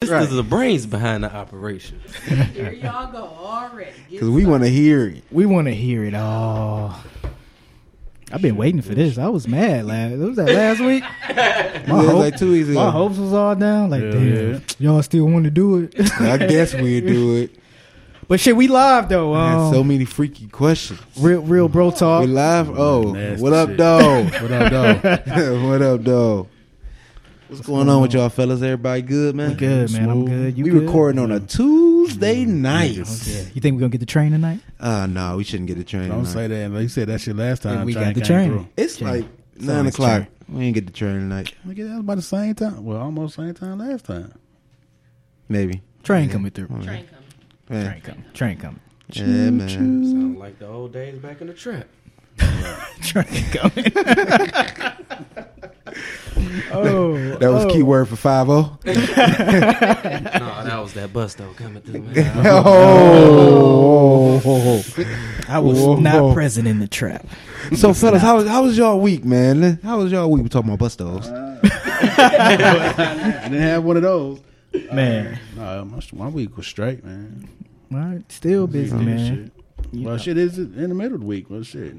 [0.00, 0.22] This Right.
[0.22, 1.98] is the brains behind the operation.
[2.54, 3.90] Here y'all go already.
[4.08, 5.24] Because we want to hear it.
[5.32, 6.94] We want to hear it all.
[8.30, 9.18] I've been waiting for this.
[9.18, 10.14] I was mad last.
[10.18, 11.02] Was that last week?
[11.88, 12.84] My, hope- like two weeks ago.
[12.84, 13.90] my hopes was all down.
[13.90, 14.58] Like, Yeah, damn, yeah.
[14.78, 15.94] y'all still want to do it?
[16.20, 17.56] I guess we'd do it.
[18.28, 19.34] but shit, we live though.
[19.34, 21.00] Um, so many freaky questions.
[21.18, 22.20] real, real bro talk.
[22.20, 22.70] We live?
[22.78, 23.78] Oh, Nasty what up, shit.
[23.78, 24.32] dog?
[24.42, 25.02] What up, dog?
[25.64, 26.46] what up, dog?
[27.48, 28.60] What's going on with y'all fellas?
[28.60, 29.50] Everybody good, man?
[29.50, 30.10] We good, man.
[30.10, 30.58] I'm good.
[30.58, 30.82] You we good?
[30.82, 32.98] recording on a Tuesday night.
[32.98, 33.48] Okay.
[33.54, 34.60] You think we're gonna get the train tonight?
[34.78, 36.08] Uh no, we shouldn't get the train.
[36.10, 36.32] Don't tonight.
[36.32, 36.70] say that.
[36.70, 37.86] Like you said that shit last time.
[37.86, 38.50] we got the train.
[38.50, 38.68] through.
[38.76, 39.10] It's Train.
[39.22, 39.24] like
[39.56, 40.22] It's nine always o'clock.
[40.24, 40.28] train.
[40.58, 41.54] We ain't get the train tonight.
[41.66, 42.84] Nigga, that was about the same time.
[42.84, 44.32] Well, almost same time last time.
[45.48, 45.80] Maybe.
[46.02, 46.32] Train Yeah.
[46.32, 46.66] coming through.
[46.66, 47.06] Train coming.
[47.70, 48.24] Yeah, Train coming.
[48.34, 48.80] Train coming.
[49.12, 49.68] yeah man.
[49.68, 51.86] Sound like the old days back in the trap.
[53.00, 53.86] Train coming.
[56.72, 57.70] oh, That was oh.
[57.70, 58.78] key word for five oh.
[58.84, 62.02] no, that was that bus though coming through.
[62.02, 62.32] Man.
[62.46, 63.18] oh.
[65.48, 65.96] I was Whoa.
[65.96, 67.26] not present in the trap.
[67.76, 69.78] So, fellas, how was how was y'all week, man?
[69.82, 70.42] How was y'all week?
[70.42, 71.28] We talking about bus stoves.
[71.28, 74.40] Uh, I didn't have one of those.
[74.92, 77.48] Man, No, my, my week was straight, man.
[77.90, 79.36] all right, still busy, Yeah, man.
[79.44, 79.52] Shit.
[79.92, 80.18] Well, know.
[80.18, 81.48] shit is in the middle of the week.
[81.48, 81.94] Well, shit.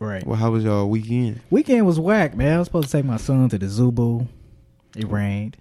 [0.00, 0.26] Right.
[0.26, 1.40] Well, how was y'all weekend?
[1.50, 2.56] Weekend was whack, man.
[2.56, 4.26] I was supposed to take my son to the Zoo Boo.
[4.96, 5.56] It rained.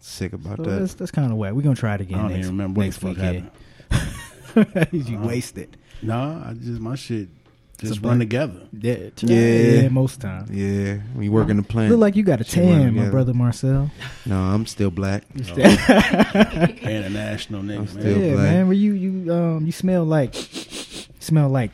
[0.00, 0.80] Sick about So that.
[0.80, 1.52] that's that's kind of whack.
[1.54, 2.18] We're gonna try it again.
[2.18, 3.50] I again don't next, even remember what next the fuck weekend.
[3.90, 4.88] happened.
[5.08, 5.26] you Uh-huh.
[5.28, 5.76] wasted.
[6.02, 7.28] No, I just my shit
[7.78, 8.66] just run together.
[8.78, 9.36] Yeah, Yeah.
[9.82, 10.46] yeah, most time.
[10.50, 11.88] Yeah, we working the plan.
[11.90, 13.90] Look like you got a tan, my brother Marcel.
[14.26, 15.22] no, I'm still black.
[15.34, 18.20] International I'm nigga, still- man.
[18.20, 18.52] yeah, black.
[18.52, 18.66] man.
[18.66, 20.34] Where you you um you smell like
[21.20, 21.70] smell like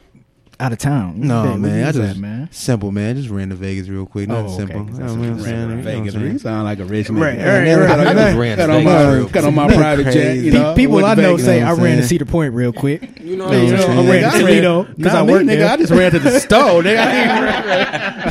[0.60, 1.20] out of town.
[1.20, 2.48] No, Where man, you I was just at, man.
[2.52, 3.16] Simple, man.
[3.16, 4.28] Just ran to Vegas real quick.
[4.28, 4.56] Nothing Oh, okay.
[4.58, 4.76] simple.
[4.80, 5.56] You know what I'm what saying?
[5.56, 6.14] Ran to You know Vegas.
[6.14, 7.20] You sound like a rich nigga.
[7.20, 7.88] Right, Got right, right.
[7.88, 9.78] got I just ran to got on Vegas my real got on my quick.
[9.78, 10.36] private jet.
[10.36, 11.44] You know, People I know Vegas.
[11.46, 12.02] say I ran to saying?
[12.08, 13.20] Cedar Point real quick.
[13.20, 14.08] You know, You know what I'm I saying?
[14.08, 15.70] ran to Nigga, I Toledo ran- because Nah, I me, worked nigga, there.
[15.70, 16.82] I just ran to the store.
[16.82, 18.30] Nigga,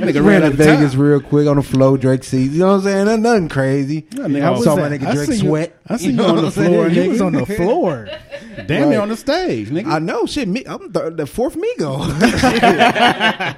[0.00, 2.52] nigga Ran ran to out of Vegas real quick on the flow, Drake seats.
[2.54, 3.04] You know what I'm saying?
[3.06, 4.06] Nothing, nothing crazy.
[4.18, 5.76] I I saw my nigga Drake sweat.
[5.88, 7.26] I see you on the floor, You nigga.
[7.26, 8.08] on the floor.
[8.66, 8.88] Damn Right.
[8.90, 9.86] near on the stage, nigga.
[9.86, 10.48] I know, shit.
[10.48, 12.00] Me, I'm the, the fourth Migo.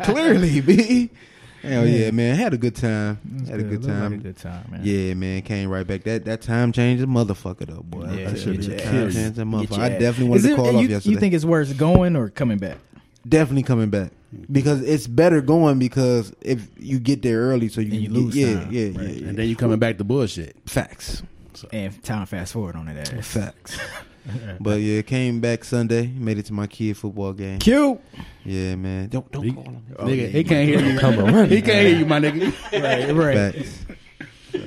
[0.05, 1.11] Clearly, B.
[1.63, 2.35] Hell yeah, man.
[2.37, 3.19] Had a good time.
[3.49, 4.13] Had a good Looked like time.
[4.15, 4.81] a good time, man.
[4.83, 6.03] Yeah, man, came right back.
[6.03, 8.11] That that time change a motherfucker though, boy.
[8.13, 9.15] Yeah, that shit get is time ass.
[9.15, 9.79] change a motherfucker.
[9.79, 11.13] I definitely wanted Is to call you, off yesterday.
[11.15, 12.79] You think it's worse going or coming back?
[13.29, 14.11] definitely coming back
[14.51, 18.35] because it's better going because if you get there early, so you, And you lose
[18.35, 18.73] yeah, time.
[18.73, 18.95] yeah, Right.
[18.97, 19.29] yeah, yeah.
[19.29, 20.57] And then you coming back to bullshit.
[20.67, 21.23] facts,
[21.73, 23.29] And time fast forward on that ass.
[23.29, 23.79] facts.
[24.61, 27.59] but yeah, came back Sunday, made it to my kid football game.
[27.59, 28.01] Cute.
[28.45, 29.09] Yeah, man.
[29.09, 29.83] Don't don't He, call him.
[29.99, 30.99] nigga, he can't hear you.
[30.99, 31.51] Come around.
[31.51, 32.53] He can't hear you, my nigga.
[32.73, 33.55] Right, right.
[33.55, 33.79] Facts.
[34.53, 34.67] Facts.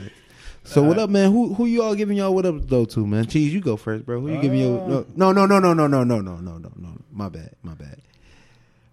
[0.63, 1.31] So what up, man?
[1.31, 3.27] Who who you all giving y'all what up though to, man?
[3.27, 4.19] Cheese, you go first, bro.
[4.19, 6.71] Who you giving your no no no no no no no no no no no
[6.75, 6.97] no.
[7.11, 8.01] My bad, my bad.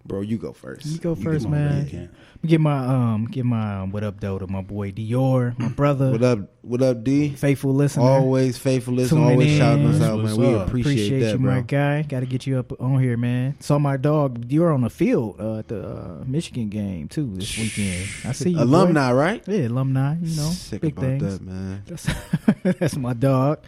[0.05, 0.85] Bro, you go first.
[0.87, 1.89] You go give first, my- man.
[1.89, 2.11] can't.
[2.45, 6.11] Get my um, get my um, what up though to my boy Dior, my brother,
[6.11, 6.39] What up?
[6.63, 7.29] What up, D?
[7.31, 8.03] faithful listener.
[8.03, 9.59] Always faithful listener, Tuning always in.
[9.59, 10.37] shouting us out, man.
[10.37, 10.67] We up.
[10.67, 11.55] appreciate, Appreciate that, you, bro.
[11.55, 12.03] my guy.
[12.03, 13.55] Got to get you up on here, man.
[13.61, 17.57] Saw my dog Dior on the field uh, at the uh, Michigan game too this
[17.57, 18.09] weekend.
[18.25, 18.63] I see you, boy.
[18.65, 19.45] Alumni, right?
[19.47, 20.17] Yeah, alumni.
[20.21, 21.39] You know, Sick big about things.
[21.39, 21.83] that, man.
[21.87, 22.09] That's
[22.81, 23.61] that's my dog.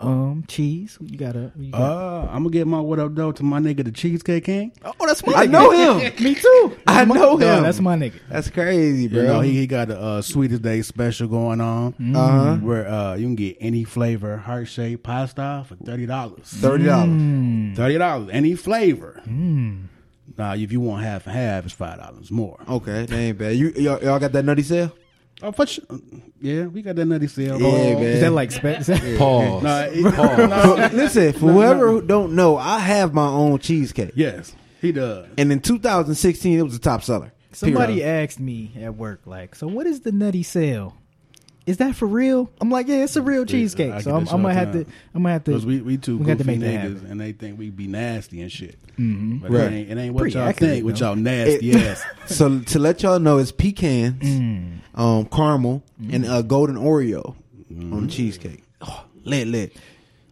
[0.00, 0.96] Um, cheese.
[1.00, 1.52] You got a.
[1.56, 1.72] You?
[1.74, 4.72] Uh, I'm gonna give my what up though to my nigga the Cheesecake King.
[4.84, 5.34] oh, that's my.
[5.34, 5.50] I nigga.
[5.50, 6.14] know him.
[6.24, 6.76] Me too.
[6.86, 7.62] I my- know dog, him.
[7.64, 8.14] That's my nigga.
[8.28, 9.20] That's crazy, bro.
[9.20, 11.94] You know, he, he got a uh, sweetest day special going on.
[12.16, 12.56] uh-huh.
[12.56, 16.44] Where uh, you can get any flavor heart shaped pasta for thirty dollars.
[16.46, 17.08] Thirty dollars.
[17.10, 17.76] Mm.
[17.76, 19.20] Thirty dollars, any flavor.
[19.26, 19.86] Mm.
[20.38, 22.58] Now, if you want half and half, it's five dollars more.
[22.68, 23.56] Okay, that ain't bad.
[23.56, 24.92] You y'all, y'all got that nutty sale?
[25.42, 25.84] Oh, for sure.
[26.40, 27.60] Yeah, we got that nutty sale.
[27.60, 28.02] Yeah, Oh, man.
[28.02, 29.62] Is that like spe- is that- Pause.
[29.64, 30.46] No, it- So,
[30.76, 35.26] no, listen, for whoever who don't know, I have my own cheesecake, yes, he does.
[35.38, 37.32] and in 2016, it was the top seller.
[37.52, 38.24] Somebody Period.
[38.24, 40.96] asked me at work, like, so what is the nutty sale?
[41.66, 42.50] Is that for real?
[42.60, 43.92] I'm like, yeah, it's a real cheesecake.
[43.92, 44.78] get So I'm, I'm gonna shit have to.
[45.14, 45.50] I'm gonna have to.
[45.52, 47.86] Because we, we two we got to make that niggas, and they think we be
[47.86, 48.76] nasty and shit.
[48.96, 49.38] Mm-hmm.
[49.38, 49.60] But Right.
[49.64, 51.06] it, ain't, it ain't what Pretty y'all accurate, think with though.
[51.08, 52.04] y'all nasty It- ass.
[52.26, 54.78] So to let y'all know, it's pecans, Mm.
[54.94, 57.36] um, caramel, and a golden Oreo
[57.72, 57.92] Mm-hmm.
[57.92, 58.64] on the cheesecake.
[58.80, 59.76] Oh, lit, lit.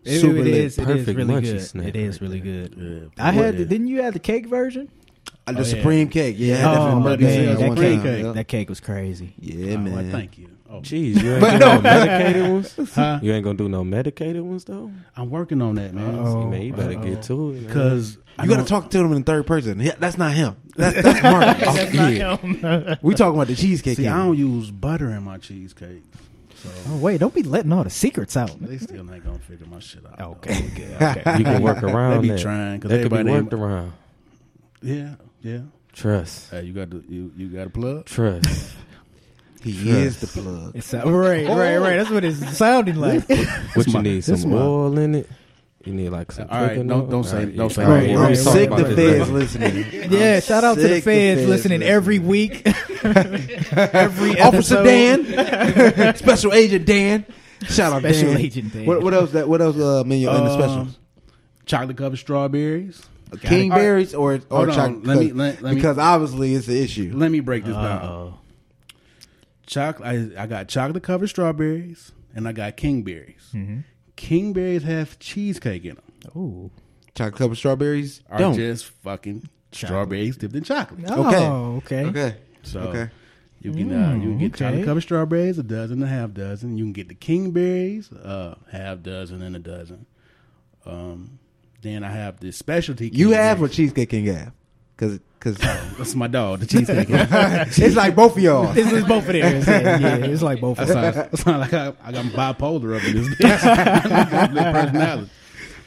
[0.04, 0.54] It, Super it lit.
[0.54, 0.78] is.
[0.78, 1.60] It is Perfect really good.
[1.62, 2.74] snack It is really good.
[3.16, 3.24] Yeah.
[3.24, 3.58] I had.
[3.58, 3.64] Yeah.
[3.66, 4.88] Didn't you have the cake version?
[5.48, 5.68] Uh, the Oh, yeah.
[5.68, 6.36] supreme cake.
[6.38, 7.18] Yeah, that oh man, that
[7.76, 8.24] cake, time.
[8.24, 9.34] Yeah, that cake was crazy.
[9.40, 9.92] Yeah, Oh, man.
[9.94, 10.48] well, thank you.
[10.70, 11.80] Oh, Jeez, you ain't But gonna do no.
[11.80, 12.90] no medicated ones.
[12.94, 13.18] Huh?
[13.22, 14.90] You ain't gonna do no medicated ones though.
[15.16, 16.14] I'm working on that, man.
[16.18, 16.42] Uh-oh.
[16.42, 17.54] See, man, you better get to it.
[17.54, 17.64] man.
[17.64, 19.80] Because You gotta talk to them in third person.
[19.80, 20.56] Yeah, that's not him.
[20.76, 21.58] That's that's Mark.
[22.04, 22.96] Yeah.
[23.02, 23.96] we talking about the cheesecake.
[23.96, 24.06] See.
[24.06, 26.02] I don't use butter in my cheesecake.
[26.90, 28.50] Oh wait, don't be letting all the secrets out.
[28.60, 30.20] They still ain't gonna figure my shit out.
[30.20, 31.38] Okay, okay, okay.
[31.38, 32.40] You can work around They be that.
[32.40, 33.42] trying because That could be everybody.
[33.42, 33.92] worked around.
[34.82, 35.60] yeah, yeah.
[35.92, 36.50] Trust.
[36.50, 38.04] Hey, you got to you you got a plug.
[38.06, 38.74] Trust.
[39.60, 39.88] He Trust.
[39.88, 40.76] is the plug.
[40.76, 41.96] It's uh, right, right, right.
[41.96, 43.28] That's what it's sounding like.
[43.74, 44.22] What you my- need?
[44.22, 45.28] this Some my- oil in it?
[45.84, 48.08] You need like some All right, don't- don't say- All right, don't say all Right,
[48.08, 50.10] we'll right, I'm sick the this feds listening.
[50.12, 52.62] yeah, I'm shout out to the sick feds listening every week.
[53.04, 54.84] every Officer.
[54.84, 57.26] Dan, Special Agent Dan.
[57.62, 58.36] Shout out Special Dan.
[58.40, 58.86] Agent Dan.
[58.86, 59.32] What, what else?
[59.32, 59.76] That what else?
[59.76, 60.98] Uh, in, your, in the Uh, specials?
[61.66, 63.02] Chocolate covered strawberries.
[63.42, 65.04] King berries or or Hold on, chocolate?
[65.06, 67.12] let me- let- let me- because obviously it's an issue.
[67.14, 68.02] Let me break this down.
[68.02, 68.34] Uh-oh.
[69.66, 70.34] Chocolate.
[70.36, 73.50] I, I got chocolate covered strawberries and I got king berries.
[73.52, 73.80] Mm-hmm.
[74.16, 76.04] King berries have cheesecake in them.
[76.36, 76.70] Ooh.
[77.14, 78.54] Chocolate covered strawberries Are don't.
[78.54, 81.04] just fucking strawberries dipped in chocolate.
[81.08, 82.04] Oh, okay.
[82.06, 82.36] Okay.
[82.62, 83.10] So Okay.
[83.60, 84.58] you can uh, you can get Mm, okay.
[84.64, 86.78] chocolate covered strawberries, a dozen and a half dozen.
[86.78, 90.06] You can get the king berries, uh, half dozen and a dozen.
[90.86, 91.38] Um,
[91.82, 93.10] then I have the specialty.
[93.12, 93.76] You have or berries.
[93.76, 94.52] Cheesecake King have?
[94.96, 95.56] Because because
[95.96, 97.06] That's my dog, the cheesecake.
[97.10, 98.76] it's like both of y'all.
[98.76, 99.66] It's, is both of theirs.
[99.68, 101.14] Yeah, yeah, it's like both of That them.
[101.14, 102.24] sounds, that sounds like I, I got
[102.58, 103.62] bipolar up in this bitch.
[104.54, 105.30] Their personality.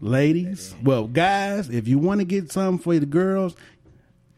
[0.00, 3.54] ladies, well, guys, if you want to get something for the girls,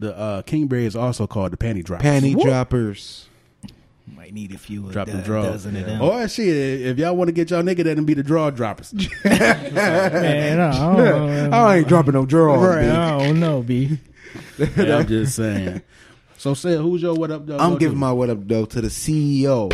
[0.01, 2.03] the uh Kingberry is also called the panty drop.
[2.03, 2.45] Panty Whoop.
[2.45, 3.29] droppers.
[4.17, 4.91] Might need a few.
[4.91, 5.43] Drop a the do- draw.
[5.43, 6.03] dozen of them.
[6.03, 8.93] Or shit, if y'all want to get y'all nigga, then be the draw droppers.
[9.25, 12.61] Man, I don't, I ain't dropping no draws.
[12.61, 12.97] right, bitch.
[12.97, 13.99] I don't know, B.
[14.77, 15.83] Yeah, I'm just saying.
[16.37, 17.47] So, say who's your what up?
[17.47, 18.01] Though, I'm giving to?
[18.01, 19.71] my what up though to the CEO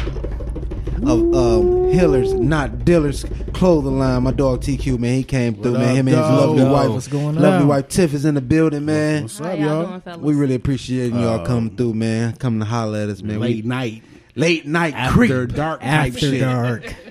[1.03, 4.23] of um, Hillers, not Dealers clothing line.
[4.23, 5.91] My dog TQ man, he came through What man.
[5.91, 7.43] up, Him and his lovely Yo, wife, what's going on?
[7.43, 7.69] lovely on?
[7.69, 9.23] wife Tiff is in the building, man.
[9.23, 9.87] What's How up, y'all y'all?
[9.89, 10.21] doing, fellas?
[10.21, 12.35] We really appreciating y'all Um, coming through, man.
[12.37, 13.41] Coming to holler at us, man.
[13.41, 14.03] Late we, night,
[14.37, 15.15] late night after
[15.47, 15.55] creep.
[15.55, 16.41] dark type After shit.
[16.41, 16.95] dark.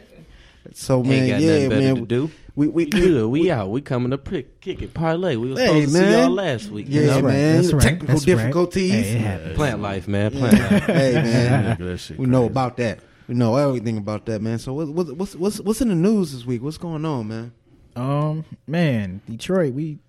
[0.76, 1.96] So Ain't man, got yeah, nothing better man.
[1.98, 2.32] to do.
[2.56, 3.28] We we, We good.
[3.30, 3.70] We out.
[3.70, 5.36] We coming to prick, kick it, parlay.
[5.36, 6.12] We was Hey, supposed to see man.
[6.24, 6.88] y'all last week.
[6.90, 7.14] Yeah, you know?
[7.14, 7.56] That's right, man.
[7.62, 8.36] that's right, Technical that's right.
[8.38, 8.92] difficulties.
[8.92, 9.56] Hey, it.
[9.56, 10.32] Plant life, man.
[10.32, 10.84] Plant life.
[10.86, 13.00] hey man, we know about that.
[13.28, 14.60] We know everything about that, man.
[14.60, 16.62] So what, what, what's what's what's in the news this week?
[16.62, 17.54] What's going on, man?
[17.96, 20.00] Um, man, Detroit, we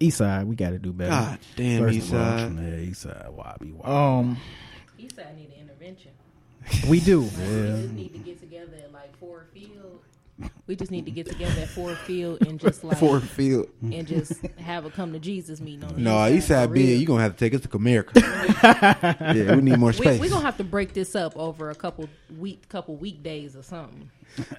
[0.00, 1.10] East Side, we got to do better.
[1.10, 2.58] God damn, First East of all, Side.
[2.58, 4.36] Yeah, he said, "Why be wild?" Um,
[4.96, 6.12] He said I need an intervention.
[6.88, 7.22] we do.
[7.22, 9.70] We just need to get together at like Ford Field.
[10.68, 13.68] We just need to get together at Ford Field and just like Ford Field.
[13.82, 16.74] and just have a come to Jesus meeting on No, east East side Side for
[16.74, 16.88] big.
[16.88, 17.00] real.
[17.00, 18.14] You gonna have to take us to Comerica.
[19.34, 20.20] yeah, we need more we space.
[20.20, 24.08] we gonna have to break this up over a couple week couple weekdays or something.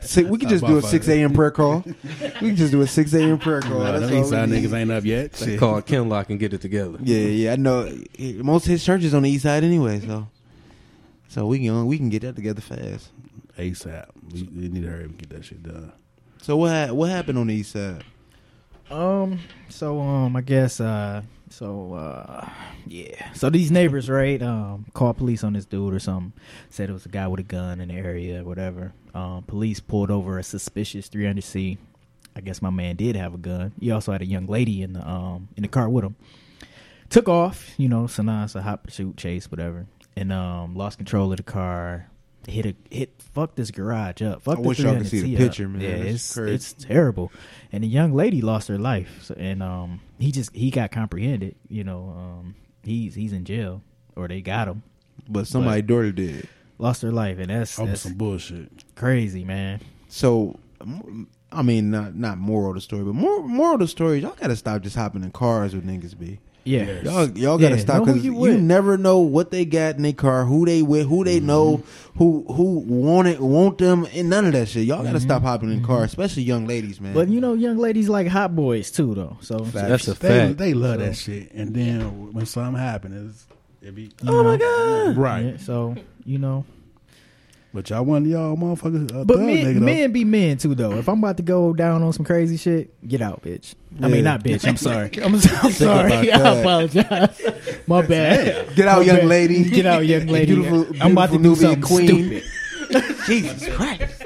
[0.02, 1.34] See, we can just do a six a.m.
[1.34, 1.84] prayer call.
[1.86, 3.40] We can just do a six a.m.
[3.40, 3.80] prayer call.
[3.80, 5.32] Nah, That's them East Side niggas ain't up yet.
[5.34, 5.60] They Shit.
[5.60, 6.98] call Kinloch and get it together.
[7.02, 7.90] Yeah, yeah, I know.
[8.20, 10.28] Most of his churches on the East Side anyway, so
[11.30, 13.10] so we can we can get that together fast.
[13.58, 14.06] ASAP.
[14.32, 15.92] We, we need to hurry up and get that shit done.
[16.42, 18.04] So what ha- what happened on the East Side?
[18.92, 19.40] Um,
[19.70, 22.50] so um, I guess uh, so uh,
[22.86, 23.32] yeah.
[23.34, 24.42] So these neighbors, right?
[24.42, 26.34] Um, called police on this dude or something.
[26.70, 28.94] Said it was a guy with a gun in the area, or whatever.
[29.14, 31.78] Um, police pulled over a suspicious 300C.
[32.36, 33.72] I guess my man did have a gun.
[33.80, 36.16] He also had a young lady in the um in the car with him.
[37.10, 38.08] Took off, you know.
[38.08, 39.86] So now it's a hot pursuit chase, whatever.
[40.16, 42.10] And um, lost control of the car.
[42.48, 43.14] Hit a hit.
[43.34, 44.42] Fuck this garage up.
[44.44, 45.72] Fuck I the wish y'all could see the 300C up.
[45.72, 45.82] man.
[45.82, 46.54] Yeah, That's it's crazy.
[46.56, 47.32] it's terrible.
[47.72, 51.56] And the young lady lost her life, so, and um, he just he got comprehended.
[51.70, 53.82] You know, um, he's he's in jail,
[54.16, 54.84] or they got him.
[55.30, 56.48] But somebody daughter did.
[56.80, 58.84] Lost her life, and that's that's some bullshit.
[58.96, 59.80] crazy, man.
[60.10, 60.60] So,
[61.52, 64.20] I mean, not not moral of the story, but more moral of the story.
[64.20, 66.18] Y'all gotta stop just hopping in cars with niggas.
[66.18, 67.04] Be Yeah, Yes.
[67.04, 70.04] y'all y'all gotta Yeah, stop know because you you, never know what they got in
[70.04, 71.48] their car, who they with, who they mm-hmm.
[71.48, 71.84] know,
[72.18, 74.86] who who want it, want them, and none of that shit.
[74.86, 75.28] Y'all gotta mm-hmm.
[75.28, 76.22] stop hopping in cars, mm-hmm.
[76.22, 77.14] especially young ladies, man.
[77.14, 79.38] but you know, young ladies like hot boys too, though.
[79.42, 80.58] So That's a They, fact.
[80.58, 81.52] they love that shit.
[81.52, 83.46] And then when something happens,
[83.82, 85.46] it be oh my god, right.
[85.46, 86.66] Yeah, so you know,
[87.74, 89.12] But y'all one of y'all motherfuckers.
[89.20, 90.92] A but thug men, nigga, men be men too, though.
[90.94, 93.74] If I'm about to go down on some crazy shit, get out, bitch.
[94.00, 94.68] I mean, not bitch.
[94.68, 95.10] I'm sorry.
[95.24, 95.40] I'm, I'm
[95.72, 96.32] sorry.
[96.32, 97.42] I apologize.
[97.88, 98.76] My bad.
[98.76, 99.26] Get out, My young bad.
[99.28, 99.64] lady.
[99.70, 100.54] Get out, young lady.
[100.54, 102.44] Beautiful- I'm about to do beautiful something Nubian queen.
[102.90, 103.16] stupid.
[103.26, 104.24] Jesus Christ.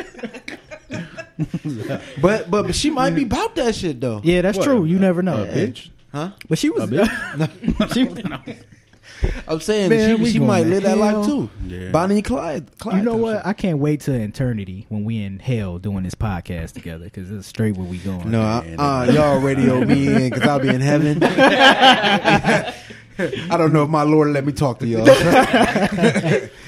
[2.22, 4.20] but but but she might be about that shit though.
[4.24, 4.63] Yeah, that's What?
[4.66, 4.84] true.
[4.86, 5.89] You never know, A bitch.
[6.12, 6.32] Huh?
[6.50, 6.84] But she was.
[6.84, 7.94] A bitch?
[7.94, 8.04] she,
[9.48, 11.50] I'm saying Man, she, she might to live that life too.
[11.66, 11.92] Yeah.
[11.92, 12.78] Bonnie and Clyde.
[12.80, 13.38] Clyde You know what?
[13.38, 13.46] shit.
[13.46, 17.48] I can't wait to eternity when we in hell doing this podcast together because it's
[17.48, 18.30] straight where we going.
[18.30, 21.24] No, Man, I, uh, y'all radio me in because I'll be in heaven.
[23.20, 25.06] I don't know if my Lord let me talk to y'all,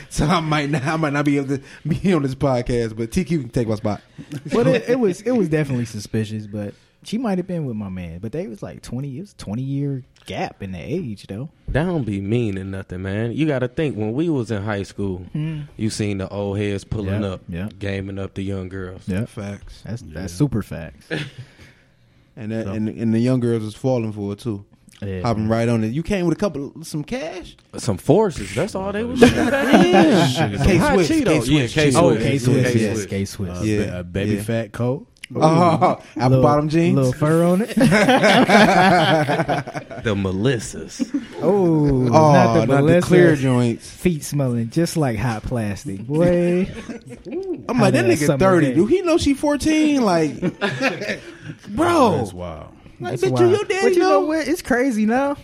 [0.10, 0.84] so I might not.
[0.84, 2.98] I might not be able to be on this podcast.
[2.98, 4.02] But TQ can take my spot.
[4.52, 6.48] but it, it was it was definitely suspicious.
[6.48, 8.20] But she might have been with my man.
[8.20, 11.50] But they was like twenty years, twenty year gap in the age though.
[11.70, 13.32] That don't be meaning nothing, man.
[13.34, 15.26] You got to think when we was in high school,
[15.78, 17.70] you seen the old heads pulling Yeah, up, yeah.
[17.78, 19.04] gaming up the young girls.
[19.08, 21.08] Yeah, Facts, that's that's super facts.
[22.36, 24.66] and that, So- and and the young girls was falling for it too,
[25.02, 25.22] Yeah.
[25.22, 25.94] hopping right on it.
[25.94, 27.56] You came with a couple some cash.
[27.78, 28.54] Some forces.
[28.56, 29.20] That's all they was.
[29.20, 31.26] Some K hot Swiss, Cheetos.
[31.26, 32.24] K Yeah, Swiss, K Oh, Swiss.
[32.24, 33.60] K Yeah, Swiss, yeah, yes, K Swiss.
[33.60, 34.44] Uh, Yeah, a baby yeah.
[34.44, 35.08] fat coat.
[35.36, 36.96] Oh, apple Little- bottom jeans.
[36.96, 37.78] little fur on it.
[40.00, 41.10] The Melissas.
[41.42, 43.90] oh, oh, not the, not the clear joints.
[43.90, 46.00] Feet smelling just like hot plastic.
[46.08, 46.62] Boy,
[47.68, 48.68] I'm How like that that nigga thirty.
[48.68, 48.74] day.
[48.76, 50.02] Do he know she fourteen?
[50.02, 50.40] Like,
[51.70, 52.74] bro, That's wild.
[53.00, 53.52] like, That's bitch, you wild.
[53.52, 54.26] your daddy But you know know?
[54.28, 54.48] what?
[54.48, 55.36] It's crazy now.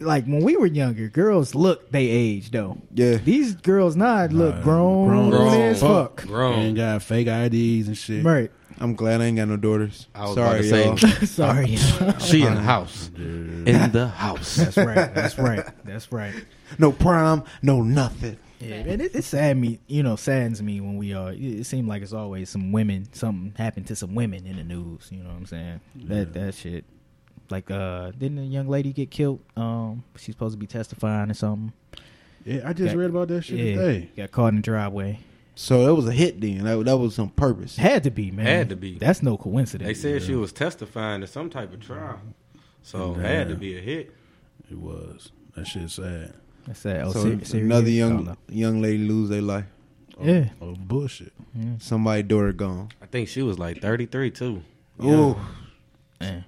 [0.00, 2.78] Like when we were younger, girls look they age though.
[2.94, 3.16] Yeah.
[3.16, 6.20] These girls now look grown, grown grown as as fuck.
[6.20, 6.28] fuck.
[6.28, 6.58] Grown.
[6.60, 8.24] And got fake IDs and shit.
[8.24, 8.50] Right.
[8.80, 10.08] I'm glad I ain't got no daughters.
[10.14, 11.26] I was Sorry, about to say, y'all.
[11.26, 11.76] Sorry.
[12.20, 13.10] she in the house.
[13.16, 14.56] In the house.
[14.56, 15.14] That's right.
[15.14, 15.64] That's right.
[15.84, 16.34] That's right.
[16.78, 18.36] no prom, no nothing.
[18.60, 21.32] Yeah, and it, it sad me, you know, saddens me when we are.
[21.32, 24.64] It, it seems like it's always some women, something happened to some women in the
[24.64, 25.08] news.
[25.12, 25.80] You know what I'm saying?
[26.06, 26.84] That that shit.
[27.50, 29.40] Like, uh, didn't a young lady get killed?
[29.54, 31.74] Um, she's supposed to be testifying or something.
[32.46, 34.10] Yeah, I just Got- read about that shit yeah, today.
[34.16, 35.18] got caught in the driveway.
[35.56, 36.64] So it was a hit then.
[36.64, 37.76] That, that was on purpose.
[37.76, 38.46] Had to be, man.
[38.46, 38.98] Had to be.
[38.98, 39.86] That's no coincidence.
[39.86, 42.20] They said she was testifying to some type of trial.
[42.82, 43.22] So Damn.
[43.24, 44.12] had to be a hit.
[44.70, 45.30] It was.
[45.56, 46.34] That shit sad.
[46.66, 47.02] That's that.
[47.04, 47.52] Oh, so ser- serious?
[47.52, 49.66] another Oh, young young lady lose their life.
[50.20, 50.48] Yeah.
[50.60, 51.32] Oh, bullshit.
[51.78, 52.88] Somebody daughter gone.
[53.02, 54.62] I think she was like 33 too.
[55.02, 55.36] Ooh,
[56.20, 56.44] Man.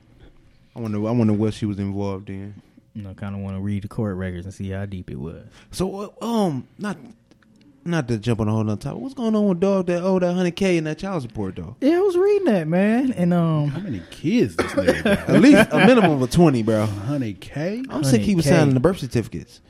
[0.75, 0.99] I wonder.
[0.99, 2.61] I wonder what she was involved in.
[2.95, 5.19] You know, kind of want to read the court records and see how deep it
[5.21, 5.45] was.
[5.71, 6.97] So uh, um, not
[7.87, 9.00] not to jump on a whole nother topic.
[9.00, 11.76] What's going on with dog that owed that hundred k and that child support though?
[11.81, 15.28] Yeah, I was reading that, man, and um, How many kids this nigga got?
[15.31, 16.87] At least a minimum of twenty, bro.
[16.87, 17.87] 100K?
[17.90, 18.21] I'm sick.
[18.23, 19.61] He was signing the birth certificates.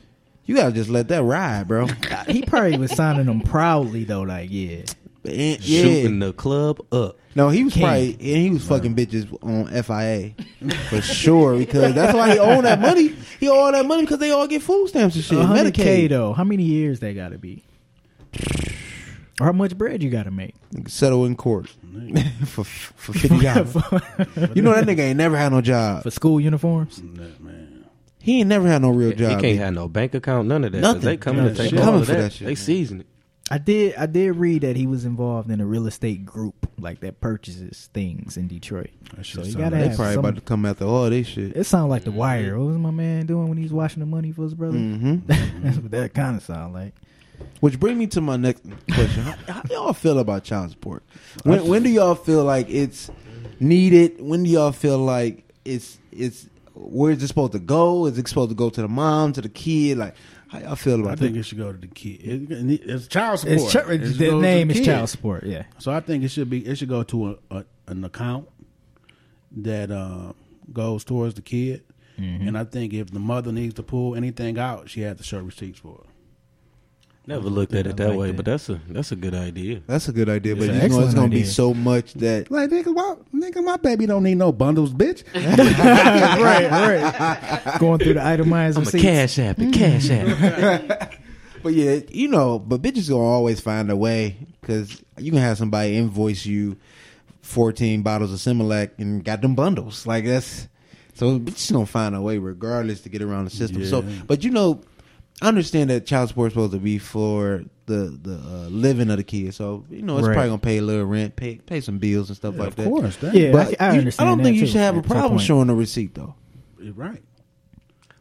[0.45, 1.87] You gotta just let that ride, bro.
[2.29, 4.23] he probably was signing them proudly though.
[4.23, 4.83] Like, yeah,
[5.25, 6.27] And- Shooting yeah.
[6.29, 7.19] the club up.
[7.35, 7.83] No, he was King.
[7.83, 10.35] probably and he was fucking bitches on FIA
[10.89, 13.15] for sure because that's why he own that money.
[13.41, 15.39] He owe all that money because they all get food stamps and shit.
[15.45, 16.09] hundred k Medicaid.
[16.11, 16.33] though.
[16.33, 17.63] How many years they got to be?
[19.41, 20.55] Or how much bread you got to make?
[20.89, 21.69] Settle in court
[22.47, 23.75] for for fifty dollars.
[24.55, 26.03] you know that nigga ain't never had no job.
[26.05, 26.97] for school uniforms.
[27.03, 27.85] That man.
[28.19, 29.19] He ain't never had no real job.
[29.29, 29.41] He job.
[29.43, 30.79] can't have no bank account, none of that.
[30.83, 31.01] 'cause Nothing.
[31.03, 31.79] They coming Yeah, to take shit.
[31.79, 32.21] all Coming of for that.
[32.23, 32.47] that shit.
[32.49, 33.07] They season it.
[33.51, 33.95] I did.
[33.97, 37.89] I did read that he was involved in a real estate group like that purchases
[37.95, 38.91] things in Detroit.
[39.15, 40.85] That shit So you sound gotta like- They have probably some- about to come after
[40.87, 41.57] all this shit.
[41.57, 42.59] It sounded like the wire.
[42.59, 44.79] What was my man doing when he was washing the money for his brother?
[44.79, 46.95] hmm That's what that kind of sound like.
[47.61, 51.03] Which bring me to my next question: How, how y'all feel about child support?
[51.45, 53.11] When when do y'all feel like it's
[53.61, 54.21] needed?
[54.21, 58.07] When do y'all feel like it's it's where is it supposed to go?
[58.07, 59.97] Is it supposed to go to the mom, to the kid?
[59.99, 60.15] Like
[60.49, 61.13] how y'all feel about it?
[61.13, 61.21] I that?
[61.23, 62.21] think it should go to the kid.
[62.53, 63.59] It- it's child support.
[63.61, 64.85] It's ch- It should the go to name is kid.
[64.85, 65.45] child support.
[65.45, 65.65] Yeah.
[65.79, 66.65] So I think it should be.
[66.67, 68.49] It should go to a, a, an account
[69.59, 70.33] that uh,
[70.73, 71.83] goes towards the kid.
[72.19, 72.49] Mm-hmm.
[72.49, 75.39] And I think if the mother needs to pull anything out, she has to show
[75.41, 76.11] receipts for it.
[77.29, 78.37] Never looked at it that like way, that.
[78.37, 79.83] but that's a that's a good idea.
[79.89, 82.71] That's a good idea, but It's you know it's gonna be so much that Like
[82.71, 85.25] nigga, why, nigga, my baby don't need no bundles, bitch.
[85.35, 87.79] right, right.
[87.81, 89.03] Going through the itemized I'm a receipts.
[89.03, 89.73] cash app, it, mm-hmm.
[89.73, 91.13] cash app.
[91.63, 95.59] But yeah, you know, but bitches gonna always find a way because you can have
[95.59, 96.77] somebody invoice you
[97.43, 100.07] fourteen bottles of Similac and got them bundles.
[100.07, 100.69] Like that's
[101.15, 103.85] so bitches gonna find a way regardless to get around the system.
[103.85, 104.81] So, but you know,
[105.43, 109.19] I understand that child support is supposed to be for the the uh, living of
[109.19, 109.55] the kid.
[109.55, 110.35] So you know, it's Right.
[110.35, 112.87] probably gonna pay a little rent, pay pay some bills and stuff like that.
[112.87, 113.01] of that.
[113.01, 114.27] course, that, Yeah, But I, I you- understand.
[114.29, 115.43] I don't that think you too, should have a at some problem point.
[115.43, 116.35] showing a receipt though.
[116.81, 117.23] you're right.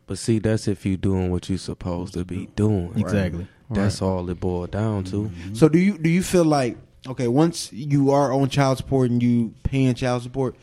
[0.07, 2.91] But see, that's if you doing what you supposed to be doing.
[2.95, 3.47] Exactly.
[3.71, 5.31] That's all it boiled down to.
[5.53, 9.23] So do you do you feel like okay once you are on child support and
[9.23, 10.55] you paying child support,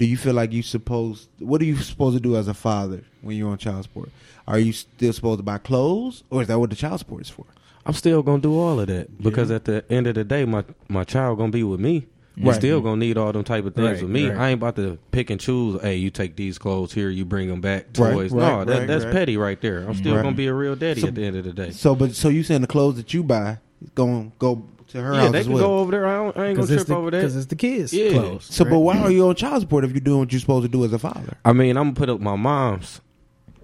[0.00, 3.02] do you feel like you supposed what are you supposed to do as a father
[3.20, 4.08] when you're on child support?
[4.48, 7.28] Are you still supposed to buy clothes or is that what the child support is
[7.30, 7.44] for?
[7.84, 10.64] I'm still gonna do all of that because at the end of the day, my
[10.88, 12.06] my child gonna be with me.
[12.36, 12.54] You Right.
[12.56, 13.86] still gonna need all them type of things.
[13.88, 14.38] Right, with me, right.
[14.38, 15.78] I ain't about to pick and choose.
[15.82, 17.88] Hey, you take these clothes here, you bring them back.
[17.98, 19.12] Right, Toys, right, no, that, right, that's right.
[19.12, 19.80] petty right there.
[19.86, 20.22] I'm still Right.
[20.22, 21.70] gonna be a real daddy So- at the end of the day.
[21.72, 23.58] So, but so you saying the clothes that you buy
[23.94, 25.62] going to go to her Yeah, house they as can well?
[25.68, 26.06] go over there.
[26.06, 27.38] I, don't, I ain't gonna trip the- over 'cause that.
[27.40, 28.10] it's the kids' Yeah.
[28.10, 28.44] clothes.
[28.50, 30.68] So, but why are you on child support if you're doing what you're supposed to
[30.68, 31.36] do as a father?
[31.44, 33.00] I mean, I'm gonna put up my mom's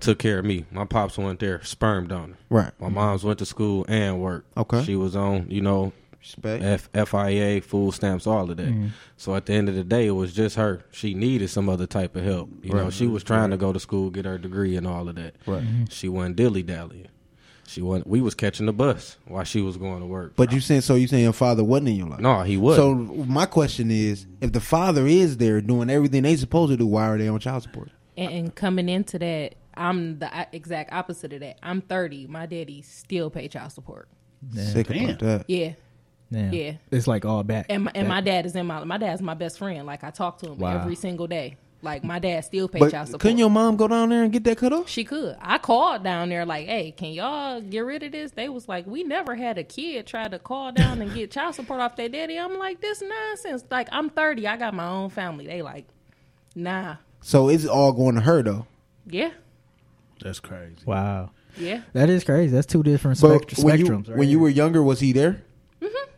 [0.00, 0.64] took care of me.
[0.70, 2.36] My pops went there, sperm donor.
[2.50, 2.70] Right.
[2.80, 4.54] My mom's went to school and worked.
[4.56, 4.84] Okay.
[4.84, 6.62] She was on, you know, Respect.
[6.94, 8.66] F- FIA, food stamps, all of that.
[8.66, 8.88] Mm-hmm.
[9.16, 10.84] So at the end of the day, it was just her.
[10.90, 12.50] She needed some other type of help.
[12.62, 15.14] You know, she was trying to go to school, get her degree, and all of
[15.14, 15.36] that.
[15.46, 15.62] Right.
[15.88, 17.06] She wasn't dilly dallying.
[17.66, 18.06] She wasn't.
[18.06, 20.34] We was catching the bus while she was going to work.
[20.36, 20.94] But you saying so?
[20.94, 22.20] You saying your father wasn't in your life?
[22.20, 22.76] no, he was.
[22.76, 26.86] So my question is, if the father is there doing everything they supposed to do,
[26.86, 27.90] why are they on child support?
[28.16, 31.58] And, and coming into that, I'm the exact opposite of that.
[31.62, 32.28] I'm 30.
[32.28, 34.08] My daddy still pay child support.
[34.54, 35.44] Sick about that.
[35.48, 35.72] Yeah.
[36.30, 36.50] Yeah.
[36.50, 36.72] Yeah.
[36.90, 37.66] It's like all back.
[37.68, 39.86] And my, and my dad is in my my dad's my best friend.
[39.86, 40.80] Like I talk to him Wow.
[40.80, 41.56] every single day.
[41.82, 43.20] Like my dad still pay But child support.
[43.20, 44.88] couldn't your mom go down there and get that cut off?
[44.88, 45.36] She could.
[45.40, 48.86] I called down there like, "Hey, can y'all get rid of this?" They was like,
[48.86, 52.08] "We never had a kid try to call down and get child support off their
[52.08, 54.46] daddy." I'm like, "This nonsense." Like, I'm 30.
[54.48, 55.46] I got my own family.
[55.46, 55.86] They like,
[56.54, 58.66] "Nah, So it's all going to her though.
[59.06, 59.30] yeah,
[60.22, 60.76] That's crazy.
[60.86, 61.30] wow.
[61.58, 62.52] yeah, That is crazy.
[62.54, 64.08] That's two different But spect- when you spectrums.
[64.08, 65.42] right when you were younger, was he there?
[65.82, 66.10] Mm-hmm.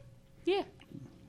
[0.44, 0.62] Yeah."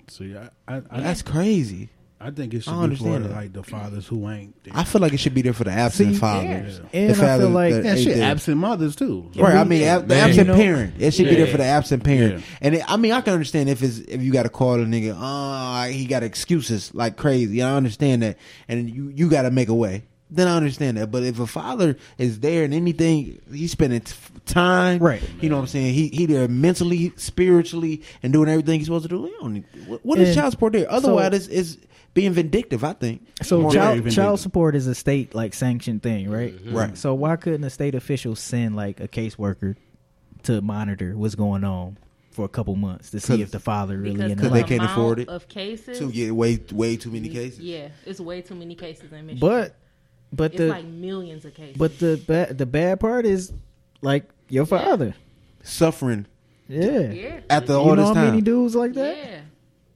[0.08, 1.90] See, I, I, I, That's crazy.
[2.22, 3.36] I think it should I be understand for that.
[3.36, 4.74] like the fathers who ain't there.
[4.76, 6.82] I feel like it should be there for the absent See, fathers.
[6.92, 9.32] And The I feel like that yeah, shit, absent mothers too.
[9.38, 10.30] Right, I mean, ab- the Man.
[10.30, 10.94] absent parent.
[11.00, 12.40] It should be there for the absent parent.
[12.40, 12.46] Yeah.
[12.62, 14.86] And it, I mean, I can understand if it's if you got to call a
[14.86, 17.62] nigga, oh, he got excuses like crazy.
[17.64, 20.04] I understand that, and you you got to make a way.
[20.32, 21.10] Then I understand that.
[21.12, 24.02] But if a father is there and anything, he's spending
[24.46, 25.22] time, Right.
[25.42, 25.94] You know what I'm saying?
[25.94, 29.26] He he there mentally, spiritually, and doing everything he's supposed to do.
[29.26, 30.90] He don't need, what, what is child support there?
[30.92, 32.84] Otherwise, so- it's, it's being vindictive.
[32.84, 33.26] I think.
[33.42, 36.54] So child, child support is a state like sanctioned thing, right?
[36.56, 36.76] Mm-hmm.
[36.76, 36.98] Right.
[36.98, 39.76] So why couldn't a state official send like a caseworker
[40.44, 41.98] to monitor what's going on
[42.32, 45.20] for a couple months to see if the father really Because the they can't afford
[45.20, 45.28] it.
[45.28, 47.60] Of cases, to get way way too many cases.
[47.60, 49.40] yeah, it's way too many cases in Michigan.
[49.40, 49.76] But
[50.32, 51.78] but it's the like millions of cases.
[51.78, 53.52] but the bad the bad part is
[54.02, 55.14] like your father.
[55.64, 56.26] Suffering
[56.68, 57.12] Yeah.
[57.12, 58.26] yeah, after You all know this time.
[58.30, 59.18] many dudes like that?
[59.18, 59.42] yeah.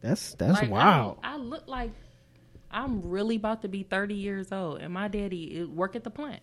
[0.01, 1.17] That's that's Like, wild.
[1.23, 1.91] I, I look like
[2.69, 6.41] I'm really about to be 30 years old, and my daddy work at the plant.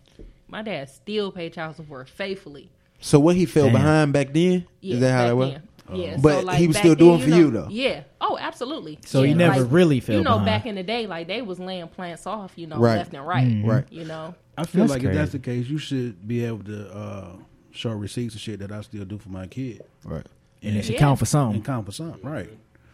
[0.49, 2.71] My dad still pay child support faithfully.
[3.01, 3.73] So what he fell Damn.
[3.75, 4.67] behind back then?
[4.81, 5.51] Yeah, is that how that was?
[5.53, 5.63] then.
[5.95, 7.69] Yeah, But so, like, he was back still then, doing for know- you, though.
[7.71, 8.03] Yeah.
[8.21, 8.99] Oh, absolutely.
[9.05, 10.47] So he Yeah, never like, really fell You know, behind.
[10.47, 12.97] back in the day, like they was laying plants off, you know, Right.
[12.97, 13.47] left and right.
[13.49, 13.69] Mm-hmm.
[13.69, 13.85] Right.
[13.91, 14.35] You know.
[14.59, 17.33] I feel That's like if that's the case, you should be able to uh,
[17.73, 20.27] show receipts and shit that I still do for my kid Right.
[20.63, 21.01] and it should Yeah.
[21.01, 21.63] count for and something.
[21.63, 22.51] count for something, right?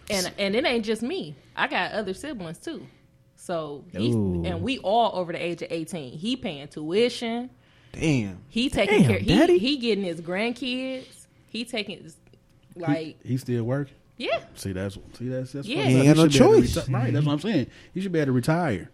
[0.09, 1.35] And and it ain't just me.
[1.57, 2.87] I got other siblings too.
[3.35, 4.43] So he's Ooh.
[4.47, 6.13] and we all over the age of eighteen.
[6.17, 7.51] He paying tuition.
[7.93, 8.39] Damn.
[8.49, 9.21] He taking Damn, care.
[9.21, 9.59] Daddy.
[9.59, 11.27] He he getting his grandkids.
[11.49, 12.17] He taking his,
[12.77, 13.95] like He still working.
[14.17, 14.41] yeah.
[14.55, 15.83] See, that's see that's that's Yeah.
[15.85, 16.07] He up.
[16.07, 16.77] ain't got no should be able to choice.
[16.89, 17.67] reti- right, that's what I'm saying.
[17.95, 18.91] He should be able to retire.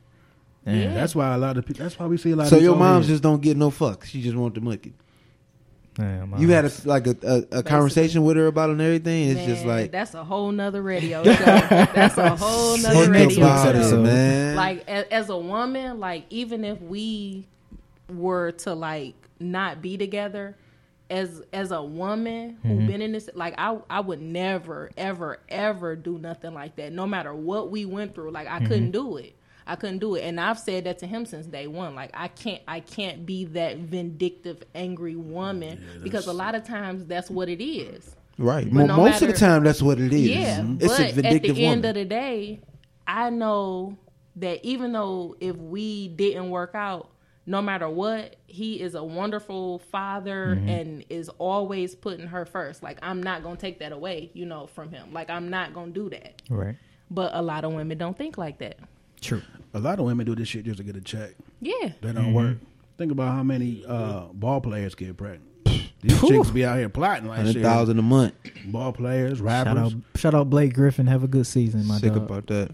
[0.64, 0.76] Damn.
[0.80, 0.94] Yeah.
[0.94, 1.82] That's why a lot of people.
[1.84, 2.46] That's why we see a lot.
[2.48, 4.04] So of these your old moms just don't get no fucks.
[4.04, 4.92] She just want the monkey.
[5.94, 7.14] Damn, You had a, like a,
[7.52, 9.28] a, a conversation with her about it and everything.
[9.28, 11.32] It's Man, just like that's a whole nother radio show.
[11.32, 14.02] that's a whole nother radio about show.
[14.02, 14.56] man.
[14.56, 17.46] Like a, as a woman, like even if we
[18.08, 20.56] were to like not be together,
[21.12, 22.86] as as a woman who Mm-hmm.
[22.88, 26.92] been in this, like I I would never ever ever do nothing like that.
[26.92, 28.66] No matter what we went through, like I Mm-hmm.
[28.66, 29.36] couldn't do it.
[29.64, 31.94] I couldn't do it, and I've said that to him since day one.
[31.94, 37.04] Like I can't, I can't be that vindictive, angry woman because a lot of times
[37.06, 38.16] that's what it is.
[38.38, 38.64] right.
[38.64, 40.28] But Mo- no most of the time, that's what it is.
[40.30, 41.90] Yeah, It's but a at vindictive the end woman.
[41.90, 42.60] of the day,
[43.06, 43.96] I know
[44.36, 47.10] that even though if we didn't work out,
[47.46, 50.68] no matter what, he is a wonderful father Mm-hmm.
[50.68, 52.82] and is always putting her first.
[52.82, 55.12] Like I'm not gonna take that away, you know, from him.
[55.12, 56.40] Like I'm not gonna do that.
[56.48, 56.76] right.
[57.10, 58.78] But a lot of women don't think like that.
[59.20, 59.42] True.
[59.74, 61.32] A lot of women do this shit just to get a check.
[61.60, 61.92] Yeah.
[62.00, 62.56] That don't work.
[62.98, 65.42] Think about how many uh, ball players get pregnant.
[66.00, 67.62] These chicks be out here plotting like Hundred shit.
[67.62, 68.34] thousand a month.
[68.66, 69.78] Ball players, Shout rappers.
[69.78, 71.06] out, shout out Blake Griffin.
[71.06, 72.22] Have a good season, my Sick dog.
[72.24, 72.70] about that.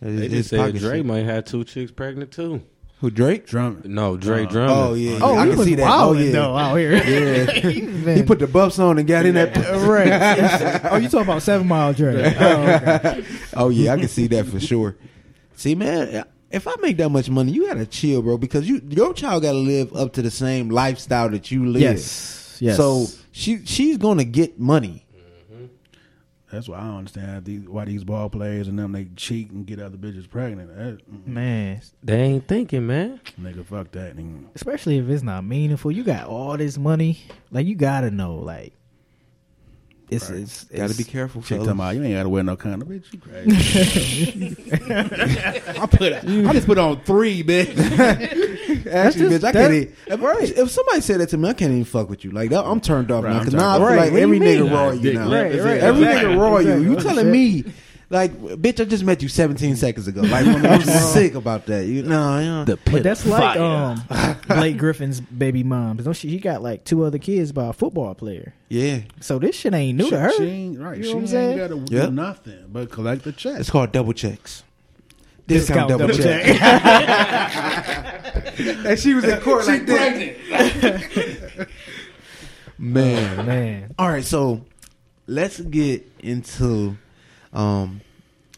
[0.00, 1.06] they It's- just it's said pocket Dre shit.
[1.06, 2.62] might have two chicks pregnant too.
[3.00, 3.46] Who Drake?
[3.46, 3.82] Drum.
[3.84, 4.78] No, Drake Uh, Drummond.
[4.78, 5.88] Oh yeah, Oh, I can see that.
[5.88, 6.92] Oh yeah, though out here.
[6.94, 7.80] yeah.
[8.04, 8.16] Man.
[8.16, 9.56] he put the buffs on and got in that.
[9.86, 10.82] right.
[10.92, 12.34] oh, you talking about Seven Mile Dre?
[12.38, 12.62] Oh,
[12.96, 13.24] okay.
[13.54, 14.96] Oh yeah, I can see that for sure.
[15.54, 19.14] See, man, if I make that much money, you gotta chill, bro, because you your
[19.14, 21.82] child gotta live up to the same lifestyle that you live.
[21.82, 22.58] Yes.
[22.60, 22.76] Yes.
[22.76, 25.04] So she she's gonna get money.
[26.50, 29.66] That's why I don't understand these, why these ball players and them they cheat and
[29.66, 30.74] get other bitches pregnant.
[30.74, 33.20] That, mm, Man, They ain't thinking, man.
[33.40, 34.16] nigga, fuck that.
[34.16, 34.44] Nigga.
[34.54, 35.90] especially if it's not meaningful.
[35.92, 38.72] You got all this money, like you gotta know, like
[40.10, 40.40] it's Right.
[40.40, 41.66] it's, Gotta be careful, Chick fellas.
[41.66, 43.12] talking about you ain't gotta wear no condom, bitch.
[43.12, 44.56] You crazy?
[45.78, 47.76] I put I just put on three, bitch.
[48.90, 49.74] Actually, just- bitch, I that- can't.
[49.74, 52.30] Even, if, if somebody said that to me, I can't even fuck with you.
[52.30, 54.12] Like that, I'm turned off Right, now I'm because turned now I feel Right, like
[54.12, 54.72] what every nigga mean?
[54.72, 55.30] raw you Dick now.
[55.30, 55.80] Right, right.
[55.80, 56.76] Every Exactly, nigga raw you.
[56.82, 57.64] You telling me,
[58.10, 60.22] like, bitch, I just met you 17 seconds ago.
[60.22, 60.80] Like, I'm
[61.12, 61.84] sick about that.
[61.86, 62.64] You no, yeah.
[62.64, 64.02] The But that's like um
[64.48, 65.98] Blake Griffin's baby mom.
[65.98, 66.28] Don't she?
[66.28, 68.54] He got like two other kids by a football player.
[68.70, 69.00] yeah.
[69.20, 70.32] So this shit ain't new she, to her.
[70.32, 70.96] She ain't right.
[70.96, 71.58] You know she what I'm ain't saying?
[71.58, 72.06] gotta Yep.
[72.08, 73.60] do nothing but collect the check.
[73.60, 74.62] It's called double checks.
[75.48, 76.46] Discount double check.
[78.86, 81.68] and she was in court like that.
[82.80, 84.64] Man, Man, All right, so
[85.26, 86.96] let's get into
[87.52, 88.00] um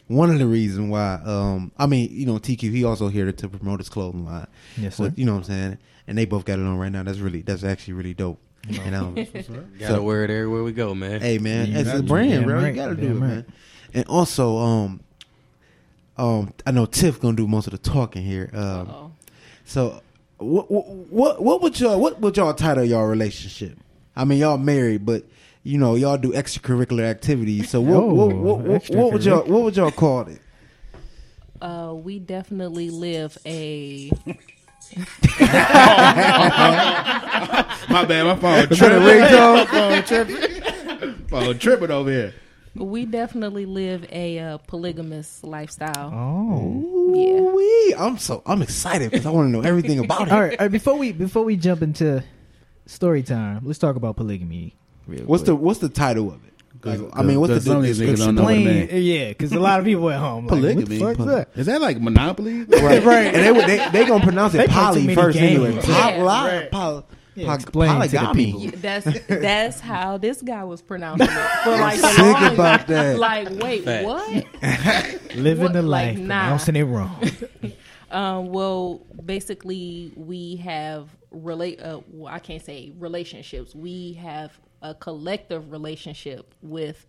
[0.07, 3.49] one of the reasons why um I mean, you know, TQ he also here to
[3.49, 4.45] promote his clothing line.
[4.77, 5.09] yes sir.
[5.09, 5.77] But you know what I'm saying?
[6.07, 7.01] And they both got it on right now.
[7.03, 8.39] That's really that's actually really dope.
[8.69, 11.21] And um Gotta So- wear it everywhere we go, man.
[11.21, 12.65] hey man, You it's a brand, Damn bro.
[12.65, 13.27] You gotta do Damn it, right.
[13.29, 13.45] man.
[13.93, 15.01] And also, um
[16.21, 18.49] um I know Tiff gonna do most of the talking here.
[18.53, 19.13] Um
[19.65, 20.01] so
[20.37, 23.77] what what what would y'all what would y'all title y'all relationship?
[24.15, 25.23] I mean y'all married, but
[25.63, 27.69] you know y'all do extracurricular activities.
[27.69, 30.39] So what Oh, what, what, what, what would y'all what would y'all call it?
[31.61, 34.11] Uh, we definitely live a
[37.89, 39.03] My bad, my phone tripping.
[39.03, 41.13] my phone tripping.
[41.27, 42.33] phone tripping over here.
[42.75, 46.11] We definitely live a uh, polygamous lifestyle.
[46.13, 47.13] Oh.
[47.15, 47.39] Yeah.
[47.41, 47.95] Ooh-wee.
[47.97, 50.31] I'm so I'm excited because I want to know everything about it.
[50.33, 50.71] All right, all right.
[50.71, 52.23] Before we before we jump into
[52.85, 54.75] story time, let's talk about polygamy.
[55.07, 56.51] Real What's the what's the title of it?
[56.83, 58.25] Like, 'Cause I mean, what's the, some of description?
[58.27, 58.91] don't know of what it?
[58.91, 58.99] it?
[59.01, 60.99] Yeah, because a lot of people at home like, Polygamy.
[60.99, 61.59] What the fuck's that?
[61.59, 62.63] Is that like Monopoly?
[62.69, 63.27] Right, right.
[63.27, 65.63] And they would- they they gonna pronounce it play too poly first games.
[65.65, 65.75] anyway.
[65.87, 66.71] Yeah, Poly, right.
[66.71, 67.03] poly,
[67.35, 68.51] Yeah, poly- explain to the polygamy.
[68.61, 68.79] people.
[68.81, 71.31] That's that's how this guy was pronouncing it
[71.63, 72.53] for like the Sick longest.
[72.53, 73.19] about that.
[73.19, 74.05] Like, wait, Facts.
[74.05, 75.35] what?
[75.35, 76.41] Living What, the like, life, nah.
[76.41, 77.21] pronouncing it wrong.
[78.11, 81.81] Um, well, basically, we have relate.
[81.81, 83.73] Uh, well, I can't say relationships.
[83.73, 87.07] We have a collective relationship with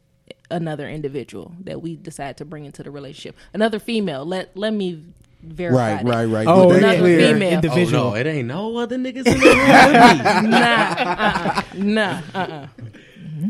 [0.48, 3.36] another individual that we decide to bring into the relationship.
[3.52, 4.24] Another female.
[4.24, 5.02] Let let me
[5.42, 5.94] verify.
[5.96, 6.10] Right, that.
[6.10, 6.46] right, right.
[6.46, 7.32] Oh, Get Another clear.
[7.32, 7.48] female.
[7.48, 8.10] Oh individual.
[8.10, 10.50] no, it ain't no other niggas in the room with me.
[10.50, 12.66] Nah, uh-uh, nah, uh-uh.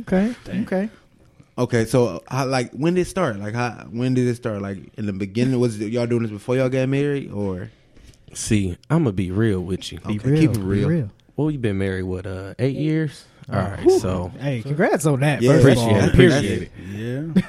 [0.00, 0.90] Okay, okay.
[1.58, 3.38] Okay, so uh, how, like when did it start?
[3.38, 4.62] Like how when did it start?
[4.62, 7.70] Like in the beginning, was it, y'all doing this before y'all got married, or
[8.32, 9.98] See, I'm gonna be real with you.
[10.06, 10.88] Okay, Be real, keep it be real.
[10.88, 11.10] real.
[11.36, 12.26] Well, you been married what?
[12.26, 13.26] Uh, eight years.
[13.50, 15.42] All right, so Hey, congrats on that.
[15.42, 15.96] Yeah, first of all.
[16.04, 16.12] appreciate it.
[16.14, 16.70] Appreciate it.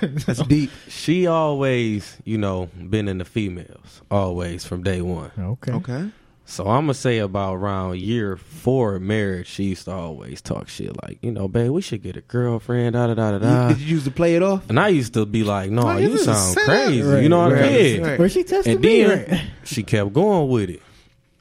[0.01, 0.09] Yeah.
[0.25, 0.71] that's deep?
[0.89, 5.31] She always, you know, been in the females always from day one.
[5.37, 5.71] Okay.
[5.73, 6.09] Okay,
[6.45, 10.67] So I'm gonna say about around year four of marriage, she used to always talk
[10.67, 13.67] shit like, you know, babe, we should get a girlfriend, da da da da da.
[13.69, 14.67] did you use to play it off?
[14.69, 17.01] And I used to be like, no, oh, Like, you sound crazy.
[17.03, 18.03] Right, you know what right, I mean?
[18.03, 18.19] right.
[18.19, 19.03] Where she tested And me?
[19.03, 19.41] then right?
[19.63, 20.81] she kept going with it.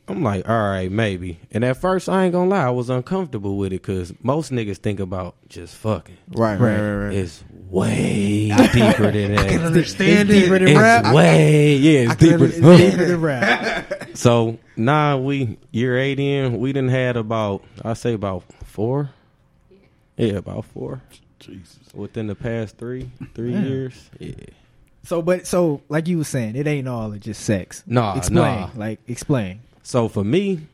[0.09, 1.38] I'm like, all right, maybe.
[1.53, 4.79] And at first, I ain't gonna lie, I was uncomfortable with it because most niggas
[4.79, 6.17] think about just fucking.
[6.33, 7.15] Right, right, right, right.
[7.15, 9.61] It's way deeper than that.
[9.62, 11.15] understand It's deeper than It's rap.
[11.15, 12.45] way, yeah, it's can deeper.
[12.45, 12.91] understand.
[12.93, 13.99] Deeper than rap.
[14.15, 19.09] So now we year eight in, we didn't had about I say about four.
[20.19, 21.01] Yeah, about four
[21.38, 21.79] Jesus.
[21.95, 23.62] within the past three three Yeah.
[23.62, 24.11] years.
[24.19, 24.35] Yeah.
[25.05, 27.83] So, but so like you were saying, it ain't all just sex.
[27.87, 28.37] Nah, explain.
[28.61, 28.71] nah.
[28.77, 29.61] Like explain.
[29.83, 30.68] So for me,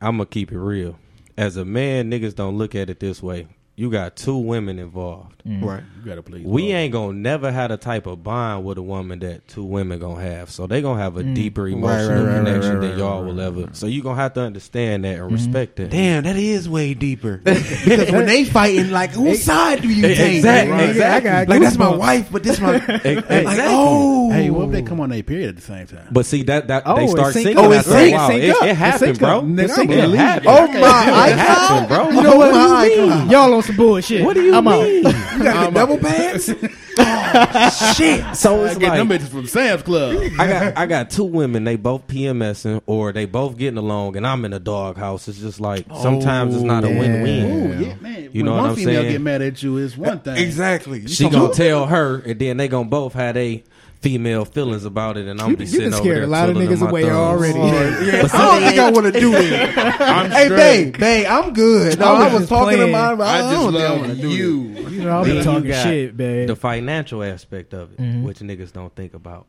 [0.00, 0.98] I'm gonna keep it real.
[1.36, 3.46] As a man, niggas don't look at it this way.
[3.82, 5.42] You got two women involved.
[5.44, 5.82] Right.
[5.98, 6.46] You gotta please.
[6.46, 6.70] We both.
[6.70, 10.22] ain't gonna never have the type of bond with a woman that two women gonna
[10.22, 10.50] have.
[10.52, 11.34] So they gonna have a Mm.
[11.34, 13.60] deeper emotional right, right, connection right, than y'all right, will right, ever.
[13.62, 13.76] right.
[13.76, 15.34] So you gonna have to understand that and Mm-hmm.
[15.34, 15.90] respect that.
[15.90, 17.38] Damn, that is way deeper.
[17.44, 20.36] because when they fighting, like, whose side do you Hey, take?
[20.36, 21.46] exactly, exactly.
[21.52, 23.44] Like that's my wife, but this my Exactly.
[23.44, 26.06] like oh Hey, what if they come on their period at the same time?
[26.12, 27.72] But see that that Oh, they start sync singing up.
[27.72, 28.62] after Oh, it a sync- It, up.
[28.62, 29.38] it It happened, sync bro.
[29.38, 30.46] It I'm gonna happened.
[30.48, 32.10] Oh my It happened, bro.
[32.12, 33.24] You know what my?
[33.28, 34.24] Y'all on some bullshit.
[34.24, 35.06] What do you I'm mean?
[35.06, 35.32] Out.
[35.38, 36.48] You got the double pants?
[36.98, 38.36] oh shit!
[38.36, 40.16] So it's I it's get like them bitches from Sam's Club.
[40.38, 41.64] I got I got two women.
[41.64, 45.28] They both PMSing or they both getting along, and I'm in a doghouse.
[45.28, 47.82] It's just like oh, sometimes it's not a Oh, win-win.
[47.82, 48.22] Yeah, man.
[48.32, 49.12] You when know one what I'm female saying?
[49.12, 50.36] get mad at you is one thing.
[50.36, 51.00] Exactly.
[51.00, 53.64] You She gonna tell her, and then they gonna both have they
[54.02, 56.26] female feelings about it, and I'm You, be you sitting done over scared there a
[56.26, 57.14] lot of niggas away thumbs.
[57.14, 57.58] already.
[57.58, 59.76] Yeah, I don't think I want to do this.
[60.00, 61.98] I'm hey, babe, babe, I'm good.
[61.98, 62.92] No, I was I was just talking to playing.
[62.92, 63.24] my.
[63.24, 64.60] I, I don't just think I wanna love do you.
[64.90, 66.48] You know, I'll Then be you talking got shit, babe.
[66.48, 68.22] The financial aspect of it, Mhm.
[68.24, 69.46] which niggas don't think about.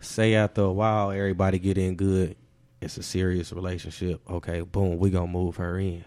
[0.00, 2.36] Say after a while, everybody get in good.
[2.82, 4.20] It's a serious relationship.
[4.28, 6.04] Okay, boom, we gonna move her in.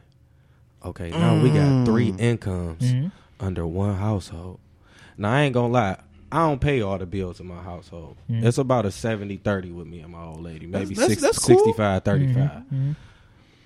[0.86, 3.12] Okay, now we got three incomes Mhm.
[3.39, 4.60] under one household.
[5.17, 5.97] Now I ain't gonna lie.
[6.31, 8.17] I don't pay all the bills in my household.
[8.29, 8.43] Mhm.
[8.43, 10.65] It's about a 70-30 with me and my old lady.
[10.67, 11.57] Maybe That's- six, that's cool.
[11.57, 12.95] 65 35 Mhm.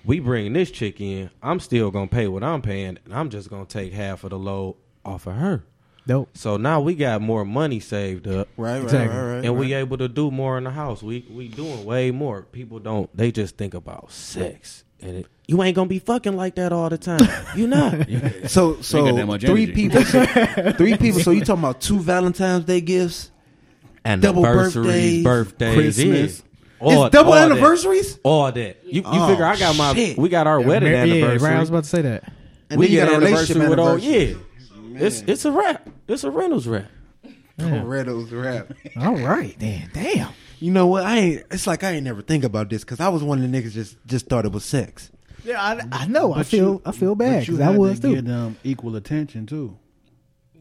[0.06, 3.50] we bring this chick in, I'm still gonna pay what I'm paying, and I'm just
[3.50, 5.64] gonna take half of the load off of her.
[6.08, 6.36] Dope.
[6.36, 9.18] So now we got more money saved up, Right, right, Exactly.
[9.18, 9.46] right, right.
[9.46, 11.04] and we able to do more in the house.
[11.04, 12.42] We we doing way more.
[12.44, 13.16] People don't.
[13.16, 16.90] They just think about sex, and it, you ain't gonna be fucking like that all
[16.90, 17.20] the time.
[17.56, 18.08] You not.
[18.48, 19.68] So so three energy.
[19.74, 20.02] people,
[20.74, 21.20] three people.
[21.20, 23.30] So you talking about two Valentine's Day gifts?
[24.04, 26.44] And Double anniversaries, birthdays, birthdays, Christmas.
[26.82, 26.88] yeah.
[26.98, 27.52] All- it's double all that.
[27.52, 28.18] anniversaries.
[28.24, 28.78] All that.
[28.84, 30.18] You, you Oh, figure I got my shit.
[30.18, 31.48] we got our wedding Yeah, anniversary.
[31.48, 32.24] right, I was about to say that.
[32.72, 34.38] And we then you get got a anniversary relationship with all anniversary.
[34.94, 35.06] Yeah.
[35.08, 35.90] It's it's a rap.
[36.08, 36.90] It's a Reynolds wrap.
[37.58, 37.84] Yeah.
[37.86, 38.74] Reynolds rap.
[38.98, 39.90] All right, then.
[39.94, 40.30] Damn.
[40.60, 41.04] You know what?
[41.06, 41.44] I ain't.
[41.52, 43.72] It's like I ain't never think about this because I was one of the niggas
[43.74, 45.12] just just thought it was sex.
[45.44, 46.34] Yeah, I, I know.
[46.34, 48.16] I feel you- I feel bad because I had was to too.
[48.16, 49.78] Give them equal attention too.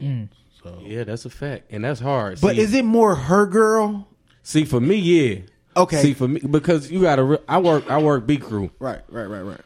[0.01, 0.29] Mm.
[0.63, 2.41] So Yeah, that's a fact, and that's hard.
[2.41, 4.07] But see, is it more her girl?
[4.43, 4.97] see for me?
[4.97, 5.41] Yeah.
[5.77, 6.03] Okay.
[6.03, 7.41] See for me because you got to.
[7.49, 7.91] I work.
[7.91, 8.71] I work B crew.
[8.79, 9.61] Right, right, right, right.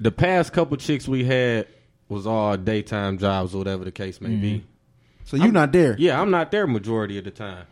[0.00, 1.66] The past couple chicks we had
[2.08, 4.64] was all daytime jobs or whatever the case may be.
[5.24, 5.94] So you're not there?
[5.98, 7.66] Yeah, I'm not there majority of the time.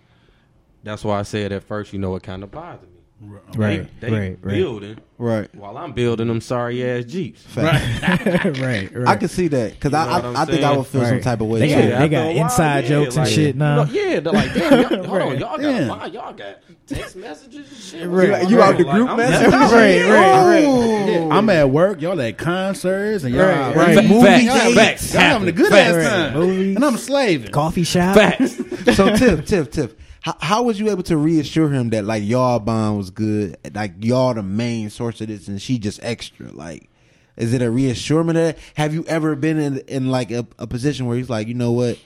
[0.82, 2.95] That's why I said at first, you know, it kind of bothered me.
[3.18, 4.54] Right, they, they right, right.
[4.56, 5.48] building Right.
[5.54, 7.40] while I'm building them sorry ass jeeps.
[7.40, 8.02] Fact.
[8.60, 9.06] right, right.
[9.08, 11.02] I can see that because You know I I'm I, I think I would feel
[11.06, 11.60] some type of way.
[11.60, 11.74] They too.
[11.76, 13.84] got- after got a while, inside jokes and shit now.
[13.84, 15.88] You know, yeah, they're like, damn, y'all, hold on, y'all got Damn.
[15.88, 18.06] wow, y'all got text messages and shit.
[18.06, 18.30] Right.
[18.32, 19.50] What's You going out the group I'm message?
[19.50, 19.72] messed up.
[19.72, 21.30] Right, right, Oh.
[21.30, 22.02] I'm at work.
[22.02, 23.96] Y'all at concerts and y'all Right, right.
[23.96, 24.04] right.
[24.06, 24.74] Movie Facts, dates.
[24.76, 25.94] facts, Y'all having a good Facts.
[25.96, 26.76] ass time, Movies.
[26.76, 27.50] and I'm slaving.
[27.50, 28.14] Coffee shop.
[28.16, 28.56] Facts.
[28.94, 32.58] so tip, tip, Tiff, how, how was you able to reassure him that like y'all
[32.58, 36.50] bond was good, like y'all the main source of this, and she just extra?
[36.50, 36.90] Like,
[37.36, 38.30] is it a reassurance?
[38.30, 38.58] Of that?
[38.74, 41.72] Have you ever been in in like a, a position where he's like, you know
[41.72, 41.98] what,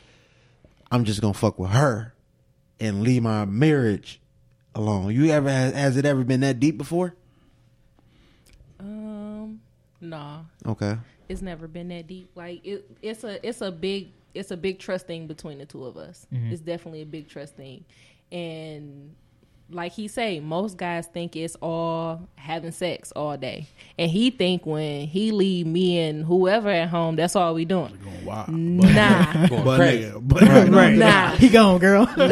[0.90, 2.14] I'm just gonna fuck with her
[2.78, 4.20] and leave my marriage
[4.74, 5.14] alone?
[5.14, 7.14] You ever has, has it ever been that deep before?
[8.78, 9.60] Um,
[10.00, 10.96] nah, Okay,
[11.28, 12.30] it's never been that deep.
[12.34, 15.84] Like it, it's a, it's a big, it's a big trust thing between the two
[15.84, 16.26] of us.
[16.32, 16.52] Mm-hmm.
[16.52, 17.84] It's definitely a big trust thing,
[18.30, 19.14] and
[19.72, 23.66] like he say, most guys think it's all having sex all day,
[23.98, 27.96] and he think when he leave me and whoever at home, that's all we doing.
[28.02, 28.48] Going wild.
[28.50, 30.12] Nah, Going But, crazy.
[30.20, 30.96] but Right.
[30.96, 31.30] Nah.
[31.36, 32.06] He gone, girl.
[32.16, 32.26] nah,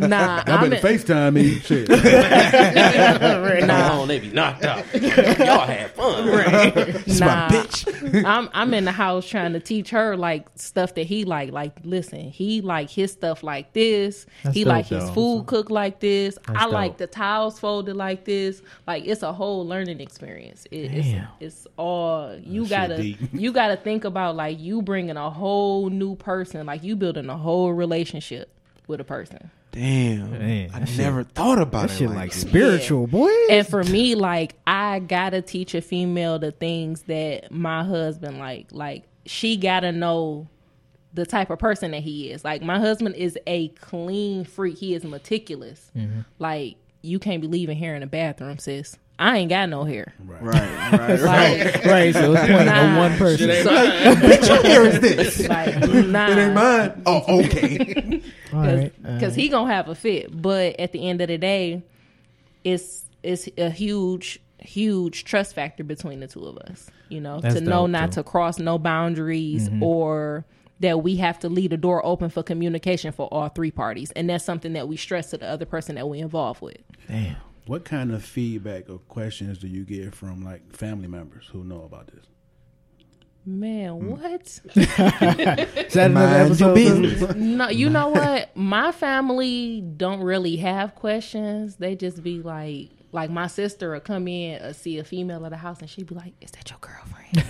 [0.00, 0.42] nah.
[0.46, 1.58] I'm better FaceTime me.
[1.60, 1.88] Shit.
[1.88, 4.00] Come nah.
[4.00, 4.84] on, they be knocked out.
[4.94, 6.26] y'all had fun.
[6.26, 8.24] nah, bitch.
[8.24, 11.52] I'm I'm in the house trying to teach her like stuff that he like.
[11.52, 14.26] Like, listen, he like his stuff like this.
[14.42, 15.12] That's he dope, like his though.
[15.12, 16.15] food cooked like this.
[16.48, 16.98] I That's like dope.
[16.98, 18.62] the towels folded like this.
[18.86, 20.66] Like, it's a whole learning experience.
[20.70, 21.28] It, it's Damn.
[21.40, 26.14] it's all you shit gotta you gotta think about like you bringing a whole new
[26.16, 26.66] person.
[26.66, 28.50] Like you building a whole relationship
[28.88, 29.50] with a person.
[29.72, 32.40] damn, Man, I that shit- never thought about That it shit like, like this.
[32.42, 33.30] spiritual, boy.
[33.50, 38.68] And for me, like I gotta teach a female the things that my husband like.
[38.72, 40.48] Like she gotta know
[41.16, 42.44] the type of person that he is.
[42.44, 44.78] Like my husband is a clean freak.
[44.78, 45.90] He is meticulous.
[46.38, 48.96] Like you can't be leaving hair in the bathroom, sis.
[49.18, 50.12] I ain't got no hair.
[50.26, 51.20] right, right, right.
[51.22, 52.72] Like, right, so it's pointing Nah.
[52.72, 53.48] at one person.
[53.48, 55.48] Here is this.
[55.48, 56.28] like It nah.
[56.28, 57.02] ain't mine.
[57.06, 58.22] Oh, okay.
[58.52, 58.92] All right.
[59.06, 60.42] uh, because he gonna have a fit.
[60.42, 61.82] But at the end of the day,
[62.62, 66.90] it's it's a huge huge trust factor between the two of us.
[67.08, 68.16] You know, That's to know dope, not too.
[68.16, 70.44] to cross no boundaries or
[70.80, 74.28] that we have to leave the door open for communication for all three parties, and
[74.28, 76.78] that's something that we stress to the other person that we involved with.
[77.08, 77.36] Damn.
[77.66, 81.82] What kind of feedback or questions do you get from like family members who know
[81.82, 82.24] about this?
[83.44, 84.10] Man, hmm.
[84.10, 84.40] what?
[84.74, 87.36] Is that another episode?
[87.36, 88.56] no, you know what?
[88.56, 91.76] My family don't really have questions.
[91.76, 95.50] They just be like, like my sister will come in, uh, see a female at
[95.50, 97.44] the house, and she'd be like, "Is that your girlfriend?"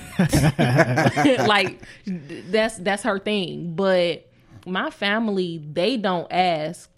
[1.48, 3.74] like that's that's her thing.
[3.74, 4.28] But
[4.66, 6.90] my family, they don't ask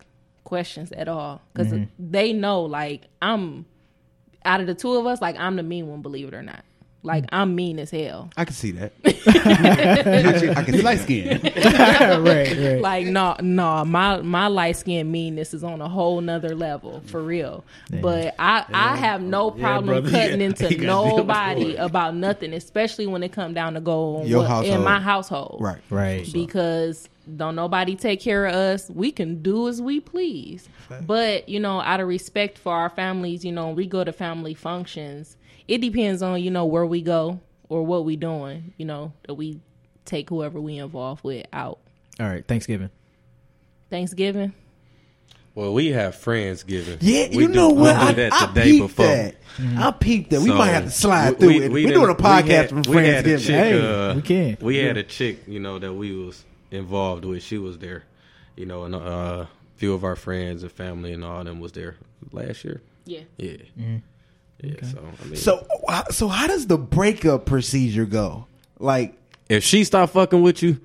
[0.44, 3.66] questions at all because they know, like I'm
[4.44, 6.64] out of the two of us, like I'm the mean one, believe it or not.
[7.04, 8.30] Like I'm mean as hell.
[8.36, 8.92] I can see that.
[9.04, 11.40] I can You see light skin.
[11.64, 12.80] right, right.
[12.80, 17.22] Like no, no, my my light skin meanness is on a whole nother level for
[17.22, 17.64] real.
[18.02, 20.10] But I I have no problem brother.
[20.16, 20.46] cutting Yeah.
[20.46, 24.24] into You gotta deal with nobody about nothing, especially when it come down to go
[24.24, 25.58] Your what- in my household.
[25.60, 25.78] Right.
[25.90, 26.26] right.
[26.32, 28.88] because don't nobody take care of us.
[28.90, 30.68] We can do as we please.
[31.06, 34.54] But, you know, out of respect for our families, you know, we go to family
[34.54, 35.36] functions.
[35.68, 39.34] It depends on, you know, where we go or what we doing, you know, that
[39.34, 39.60] we
[40.06, 41.78] take whoever we involved with out.
[42.18, 42.90] All right, Thanksgiving.
[43.90, 44.52] Thanksgiving.
[45.54, 46.98] Well, we have friends giving.
[47.00, 47.94] Yeah, We you do- know we what?
[47.94, 49.06] do I, that I the day peeped before.
[49.06, 49.34] that.
[49.76, 50.40] I peeped that.
[50.40, 51.72] We So, might have to slide we- through we- it.
[51.72, 54.22] we We're doing a podcast we had- from we had a chick, Hey, uh, we
[54.22, 54.56] can.
[54.60, 57.42] We had a chick, you know, that we was involved with.
[57.42, 58.04] She was there,
[58.56, 61.72] you know, and uh, a few of our friends and family and all them was
[61.72, 61.96] there
[62.30, 62.80] last year.
[63.04, 63.20] Yeah.
[63.36, 63.56] Yeah,
[64.60, 64.74] yeah.
[64.82, 68.46] So I mean, So, uh, so how does the breakup procedure go?
[68.78, 69.14] Like,
[69.48, 70.80] if she stop fucking with you,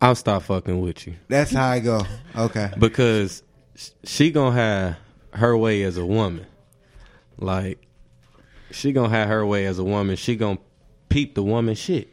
[0.00, 2.02] I'll stop fucking with you that's how I go.
[2.36, 2.70] Okay.
[2.78, 3.42] because
[4.04, 4.96] she gonna have
[5.32, 6.46] her way as a woman.
[7.38, 7.80] Like
[8.70, 10.16] she gonna have her way as a woman.
[10.16, 10.58] She gonna
[11.08, 12.08] peep the woman shit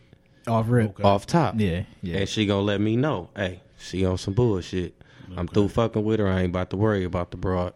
[0.48, 1.04] Off rip.
[1.04, 1.56] off top.
[1.58, 2.20] Yeah, yeah.
[2.20, 4.94] And she gonna let me know, hey, she on some bullshit.
[5.36, 6.28] I'm through fucking with her.
[6.28, 7.74] I ain't about to worry about the broad.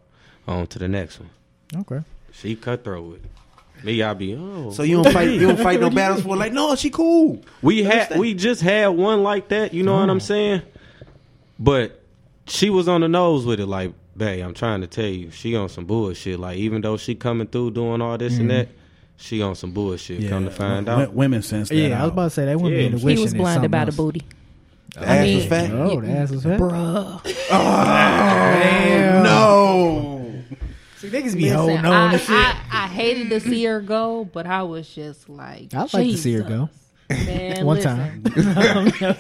[0.48, 1.30] On to the next one.
[1.76, 2.04] Okay.
[2.40, 3.32] She cutthroat with it.
[3.84, 4.72] Me, I be oh.
[4.72, 5.30] So you don't fight.
[5.30, 6.54] You don't fight no battles for like.
[6.54, 7.44] No, she cool.
[7.62, 9.74] we had we just had one like that.
[9.74, 10.24] You know what I'm mm.
[10.24, 10.62] saying?
[11.60, 12.02] But
[12.48, 13.68] she was on the nose with it.
[13.68, 16.40] Like, babe, I'm trying to tell you, she on some bullshit.
[16.40, 18.58] Like, even though she coming through doing all this and mm-hmm.
[18.58, 18.70] that,
[19.18, 20.28] she on some bullshit.
[20.30, 21.76] Come to find w- out, women sense that.
[21.76, 22.80] Yeah, I was about to say that wouldn't Yeah.
[22.80, 23.18] be in the He wishing.
[23.18, 24.24] He was blinded by the booty.
[24.94, 25.72] The ass mean- was fat.
[25.72, 26.60] Oh, the ass was fat.
[27.52, 30.15] Oh, no.
[31.10, 32.30] See, niggas be Listen, holding on I, to shit.
[32.32, 36.18] I, I hated to see her go, but I was just like, I'd like to
[36.18, 36.70] see her go.
[37.10, 37.28] Jesus.
[37.28, 37.96] Man, One listen.
[38.34, 38.92] time.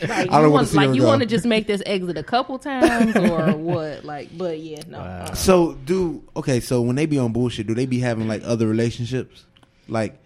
[0.00, 1.06] Like, I you don't wanna see like her you go.
[1.08, 4.04] want to just make this exit a couple times or what?
[4.04, 4.98] Like, but yeah, no.
[4.98, 6.60] uh, So do okay.
[6.60, 9.44] So when they be on bullshit, do they be having like other relationships?
[9.88, 10.18] Like,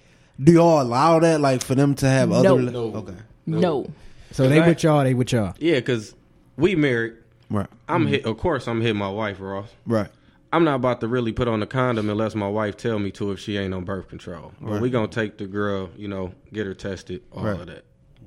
[0.42, 1.40] do y'all allow that?
[1.40, 2.49] Like for them to have other?
[2.49, 2.57] No.
[2.57, 2.94] rela- No.
[2.99, 3.14] Okay.
[3.47, 3.87] no.
[4.33, 4.68] So they Right.
[4.68, 5.55] with y'all, they with y'all.
[5.59, 6.14] yeah, because
[6.57, 7.14] we married.
[7.51, 7.66] Right.
[7.88, 8.25] I'm hit.
[8.27, 9.68] Of course, I'm hitting my wife, Ross.
[9.87, 10.09] Right.
[10.54, 13.32] I'm not about to really put on a condom unless my wife tell me to
[13.32, 14.52] if she ain't on birth control.
[14.60, 14.80] But Right.
[14.82, 17.60] we gonna take the girl, you know, get her tested, all Right.
[17.60, 17.84] of that.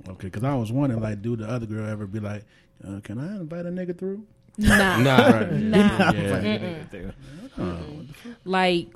[0.10, 2.44] Okay, because I was wondering, like, do the other girl ever be like,
[2.88, 4.24] uh, "Can I invite a nigga through?"
[4.58, 4.98] Nah.
[4.98, 6.12] Nah, Nah.
[6.12, 7.12] Yeah.
[8.46, 8.88] like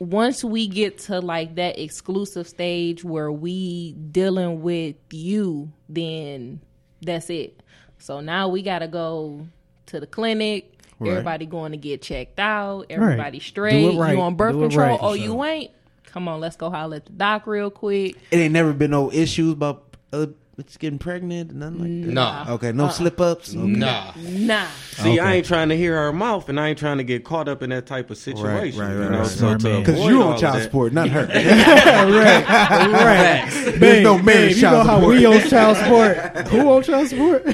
[0.00, 6.60] once we get to like that exclusive stage where we dealing with you then
[7.02, 7.62] that's it
[7.98, 9.46] so now we gotta go
[9.86, 11.10] to the clinic Right.
[11.10, 14.14] everybody going to get checked out everybody straight right.
[14.14, 15.70] you on birth control right, oh for you ain't
[16.06, 19.12] come on let's go holler at the doc real quick It ain't never been no
[19.12, 20.26] issues about uh,
[20.58, 22.14] it's getting pregnant, nothing like that.
[22.14, 22.54] Nah.
[22.54, 23.52] Okay, no slip ups.
[23.52, 24.12] nah.
[24.16, 27.24] nah See, I ain't trying to hear her mouth, and I ain't trying to get
[27.24, 28.48] caught up in that type of situation.
[28.48, 29.26] right, you right, know, right.
[29.26, 29.82] so Smart to man.
[29.82, 31.26] Because you on child support, not her.
[31.26, 32.48] right.
[32.48, 33.74] right.
[33.78, 35.16] There's no marriage you know how support.
[35.16, 36.16] we on child support.
[36.48, 37.44] Who on child support?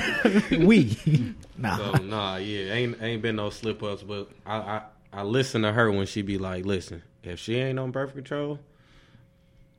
[0.50, 1.34] we.
[1.62, 1.76] Nah.
[1.76, 5.72] So nah, yeah, ain't ain't been no slip ups, but I, I I listen to
[5.72, 8.58] her when she be like, listen, if she ain't on birth control,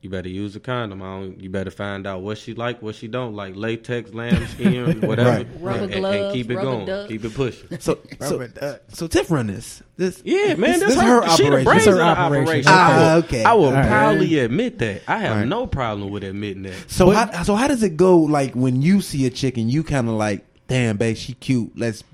[0.00, 1.02] you better use a condom.
[1.02, 4.46] I don't, you better find out what she like, what she don't like, latex, lamb
[4.50, 5.48] skin, whatever, Right.
[5.60, 7.08] Rubber and, and gloves, keep it going, duck.
[7.08, 7.80] keep it pushing.
[7.80, 8.48] So, so,
[8.88, 9.82] so Tiff run this.
[9.96, 11.64] This, Yeah, man, this, that's this her, her She the operation.
[11.64, 12.42] brains This her the operation.
[12.44, 12.70] operation.
[12.72, 13.44] Ah, I will, okay.
[13.44, 13.88] I will All right.
[13.88, 15.02] proudly admit that.
[15.08, 15.48] I have Right.
[15.48, 16.90] no problem with admitting that.
[16.90, 18.18] So how, so how does it go?
[18.18, 21.72] Like when you see a chick and you kind of like, damn, babe, she cute.
[21.76, 22.04] Let's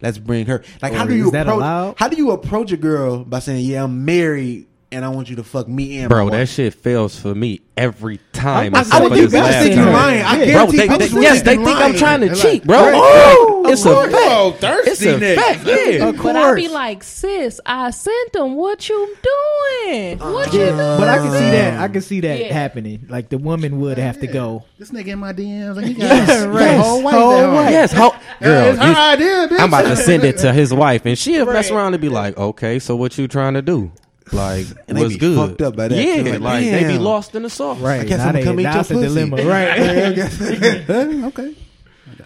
[0.00, 0.62] let's bring her.
[0.82, 1.46] Like how do you approach?
[1.46, 1.94] allowed?
[1.98, 5.36] How do you approach a girl by saying, yeah, I'm married and I want you
[5.36, 6.48] to fuck me and Bro, my that wife?
[6.50, 8.74] shit fails for me every time.
[8.74, 9.92] I, except I would for think this think you time.
[9.92, 10.22] lying.
[10.24, 10.44] I Yeah.
[10.46, 12.64] guarantee Bro, they, bitches they- yes, they you think I'm trying to They're cheat, like,
[12.64, 12.78] bro.
[12.82, 12.92] right.
[12.94, 14.12] Oh, Of it's a course.
[14.12, 14.26] fact.
[14.30, 15.34] Oh, thirsty It's a nigga.
[15.36, 15.66] fact.
[15.66, 16.08] Yeah.
[16.08, 20.32] Of but i be like sis i sent them what you doing uh-huh.
[20.32, 21.80] what you doing But I can see that.
[21.80, 22.52] I can see that Yeah.
[22.52, 23.06] happening.
[23.08, 24.64] Like the woman would have to go.
[24.78, 26.64] This nigga in my DMs, Like, he got Yes, got right.
[26.74, 27.54] a whole wife Whole at home.
[27.54, 27.70] wife.
[27.70, 29.60] Yes, ho- girl, it's her idea, bitch.
[29.60, 32.36] I'm about to send it to his wife, and she'll mess around and be like,
[32.36, 33.92] "Okay, so what you trying to do?
[34.32, 35.36] Like, And they what's be good?
[35.36, 35.96] fucked up by that.
[35.96, 37.78] Yeah, They're like, like, they be lost in the sauce.
[37.78, 38.00] Right.
[38.00, 39.36] I guess now I'm they, gonna come eat now your it's a dilemma.
[39.44, 41.24] Right.
[41.24, 41.56] okay.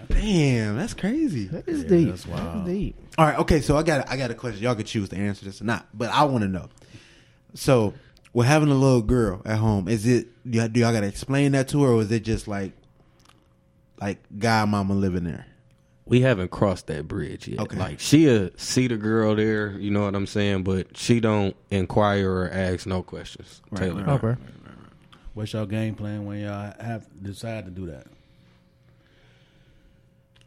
[0.09, 1.51] Damn, that's crazy.
[1.67, 2.09] It's deep.
[2.09, 2.69] that's wild.
[2.69, 2.97] It's deep.
[3.19, 3.61] All right, okay.
[3.61, 4.63] So I got I got a question.
[4.63, 6.69] Y'all could choose to answer this or not, but I want to know.
[7.55, 7.95] So,
[8.33, 11.07] with having a little girl at home, is it do y'all, do y'all got to
[11.07, 12.73] explain that to her, or is it just like
[14.01, 15.47] like guy mama living there?
[16.07, 17.61] We haven't crossed that bridge yet.
[17.61, 17.79] Okay.
[17.79, 22.31] Like, she'll see the girl there, you know what I'm saying, but she don't inquire
[22.31, 23.63] or ask no questions.
[23.75, 24.05] Taylor.
[24.05, 24.23] right.
[24.23, 24.41] Okay.
[25.33, 28.07] What's your game plan when y'all have decide to do that?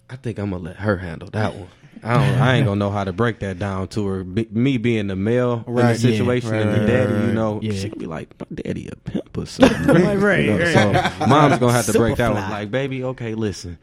[0.10, 1.68] I think I'm gonna let her handle that one.
[2.04, 2.42] I don't.
[2.42, 4.24] I ain't gonna know how to break that down to her.
[4.24, 7.26] Be, me being the male in Right, the yeah, situation right, and the daddy, right,
[7.26, 7.74] you know, yeah.
[7.74, 11.14] she gonna be like, "My daddy a pimp or something." Right, right, You know, right.
[11.20, 12.50] So mom's gonna have to break that one.
[12.50, 13.78] Like, baby, okay, listen.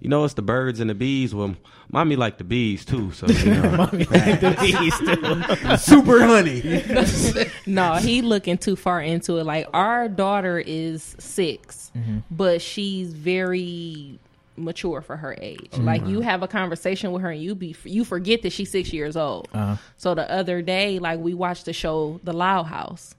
[0.00, 1.34] You know, it's the birds and the bees.
[1.34, 1.54] Well,
[1.92, 3.12] mommy like the bees too.
[3.12, 5.76] So you know, mommy like the bees too.
[5.76, 7.50] Super honey.
[7.66, 9.44] No, he looking too far into it.
[9.44, 12.18] Like our daughter is 6 mm-hmm.
[12.30, 14.18] but she's very
[14.56, 15.70] mature for her age.
[15.72, 15.84] Mm-hmm.
[15.84, 18.92] Like you have a conversation with her and you be you forget that she's six
[18.92, 19.48] years old.
[19.52, 19.76] Uh-huh.
[19.96, 23.14] So the other day, like we watched the show The Loud House,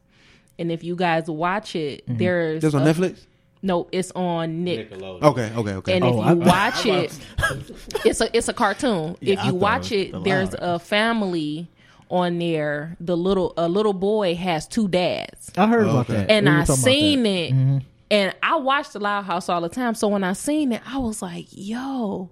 [0.59, 2.17] and if you guys watch it, mm-hmm.
[2.17, 3.25] there's This on a- Netflix?
[3.63, 4.91] No, it's on Nick.
[4.91, 5.93] Okay, okay, okay.
[5.95, 7.19] And Oh, if I- you watch it,
[8.05, 9.17] it's a it's a cartoon.
[9.21, 11.69] Yeah, if you watch it was it, there's a family
[12.09, 12.97] on there.
[12.99, 16.13] The little a little boy has two dads, I heard Oh, about okay.
[16.21, 16.31] that.
[16.31, 17.29] and We I talking about seen that.
[17.29, 17.77] it, mm-hmm.
[18.09, 19.93] and I watched the Loud House all the time.
[19.95, 22.29] So when I seen it, I was like, "Yo,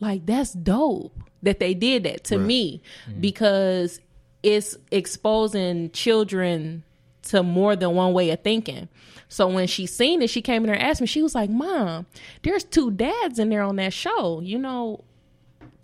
[0.00, 1.12] like that's dope
[1.42, 3.20] that they did that to me mm-hmm.
[3.20, 4.00] because
[4.42, 6.82] it's exposing children
[7.22, 8.88] to more than one way of thinking.
[9.30, 11.48] So when she seen it, she came in there and asked me, she was like,
[11.48, 12.06] Mom,
[12.42, 14.40] there's two dads in there on that show.
[14.40, 15.04] You know,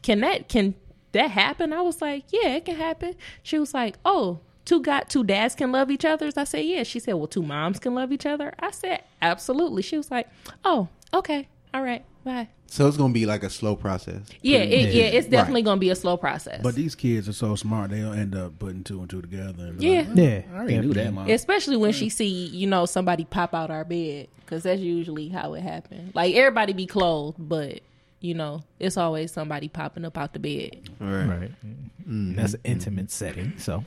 [0.03, 0.75] can that can
[1.13, 1.73] that happen?
[1.73, 3.15] I was like, Yeah, it can happen.
[3.45, 6.31] She was like, Oh, two got two dads can love each other?
[6.37, 6.83] I said, Yeah.
[6.83, 8.53] She said, Well, two moms can love each other?
[8.59, 9.83] I said, Absolutely.
[9.83, 10.29] She was like,
[10.65, 11.49] Oh, okay.
[11.73, 12.05] All right.
[12.27, 12.49] Bye.
[12.67, 14.21] So it's gonna be like a slow process.
[14.43, 15.31] Yeah, it, yeah, it's Right.
[15.31, 16.61] definitely gonna be a slow process.
[16.61, 19.67] But these kids are so smart; they'll end up putting two and two together.
[19.67, 19.99] And Yeah.
[20.09, 21.31] like, Yeah, I already knew that, mom.
[21.31, 25.55] Especially when she see, you know, somebody pop out our bed, because that's usually how
[25.55, 26.17] it happens.
[26.17, 27.79] Like everybody be clothed, but
[28.21, 30.81] you know, it's always somebody popping up out the bed.
[30.99, 31.53] Right.
[31.65, 32.35] Mm-hmm.
[32.35, 33.53] That's an intimate setting.
[33.59, 33.85] So.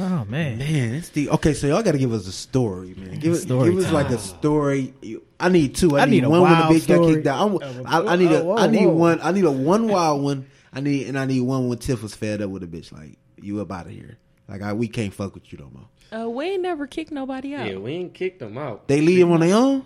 [0.00, 0.58] Oh man.
[0.58, 1.54] Man, it's the okay.
[1.54, 3.18] So y'all got to give us a story, man.
[3.20, 4.94] Give, us Story give us like a story.
[5.00, 5.96] You- I need two.
[5.96, 7.14] I, I need, need a one when wild the bitch got story.
[7.14, 7.40] kicked out.
[7.40, 8.44] I'm, Uh, I, I need a.
[8.44, 9.20] whoa, I need one.
[9.22, 10.46] I need a one wild one.
[10.72, 12.92] I need and I need one when Tiff was fed up with a bitch.
[12.92, 14.18] Like you up out of here.
[14.48, 15.88] Like I, we can't fuck with you no more.
[16.10, 17.70] Uh, we ain't never kicked nobody out.
[17.70, 18.88] yeah, we ain't kicked them out.
[18.88, 19.84] They leave them on their own.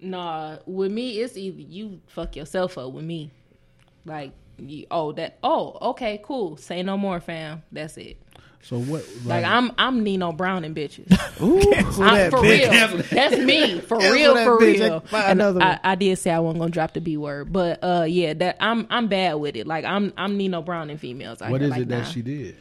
[0.00, 3.30] Nah, with me, it's either you fuck yourself up with me.
[4.04, 6.56] Like, you, oh that, oh okay, cool.
[6.56, 7.62] Say no more, fam.
[7.72, 8.18] That's it.
[8.62, 9.04] So what?
[9.24, 11.06] Like, I'm, I'm Nino Brown and bitches.
[11.40, 13.02] Ooh, I'm, for real.
[13.10, 13.78] That's me.
[13.80, 14.80] For real, for bitch.
[14.80, 15.00] real.
[15.00, 15.80] Find And another I, one.
[15.84, 18.86] I did say I wasn't gonna drop the B word, but uh, yeah, that I'm
[18.90, 19.66] I'm bad with it.
[19.68, 21.40] Like I'm I'm Nino Brown and females.
[21.42, 21.68] out What here.
[21.68, 22.56] is like, it that she did?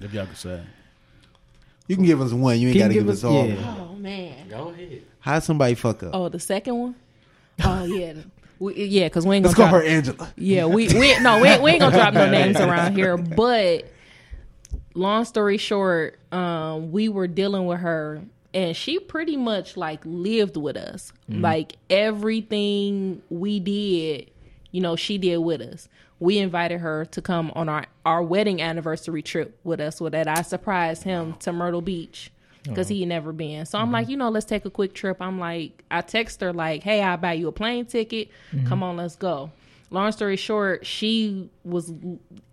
[0.00, 0.60] If y'all could say.
[1.86, 2.58] you can give us one.
[2.58, 3.46] You ain't got to give give us us- all.
[3.46, 3.76] yeah.
[3.90, 4.48] Oh man.
[4.48, 5.02] Go ahead.
[5.20, 6.10] How somebody fuck up?
[6.12, 6.94] Oh, the second one.
[7.64, 8.14] Oh yeah.
[8.58, 9.50] We, yeah, because we ain't gonna.
[9.50, 10.32] Let's gonna call drop, her Angela.
[10.36, 13.16] Yeah, we we no we, we ain't gonna drop no names around here.
[13.16, 13.90] But
[14.94, 18.22] long story short, um, we were dealing with her,
[18.52, 21.12] and she pretty much like lived with us.
[21.30, 21.42] Mm-hmm.
[21.42, 24.30] Like everything we did,
[24.70, 25.88] you know, she did with us.
[26.20, 30.00] We invited her to come on our our wedding anniversary trip with us.
[30.00, 32.30] With that, I surprised him to Myrtle Beach
[32.62, 33.00] because he oh.
[33.00, 33.66] had never been.
[33.66, 33.92] So I'm mm-hmm.
[33.92, 35.18] like, you know, let's take a quick trip.
[35.20, 38.30] I'm like, I text her like, hey, I'll buy you a plane ticket.
[38.52, 38.68] Mm-hmm.
[38.68, 39.50] Come on, let's go.
[39.94, 41.92] Long story short, she was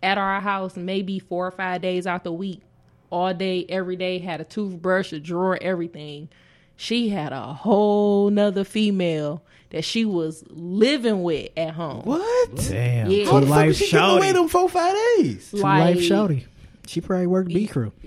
[0.04, 2.62] at our house maybe four or five days out the week,
[3.10, 6.30] all day, every day, had a toothbrush, a drawer, everything.
[6.76, 12.04] She had a whole nother female that she was living with at home.
[12.04, 12.56] What?
[12.56, 13.10] Damn.
[13.10, 13.26] Yeah.
[13.26, 14.34] How Two the fuck life did she give away shouty.
[14.34, 15.52] them four five days?
[15.52, 16.44] Two life shouty.
[16.88, 17.92] She probably worked B crew.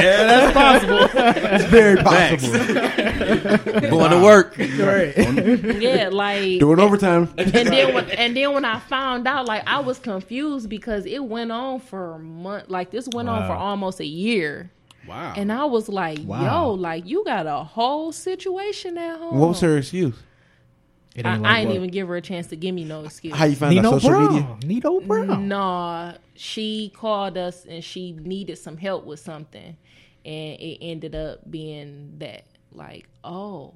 [0.00, 1.08] Yeah, that's possible.
[1.12, 2.52] It's very possible.
[3.90, 4.56] Going to work.
[4.58, 5.14] Right.
[5.80, 7.32] Yeah, like Doing overtime.
[7.38, 11.20] and then when, and then when I found out, like I was confused because it
[11.24, 12.68] went on for a month.
[12.70, 14.70] Like this went on for almost a year,
[15.08, 15.34] Wow.
[15.36, 16.64] and I was like, Wow.
[16.64, 20.14] "Yo, like you got a whole situation at home." What was her excuse?
[21.16, 22.84] It I, ain't I like ain't what- even give her a chance to give me
[22.84, 23.34] no excuse.
[23.34, 24.32] How you find out Nino social Brown.
[24.34, 24.56] media?
[24.64, 25.48] Nino Brown.
[25.48, 29.76] Nah, she called us and she needed some help with something,
[30.24, 32.44] and it ended up being that.
[32.72, 33.74] Like, oh,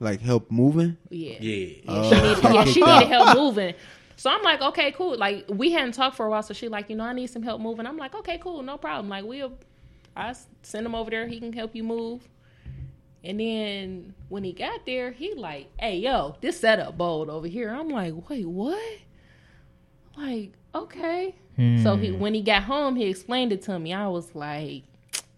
[0.00, 0.96] Like help moving?
[1.10, 1.66] yeah, Yeah.
[1.66, 3.74] Yeah, oh, she needed, yeah, she needed help moving.
[4.16, 5.16] So I'm like, okay, cool.
[5.16, 7.42] Like we hadn't talked for a while, so she like, you know, I need some
[7.44, 7.86] help moving.
[7.86, 9.08] I'm like, okay, cool, no problem.
[9.08, 9.52] Like we'll,
[10.16, 11.28] I send him over there.
[11.28, 12.28] He can help you move.
[13.24, 17.70] And then when he got there, he like, hey, yo, this setup bold over here.
[17.70, 18.98] I'm like, wait, what?
[20.16, 21.34] Like, okay.
[21.82, 22.18] So he hmm.
[22.18, 23.92] when he got home, he explained it to me.
[23.92, 24.84] I was like,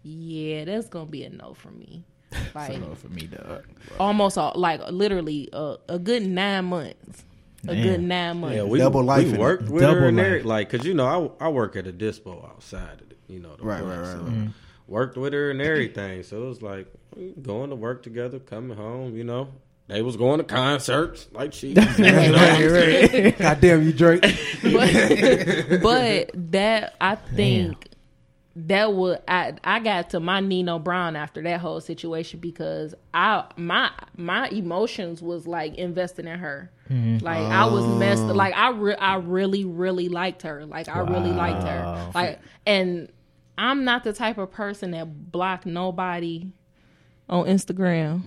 [0.03, 2.03] yeah, that's gonna be a no for me.
[2.55, 3.65] Like no for me, dog.
[3.99, 7.25] almost all, like literally a, a good nine months.
[7.67, 8.55] A good nine months.
[8.57, 9.39] Yeah, we, Double life in we it.
[9.39, 10.25] worked with Double her and life.
[10.25, 13.39] there, like, cause you know, I I work at a dispo outside of the, you
[13.39, 14.49] know, the Right, park, right, right, so right.
[14.87, 16.23] Worked with her and everything.
[16.23, 16.87] So it was like
[17.41, 19.15] going to work together, coming home.
[19.15, 19.49] You know,
[19.87, 21.69] they was going to concerts like she.
[21.73, 23.31] you know?
[23.37, 24.21] God damn you, Drake.
[24.63, 27.89] but, but that I think
[28.55, 33.43] that would I I got to my Nino Brown after that whole situation because I
[33.57, 36.71] my my emotions was like invested in her.
[36.89, 37.25] Mm-hmm.
[37.25, 38.33] Like I was messed oh.
[38.33, 40.65] like I re- I really really liked her.
[40.65, 42.11] Like I really liked her.
[42.13, 43.09] Like and
[43.57, 46.51] I'm not the type of person that block nobody
[47.29, 48.23] on Instagram.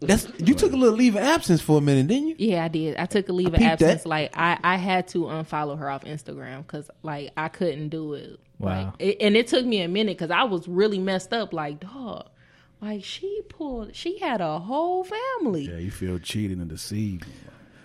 [0.00, 2.36] That's you took a little leave of absence for a minute, didn't you?
[2.38, 2.96] Yeah, I did.
[2.98, 4.02] I took a leave of absence.
[4.02, 4.08] that.
[4.08, 8.38] Like I, I had to unfollow her off Instagram because like I couldn't do it.
[8.58, 8.68] Wow.
[8.68, 11.54] Like, it, and it took me a minute because I was really messed up.
[11.54, 12.28] Like dog,
[12.82, 13.96] like she pulled.
[13.96, 15.62] She had a whole family.
[15.62, 17.24] Yeah, you feel cheated and deceived.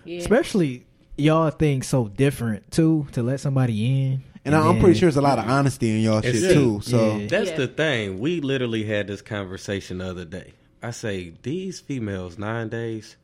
[0.04, 0.18] Yeah.
[0.18, 0.84] Especially
[1.16, 4.24] y'all think so different too to let somebody in.
[4.44, 6.80] And I'm pretty sure there's a lot of honesty in y'all shit too.
[6.82, 7.26] So Yeah.
[7.28, 7.56] That's Yeah.
[7.56, 8.18] the thing.
[8.18, 10.52] We literally had this conversation the other day.
[10.82, 13.16] I say these females nowadays,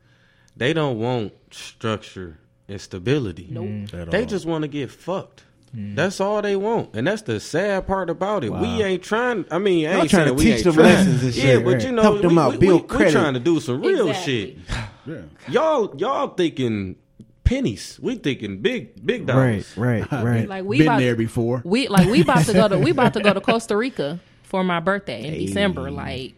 [0.55, 2.37] they don't want structure
[2.69, 3.47] and stability.
[3.49, 3.65] Nope.
[3.65, 3.93] Mm.
[3.93, 4.25] At They all.
[4.25, 5.43] just want to get fucked.
[5.75, 5.95] Mm.
[5.95, 8.51] That's all they want, and that's the sad part about it.
[8.51, 9.45] We ain't trying.
[9.51, 10.85] I mean, I ain't trying to we teach ain't them trying.
[10.87, 13.05] lessons and Yeah, shit, but you know, Help them we, out, we, build we, credit.
[13.07, 14.33] we trying to do some real Exactly.
[14.33, 14.57] shit.
[15.05, 15.15] Yeah.
[15.47, 16.95] Y'all, y'all thinking
[17.49, 17.99] pennies.
[18.01, 19.77] We thinking big, big Right, dollars.
[19.77, 20.47] right, right.
[20.47, 21.61] Like we Been about, there before.
[21.65, 24.63] we like we about to go to we about to go to Costa Rica for
[24.63, 25.89] my birthday in December.
[25.91, 26.35] Like,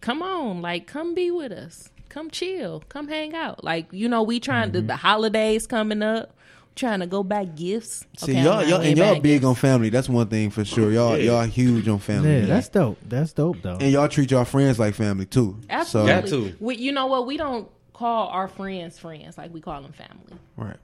[0.00, 1.90] come on, like come be with us.
[2.08, 2.82] Come chill.
[2.88, 3.64] Come hang out.
[3.64, 4.86] Like you know, we trying to mm-hmm.
[4.86, 6.32] the holidays coming up.
[6.76, 8.04] Trying to go back gifts.
[8.18, 9.44] see Okay, y'all, y'all and y'all big gifts.
[9.46, 9.88] on family.
[9.88, 10.92] That's one thing for sure.
[10.92, 12.30] Y'all y'all huge on family.
[12.30, 12.48] yeah, man.
[12.50, 12.98] that's dope.
[13.08, 13.78] That's dope though.
[13.80, 15.58] and y'all treat y'all friends like family too.
[15.70, 16.12] Absolutely.
[16.12, 16.56] Got to.
[16.60, 17.26] We, you know what?
[17.26, 19.38] We don't call our friends friends.
[19.38, 20.38] Like we call them family.
[20.56, 20.76] Right.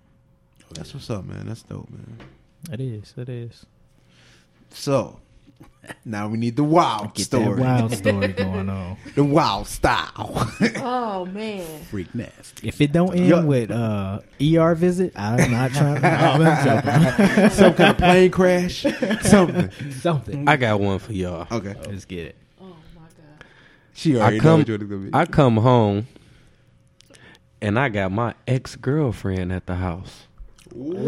[0.75, 1.47] That's what's up, man.
[1.47, 2.19] That's dope, man.
[2.73, 3.13] It is.
[3.19, 3.67] It is.
[4.71, 5.21] So
[6.07, 7.57] now we need the wild Get story.
[7.57, 8.97] that wild story going on.
[9.15, 10.51] The wild style.
[10.77, 11.85] Oh man.
[11.91, 12.67] Freak nasty.
[12.69, 16.01] If it don't end Yo- with uh ER visit, I'm not trying.
[16.01, 17.51] To, I'm joking.
[17.51, 18.87] Some kind of plane crash.
[19.23, 19.71] Something.
[19.93, 20.49] Something.
[20.49, 21.47] I got one for y'all.
[21.51, 21.75] Okay.
[21.87, 22.37] Let's get it.
[22.61, 22.65] Oh
[22.97, 23.45] my god.
[23.93, 25.11] She already I come, know what it's gonna be.
[25.13, 26.07] I come home,
[27.63, 30.27] and I got my ex girlfriend at the house.
[30.75, 30.99] Whoa.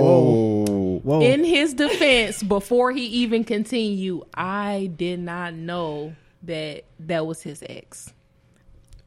[0.00, 1.00] Whoa.
[1.02, 1.20] Whoa.
[1.22, 7.62] In his defense, before he even continued, I did not know that that was his
[7.68, 8.12] ex.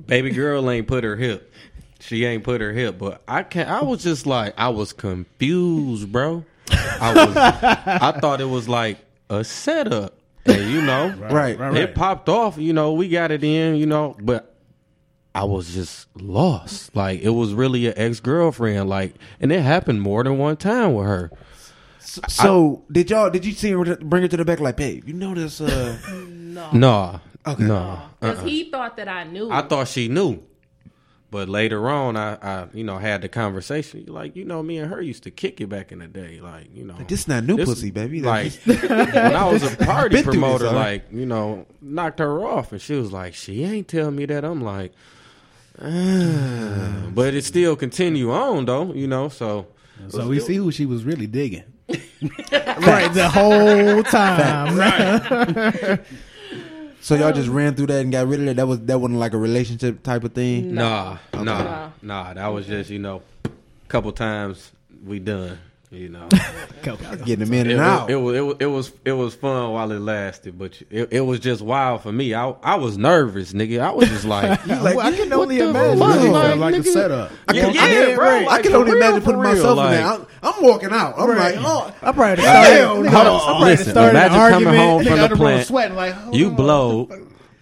[0.05, 1.51] Baby girl ain't put her hip.
[1.99, 4.91] She ain't put her hip, but I can not I was just like I was
[4.91, 6.45] confused, bro.
[6.71, 8.97] I was I thought it was like
[9.29, 10.17] a setup.
[10.45, 11.57] And you know, Right.
[11.57, 11.95] Right, it right.
[11.95, 14.52] popped off, you know, we got it in, you know, but
[15.35, 16.95] I was just lost.
[16.95, 20.93] Like it was really an ex girlfriend, like and it happened more than one time
[20.93, 21.31] with her.
[21.99, 25.13] So did y'all did you see her bring her to the back like, babe, you
[25.13, 26.69] know this uh No.
[26.71, 27.21] No.
[27.45, 27.63] Okay.
[27.63, 28.01] No.
[28.19, 29.51] Because he thought that I knew.
[29.51, 30.43] I thought she knew.
[31.33, 34.05] But later on, I, I, you know, had the conversation.
[34.07, 36.39] Like, you know, me and her used to kick it back in the day.
[36.39, 38.21] Like, you know, this not new this- pussy, baby.
[38.21, 42.45] Like, when I was a party Been through this, promoter, like, you know, knocked her
[42.45, 44.93] off, and she was like, "She ain't tell me that." I'm like,
[47.13, 49.29] but it still continue on though, you know.
[49.29, 49.67] So,
[50.09, 51.63] So we see who she was really digging.
[51.89, 55.99] right the whole time.
[57.01, 58.55] So y'all just ran through that and got rid of it.
[58.55, 60.73] That was that wasn't like a relationship type of thing.
[60.73, 61.89] nah, nah, Nah.
[62.01, 62.33] nah.
[62.33, 63.49] That was just, you know, a
[63.89, 64.71] couple times
[65.05, 65.59] we done,
[65.93, 66.27] you know.
[66.83, 68.09] Getting them in It, and out.
[68.09, 71.21] it, was it was it was it was fun while it lasted, but it, it
[71.21, 72.33] was just wild for me.
[72.33, 73.79] I I was nervous, nigga.
[73.79, 75.99] I was just like, Like, I can only imagine.
[75.99, 76.15] fuck?
[76.15, 77.31] Really like, felt like a setup.
[77.47, 79.77] I can, Yeah, I can, bro, I can for only real, imagine putting real, myself
[79.77, 80.05] like- in there.
[80.11, 81.13] I'm, I'm walking out.
[81.17, 81.55] I'm Right.
[81.55, 82.85] like, oh, I probably Damn, started.
[82.87, 83.39] hold I on.
[83.45, 84.77] probably Listen, started an imagine coming argument.
[84.77, 85.67] home from the on the road plant.
[85.67, 87.09] sweating like You blow,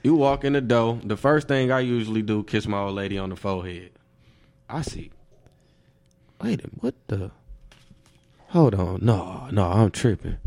[0.04, 1.00] you walk in the door.
[1.04, 3.92] The first thing I usually do, kiss my old lady on the forehead.
[4.68, 5.12] I see.
[6.42, 7.30] Wait a what the?
[8.52, 10.38] Hold on, no, no, I'm tripping.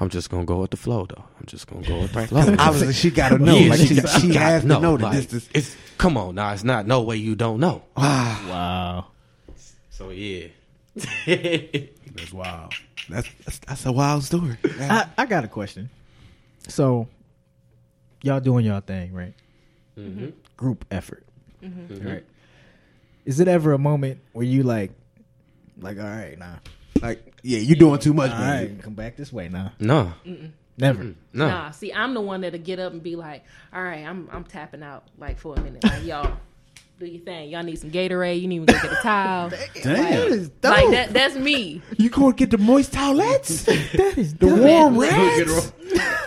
[0.00, 1.24] I'm just gonna go with the flow, though.
[1.38, 2.56] I'm just gonna go with the flow.
[2.58, 3.56] obviously she got to know.
[3.56, 5.48] Yeah, like she, got- she has to know that like, this is.
[5.54, 6.52] It's come on now.
[6.52, 7.82] It's not no way you don't know.
[7.96, 9.06] Wow.
[9.90, 10.48] So yeah.
[10.96, 12.72] That's wild.
[13.08, 14.56] That's, that's that's a wild story.
[14.80, 15.90] I, I got a question.
[16.68, 17.06] So,
[18.22, 19.34] y'all doing y'all thing, right?
[19.96, 20.30] Mm-hmm.
[20.56, 21.24] Group effort,
[21.62, 22.08] mm-hmm.
[22.08, 22.24] right?
[23.24, 24.90] Is it ever a moment where you like,
[25.78, 26.56] like, all right, nah,
[27.02, 28.66] Like, yeah, you doing too much, all man.
[28.74, 30.12] right, come back this way, nah, No,
[30.78, 31.14] never.
[31.32, 31.48] no.
[31.48, 34.44] Nah, see, I'm the one that'll get up and be like, "All right, I'm I'm
[34.44, 35.84] tapping out like for a minute.
[35.84, 36.36] Like y'all,
[36.98, 37.50] do your thing.
[37.50, 38.40] Y'all need some Gatorade.
[38.40, 39.50] You need to go get a towel.
[39.82, 40.32] Damn.
[40.32, 41.12] is like that.
[41.12, 41.82] That's me.
[41.98, 43.66] You going to get the moist towelettes?
[43.96, 45.72] That is the warm Look at rags?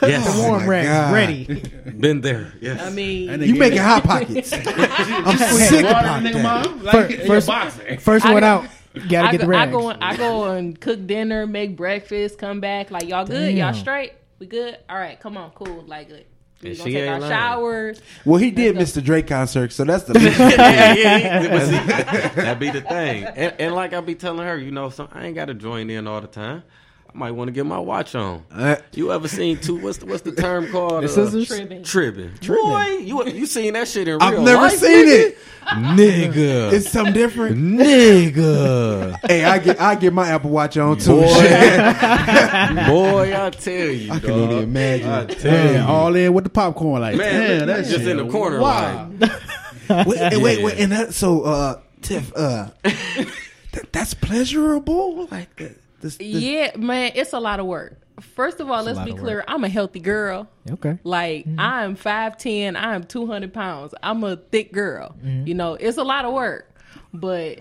[0.03, 0.31] Yes.
[0.35, 1.13] The warm oh my rags God.
[1.13, 1.63] ready.
[1.99, 2.53] Been there.
[2.61, 2.81] Yes.
[2.81, 4.53] I mean, You making me- hot pockets.
[4.53, 4.61] I'm
[5.37, 6.65] Hey, sick water about the nigga that.
[6.67, 6.83] mom?
[6.83, 7.87] Like, First- you're first- boxing.
[7.87, 7.95] Eh?
[7.97, 8.65] First I one out.
[8.93, 11.75] You gotta I get go, the I go, and, I go and cook dinner, make
[11.77, 12.89] breakfast, come back.
[12.91, 13.53] Like y'all good?
[13.55, 14.13] Y'all straight?
[14.39, 14.77] We good?
[14.89, 15.83] All right, come on, cool.
[15.83, 16.25] Like good.
[16.61, 17.31] We And gonna take our ain't lying.
[17.33, 18.01] showers.
[18.25, 19.03] Well, he did Let's Mr.
[19.03, 20.39] Drake concert, so that's the least.
[20.39, 21.59] yeah, yeah, yeah.
[22.33, 23.23] See, that be the thing.
[23.25, 25.89] And, and like I be telling her, you know, so I ain't got to join
[25.89, 26.63] in all the time.
[27.11, 28.45] I might want to get my watch on.
[28.51, 29.77] Uh, You ever seen two?
[29.77, 31.03] What's the what's the term called?
[31.03, 31.47] The scissors?
[31.47, 31.83] Tribbing.
[31.83, 32.35] Tribbing.
[32.39, 34.27] Boy, you you seen that shit in real life.
[34.27, 35.29] I've real never life, seen nigga?
[35.29, 35.37] it.
[36.33, 36.73] nigga.
[36.73, 37.57] It's something different.
[37.57, 39.17] nigga.
[39.27, 41.21] hey, I get I get my Apple Watch on too.
[41.21, 41.27] Boy.
[41.27, 41.79] Shit.
[42.87, 44.51] Boy, I tell you, I can dog.
[44.51, 45.09] even imagine.
[45.09, 45.91] I tell Yeah, you.
[45.91, 47.01] all in with the popcorn.
[47.01, 48.59] Like, Man, damn, that's that just in the corner.
[48.59, 49.09] Wow.
[49.19, 55.27] Like, wait, wait, wait, wait, and that, so uh, Tiff, uh, that, that's pleasurable.
[55.31, 55.75] Like that.
[56.01, 57.99] This, this, Yeah, man, it's a lot of work.
[58.21, 59.43] First of all, a let's be of clear.
[59.47, 60.47] I'm a healthy girl.
[60.69, 60.99] Okay.
[61.03, 61.59] Like mm-hmm.
[61.59, 62.75] I'm five ten.
[62.75, 63.93] I'm two hundred pounds.
[64.03, 65.15] I'm a thick girl.
[65.23, 65.47] Mm-hmm.
[65.47, 66.69] You know, it's a lot of work,
[67.13, 67.59] but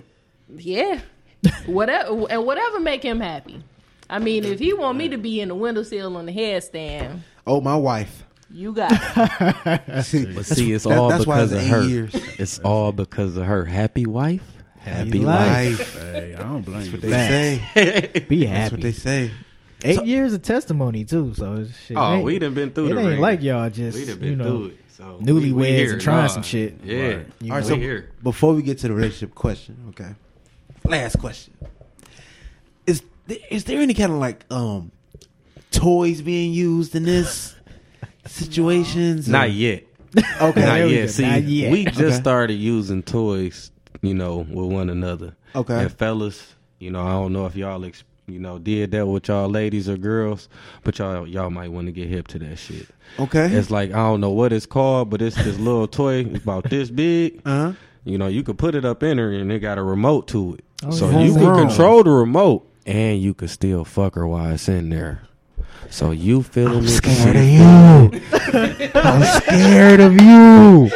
[0.57, 1.01] yeah,
[1.67, 3.63] whatever and whatever make him happy.
[4.11, 7.61] I mean, if he want me to be in the windowsill on the headstand, oh,
[7.61, 8.25] my wife.
[8.51, 10.03] you got it.
[10.05, 11.83] See, But see, it's that- all that's why because it's of her.
[11.85, 12.15] years.
[12.39, 13.65] It's all because of her.
[13.67, 14.43] Happy wife,
[14.89, 15.79] happy life.
[15.79, 16.01] life.
[16.13, 16.99] Hey, I don't blame you.
[16.99, 17.11] They
[17.75, 18.25] say.
[18.29, 18.61] Be happy.
[18.61, 19.31] That's what they say.
[19.85, 21.97] Eight years of testimony too, so it's shit.
[21.97, 23.21] Oh, ain't- we done been through It the ain't ring.
[23.21, 24.45] like y'all just We done been you know.
[24.45, 24.77] through it.
[24.97, 26.27] So newlyweds we- we and trying Nah.
[26.27, 26.81] some shit.
[26.85, 26.97] Yeah.
[26.99, 27.61] You All right, know.
[27.61, 28.11] so we here.
[28.23, 30.11] before we get to the relationship question, okay.
[30.85, 31.55] Last question:
[32.87, 34.91] Is th- is there any kind of like um
[35.71, 37.55] toys being used in this
[38.27, 39.29] situations?
[39.29, 39.85] or- Not yet.
[40.41, 40.65] Okay.
[40.65, 41.11] Not yet.
[41.11, 41.71] See, Not yet.
[41.73, 42.15] we just Okay.
[42.15, 43.71] started using toys,
[44.03, 45.35] you know, with one another.
[45.55, 45.83] Okay.
[45.83, 49.29] And fellas, you know, I don't know if y'all, ex- you know, did that with
[49.29, 50.49] y'all ladies or girls,
[50.85, 52.87] but y'all, y'all might want to get hip to that shit.
[53.19, 53.47] Okay.
[53.47, 56.65] It's like I don't know what it's called, but it's this little toy it's about
[56.65, 57.41] this big.
[57.45, 57.73] Uh huh.
[58.05, 60.55] You know, you could put it up in her, and it got a remote to
[60.55, 61.21] it, Oh, so yeah.
[61.23, 65.23] you can control the remote, and you could still fuck her while it's in there.
[65.91, 66.89] So you feeling me?
[66.89, 68.91] Scared of you.
[68.95, 70.91] I'm scared of you.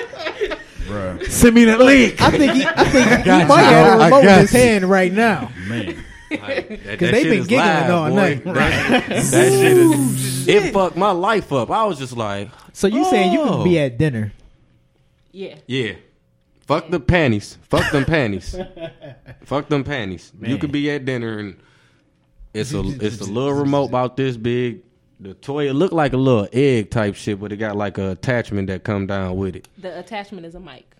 [1.24, 1.30] Bruh.
[1.30, 2.20] Send me the link.
[2.20, 4.00] I think he, I think he might have dog.
[4.00, 4.60] a I remote in got his you.
[4.60, 5.50] hand right now.
[5.68, 6.04] Man.
[6.32, 8.42] Because they've been giggling all night.
[8.44, 11.70] That, that shit is, it fucked my life up.
[11.70, 13.56] I was just like, So you saying you Oh.
[13.56, 13.82] can be oh.
[13.84, 14.32] at dinner?
[15.32, 15.56] yeah.
[15.66, 15.92] yeah,
[16.66, 18.56] fuck the panties, fuck them panties,
[19.44, 20.32] fuck them panties.
[20.40, 21.56] You could be at dinner and
[22.54, 24.80] it's a it's a little remote about this big.
[25.20, 28.12] The toy it looked like a little egg type shit, but it got like a
[28.12, 29.68] attachment that come down with it.
[29.76, 30.96] The attachment is a mic.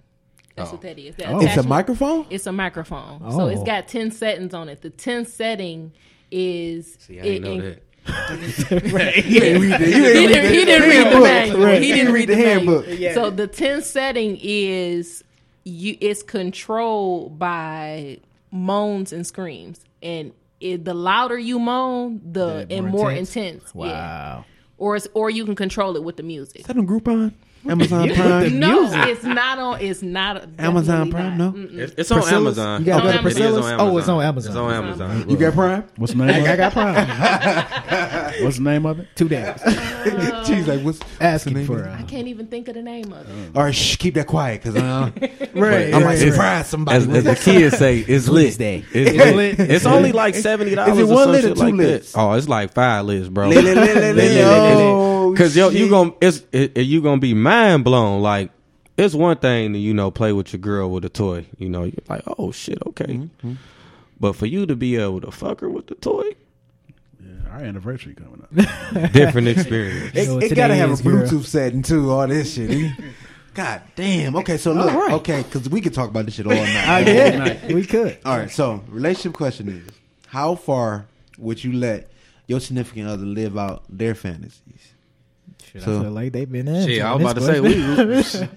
[0.57, 0.72] That's Oh.
[0.72, 1.14] what that is.
[1.16, 1.40] The Oh.
[1.40, 2.26] It's a microphone.
[2.30, 3.20] It's a microphone.
[3.24, 3.36] Oh.
[3.38, 3.64] So it's oh.
[3.64, 4.82] got 10 settings on it.
[4.82, 5.92] The 10th setting
[6.30, 6.96] is.
[7.00, 7.82] See, I didn't it- know it- that.
[9.24, 9.86] You ain't read the.
[9.88, 11.22] You He ain't read didn't, the, he didn't read the handbook.
[11.22, 11.64] manual.
[11.66, 11.82] Right.
[11.82, 12.86] He didn't read the handbook.
[12.86, 13.14] handbook.
[13.14, 15.22] So the 10th setting is
[15.64, 15.96] you.
[16.00, 18.18] It's controlled by
[18.50, 23.36] moans and screams, and it, the louder you moan, the The and more more intense?
[23.36, 23.72] intense.
[23.74, 23.80] Yeah.
[23.80, 24.44] Wow.
[24.78, 26.61] Or it's, or you can control it with the music.
[26.62, 27.32] Is that on Groupon?
[27.68, 28.58] Amazon Prime.
[28.58, 29.06] No, music.
[29.06, 29.80] it's not on.
[29.80, 31.54] It's not Amazon Prime, not.
[31.56, 31.68] no?
[31.82, 32.58] It's, it's on Priscilla's?
[32.58, 32.80] Amazon.
[32.80, 33.66] You gotta go to It is Priscilla's?
[33.66, 34.50] on Oh, it's on Amazon.
[34.50, 35.30] It's on Amazon.
[35.30, 35.84] You got Prime?
[35.96, 36.30] What's the name?
[36.30, 38.34] I, of I got prime.
[38.44, 39.08] What's the name of it?
[39.14, 39.60] Two days.
[40.46, 43.12] She's like, what's Asking name for of uh, I can't even think of the name
[43.12, 43.56] of it.
[43.56, 45.10] All right, shh, keep that quiet, cause uh,
[45.54, 45.94] right.
[45.94, 46.96] I might right, surprise somebody.
[46.96, 48.58] As, as the kids say, it's lit.
[48.58, 48.84] Day.
[48.92, 49.58] It's It's lit.
[49.58, 49.70] lit.
[49.70, 50.94] It's only like seventy dollars.
[50.98, 52.12] Is it or one lit or two like lits?
[52.16, 53.50] Oh, it's like five lits, bro.
[55.30, 58.22] Because yo, you gonna it's it, it- you gonna be mind blown.
[58.22, 58.50] Like
[58.96, 61.46] it's one thing to you know play with your girl with a toy.
[61.59, 63.07] You know, you're like, oh shit, okay.
[63.07, 63.55] Mm-hmm.
[64.20, 66.30] But for you to be able to fuck her with the toy,
[67.20, 69.12] Yeah, our anniversary coming up.
[69.12, 70.16] different experience.
[70.16, 71.26] It, know what it gotta have a is, girl.
[71.26, 72.11] Bluetooth setting too.
[72.11, 72.92] All this shit.
[73.55, 74.36] God damn.
[74.36, 74.90] Okay, so look.
[74.90, 75.12] All right.
[75.12, 77.07] Okay, because we could talk about this shit all night.
[77.07, 78.18] Uh, yeah, we could.
[78.24, 78.50] All right.
[78.50, 79.94] So, relationship question is:
[80.28, 82.11] How far would you let
[82.46, 84.94] your significant other live out their fantasies?
[85.64, 87.60] Shit, So- I feel like they've been answering Shit, I was about to say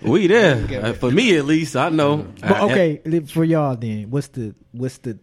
[0.03, 0.85] we we there.
[0.85, 2.27] Uh, for me at least, I know.
[2.41, 5.17] But okay, for y'all then, what's the what's the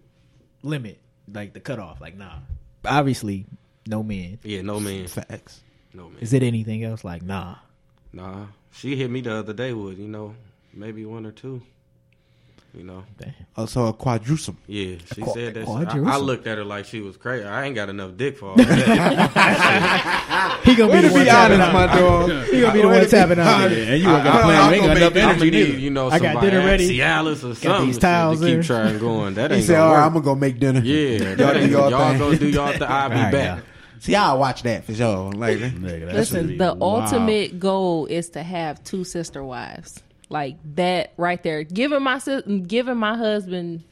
[0.63, 0.99] limit?
[1.33, 2.01] Like the cutoff?
[2.01, 2.39] Like nah.
[2.85, 3.47] Obviously,
[3.87, 4.39] no men.
[4.43, 5.61] yeah, no man, Facts.
[5.95, 6.19] no man.
[6.21, 7.05] Is it anything else?
[7.05, 7.57] Like nah.
[8.13, 10.35] Nah, she hit me the other day with you know
[10.75, 11.63] maybe one or two.
[12.75, 13.35] You know, Damn.
[13.55, 14.57] Oh, also, a quadruple.
[14.67, 14.97] yeah.
[15.15, 15.67] She Qua- said that.
[15.67, 15.89] quad.
[15.89, 17.45] I, I looked at her like she was crazy.
[17.45, 20.61] I ain't got enough dick for all that.
[20.65, 21.95] He gonna be the one be tapping out.
[21.95, 22.47] dog.
[22.53, 23.71] He gonna be the one tapping out.
[23.71, 24.71] Yeah, and you were I- gonna plan.
[24.71, 25.79] We ain't got enough energy gonna need neither.
[25.81, 26.99] you know I got dinner at ready.
[26.99, 28.63] Cialis or something these to- towels to keep there.
[28.63, 29.35] trying going.
[29.35, 30.07] That He ain't said, gonna "All right, work.
[30.07, 32.83] I'm gonna go make dinner." Yeah, y'all that do y'all y'all go do y'all thing.
[32.85, 33.65] I'll be back.
[34.01, 35.31] See, I'll watch that for sure.
[35.33, 36.83] Like, Nigga, that Listen, the wild.
[37.13, 40.03] ultimate goal is to have two sister wives.
[40.33, 41.63] Like that right there.
[41.63, 43.85] Giving my sis- giving my husband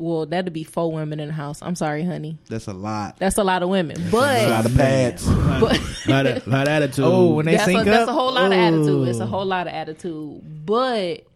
[0.00, 1.60] well, that'd be four women in the house.
[1.62, 2.38] I'm sorry, honey.
[2.48, 3.18] that's a lot.
[3.18, 4.02] That's a lot of women.
[4.10, 5.26] But a lot But of pads.
[5.60, 7.04] but lot of, lot of attitude.
[7.04, 9.08] Oh, when they that's, a, sync that's a whole lot of attitude.
[9.08, 9.26] It's a oh.
[9.26, 10.66] whole lot of attitude.
[10.66, 11.26] But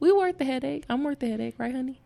[0.00, 0.84] we worth the headache.
[0.88, 2.00] I'm worth the headache, right, honey?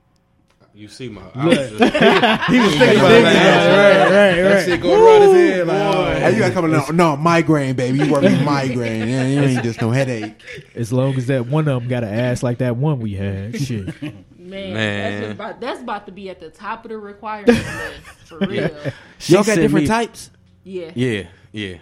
[0.73, 1.23] You see my.
[1.35, 4.07] I was just, he was thinking about that.
[4.07, 5.67] Right, right, That shit going around his head.
[5.67, 7.99] Like, oh, Hey, you got coming no, no migraine, baby.
[7.99, 9.09] You work with migraine.
[9.09, 10.41] Yeah, you ain't just no headache.
[10.75, 13.61] As long as that one of them got an ass like that one we had,
[13.61, 14.01] shit.
[14.03, 15.23] Man, Man.
[15.23, 18.71] That's, about, that's about to be at the top of the requirement list for real.
[19.19, 20.31] she Y'all got different me- types.
[20.63, 20.93] Yeah.
[20.95, 21.79] Yeah, yeah,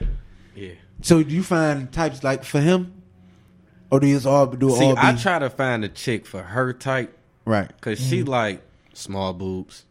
[0.55, 0.73] yeah.
[1.03, 3.03] So do you find types like for him,
[3.91, 6.27] or do you just all do See, all be I try to find a chick
[6.27, 7.69] for her type right?
[7.69, 8.31] because she mm-hmm.
[8.31, 8.63] like
[8.99, 9.85] small boobs,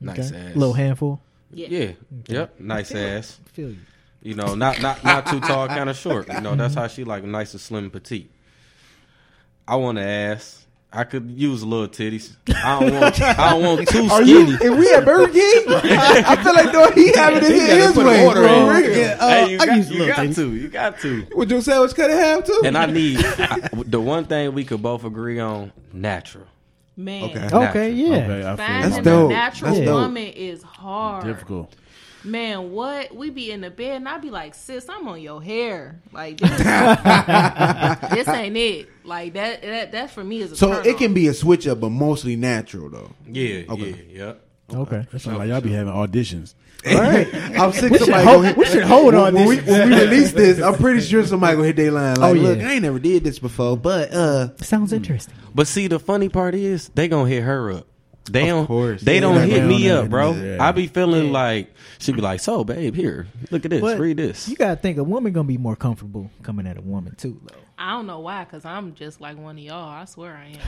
[0.00, 0.50] nice Okay.
[0.50, 1.20] ass, Little handful.
[1.52, 1.68] Yeah.
[1.70, 1.92] Yeah,
[2.28, 3.38] yep, nice ass.
[3.52, 3.76] Feel you.
[4.22, 6.28] You know, not not not too tall, kind of short.
[6.32, 8.30] You know, that's how she like nice and slim, petite.
[9.68, 10.60] I want an ass.
[10.96, 12.36] I could use a little titties.
[12.54, 13.20] I don't want.
[13.20, 14.56] I don't want too Are you?
[14.56, 14.72] skinny.
[14.72, 17.82] If we at Burger King, I, I feel like though he having it He gotta
[17.88, 18.70] his way, order bro.
[18.70, 18.76] in.
[18.84, 18.96] Real.
[18.98, 20.34] Yeah, uh, hey, you I got, use you got titties.
[20.36, 20.54] to.
[20.54, 21.26] You got to.
[21.34, 22.62] Would your sandwich cut in half too?
[22.64, 26.46] And I need I, the one thing we could both agree on: natural.
[26.96, 27.24] Man.
[27.24, 27.48] Okay.
[27.52, 28.06] Okay, yeah.
[28.16, 29.94] Okay, I feel Finding That's a natural That's dope.
[30.02, 31.24] woman is hard.
[31.24, 31.74] difficult.
[32.22, 33.14] Man, what?
[33.14, 36.00] We be in the bed and I be like, sis, I'm on your hair.
[36.12, 38.88] Like this, this ain't it.
[39.04, 41.66] Like that, that that for me is a so turn it can be a switch
[41.66, 43.10] up, but mostly natural though.
[43.28, 44.06] Yeah, Okay.
[44.10, 44.40] yeah, yep.
[44.72, 45.06] Okay.
[45.12, 46.54] That sounds like y'all be having auditions.
[46.86, 47.90] All right, I'm sick.
[47.92, 49.68] We should somebody hold- hit, we should hold on when we, this.
[49.70, 50.60] when we release this.
[50.60, 52.16] I'm pretty sure somebody gonna hit their line.
[52.16, 52.42] Like, Oh, yeah.
[52.48, 55.34] look, I ain't never did this before, but uh, Sounds interesting.
[55.54, 57.86] But see, the funny part is they gonna hit her up.
[58.30, 58.66] They don't.
[58.66, 59.02] course.
[59.02, 60.32] They Yeah, don't they hit don't me up, bro.
[60.32, 60.56] Yeah.
[60.58, 63.82] I be feeling like she be like, "So, babe, here, look at this.
[63.82, 66.80] But read this." You gotta think a woman gonna be more comfortable coming at a
[66.80, 67.56] woman too, though.
[67.76, 69.90] I don't know why, cause I'm just like one of y'all.
[69.90, 70.58] I swear I am.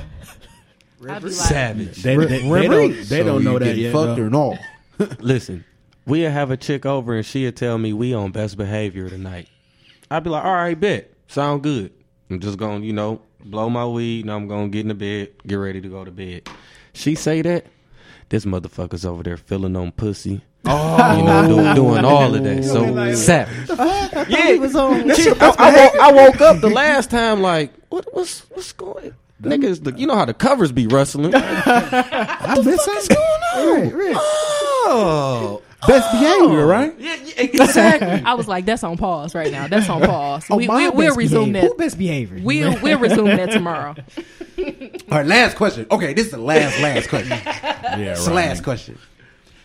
[1.10, 2.02] I be like, Savage.
[2.02, 3.92] They, they, they Re- don't, they so don't know you that getting yet.
[3.92, 4.58] Fucked or no?
[5.20, 5.64] Listen,
[6.06, 9.48] we'll have a chick over and she'll tell me we on best behavior tonight.
[10.10, 11.10] I'd be like, all right, bet.
[11.28, 11.92] Sound good.
[12.30, 15.30] I'm just gonna, you know, blow my weed and I'm gonna get in the bed,
[15.46, 16.48] get ready to go to bed.
[16.92, 17.66] She say that,
[18.28, 20.40] this motherfucker's over there feeling on pussy.
[20.64, 22.58] Oh, you know, do, doing all of that.
[22.58, 22.62] Oh.
[22.62, 24.28] So savage.
[24.28, 25.14] Yeah, he was on.
[25.14, 29.14] She- I, I woke, I woke up the last time like, what, what's what's going?
[29.42, 31.32] Niggas, the, you know how the covers be rustling.
[31.36, 33.16] I missed something.
[33.54, 34.14] Right, right.
[34.18, 36.94] Oh, Best behavior, right?
[36.98, 38.08] yeah, yeah, exactly.
[38.26, 39.68] I was like, that's on pause right now.
[39.68, 40.46] That's on pause.
[40.50, 41.60] Oh, we, my we, we'll resume behavior.
[41.62, 41.72] that.
[41.72, 42.40] Who best behavior?
[42.42, 43.94] We'll we'll resume that tomorrow.
[44.58, 45.86] All right, last question.
[45.90, 47.38] Okay, this is the last last question.
[47.96, 48.98] Yeah, It's the last question.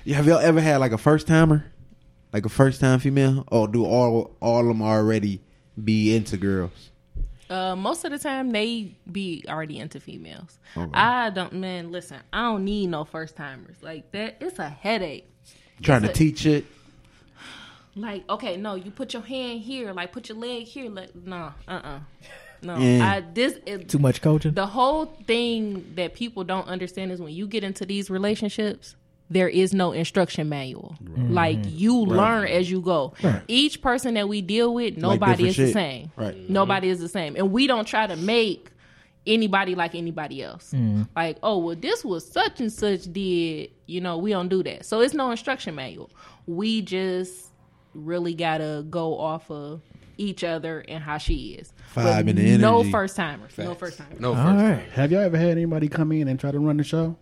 [0.03, 1.65] Yeah, Have y'all ever had like a first timer,
[2.31, 5.41] like a first time female, or do all all of them already
[5.83, 6.91] be into girls?
[7.49, 10.59] Uh, most of the time, they be already into females.
[10.93, 11.91] I don't, man.
[11.91, 14.37] Listen, I don't need no first timers like that.
[14.39, 15.27] It's a headache.
[15.81, 16.65] Trying to a- teach it.
[17.95, 20.89] Like, okay, no, you put your hand here, like put your leg here.
[20.89, 21.99] Like, no, uh, uh
[22.61, 22.77] no.
[22.77, 23.11] Yeah.
[23.15, 24.53] I this is Too much coaching.
[24.53, 28.95] the whole thing that people don't understand is when you get into these relationships
[29.31, 30.95] there is no instruction manual
[31.29, 33.13] like you learn as you go
[33.47, 35.73] each person that we deal with nobody different is the shit.
[35.73, 36.49] same Right.
[36.49, 38.69] nobody is the same and we don't try to make
[39.27, 40.73] anybody like anybody else
[41.15, 44.83] like oh well this was such and such did you know we don't do that
[44.85, 46.09] so it's no instruction manual
[46.47, 47.49] we just
[47.93, 49.81] really gotta go off of
[50.17, 52.91] each other and how she is Five But and no energy.
[52.91, 54.89] first timers no first timers No, All first right.
[54.93, 57.15] Have y'all ever had anybody come in and try to run the show?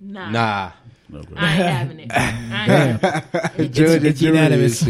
[0.00, 0.30] nah.
[0.30, 0.72] Nah.
[1.12, 1.28] Okay.
[1.36, 2.12] I ain't having it.
[2.12, 3.68] I ain't having it.
[3.72, 4.82] Judge it's unanimous.
[4.82, 4.86] uh,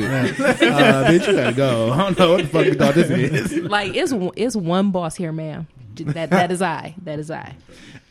[1.08, 1.90] bitch, you gotta go.
[1.92, 3.52] I don't know what the fuck you thought this is.
[3.70, 5.66] Like it's it's one boss here, ma'am.
[5.96, 6.94] That that is I.
[7.02, 7.54] That is I.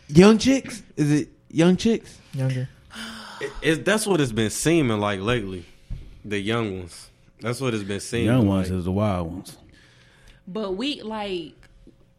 [0.07, 0.84] Young chicks?
[0.95, 2.17] Is it young chicks?
[2.34, 2.67] Younger.
[3.61, 5.65] It's, that's what it's been seeming like lately.
[6.25, 7.09] The young ones.
[7.39, 8.25] That's what it's been seeming.
[8.27, 8.80] Young ones like.
[8.80, 9.57] is the wild ones.
[10.47, 11.53] But we like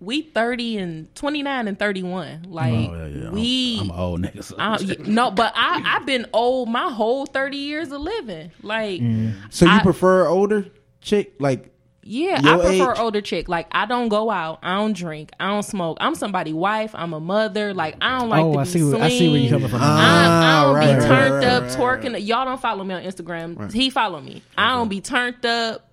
[0.01, 2.45] we thirty and twenty nine and thirty one.
[2.49, 3.25] Like Oh, yeah, yeah.
[3.25, 3.79] I'm- we.
[3.81, 4.43] I'm, an old nigga.
[4.45, 4.57] So.
[4.59, 8.51] I- y- no, but I I've been old my whole thirty years of living.
[8.63, 9.03] Like
[9.51, 10.67] So you I- prefer older
[11.03, 11.35] chick?
[11.39, 11.70] Like
[12.11, 12.99] Yeah, Your I prefer age?
[12.99, 13.49] older chick.
[13.49, 15.99] Like I don't go out, I don't drink, I don't smoke.
[16.01, 16.91] I'm somebody wife.
[16.95, 17.73] I'm a mother.
[17.73, 18.83] Like I don't like oh, to I be see.
[18.85, 19.81] Where, I see where you're coming from.
[19.81, 22.27] I, I Ah, don't right, be turned right, up right, twerking.
[22.27, 23.73] Y'all don't follow me on Instagram.
[23.73, 24.43] He follow me.
[24.59, 25.89] I don't be turned up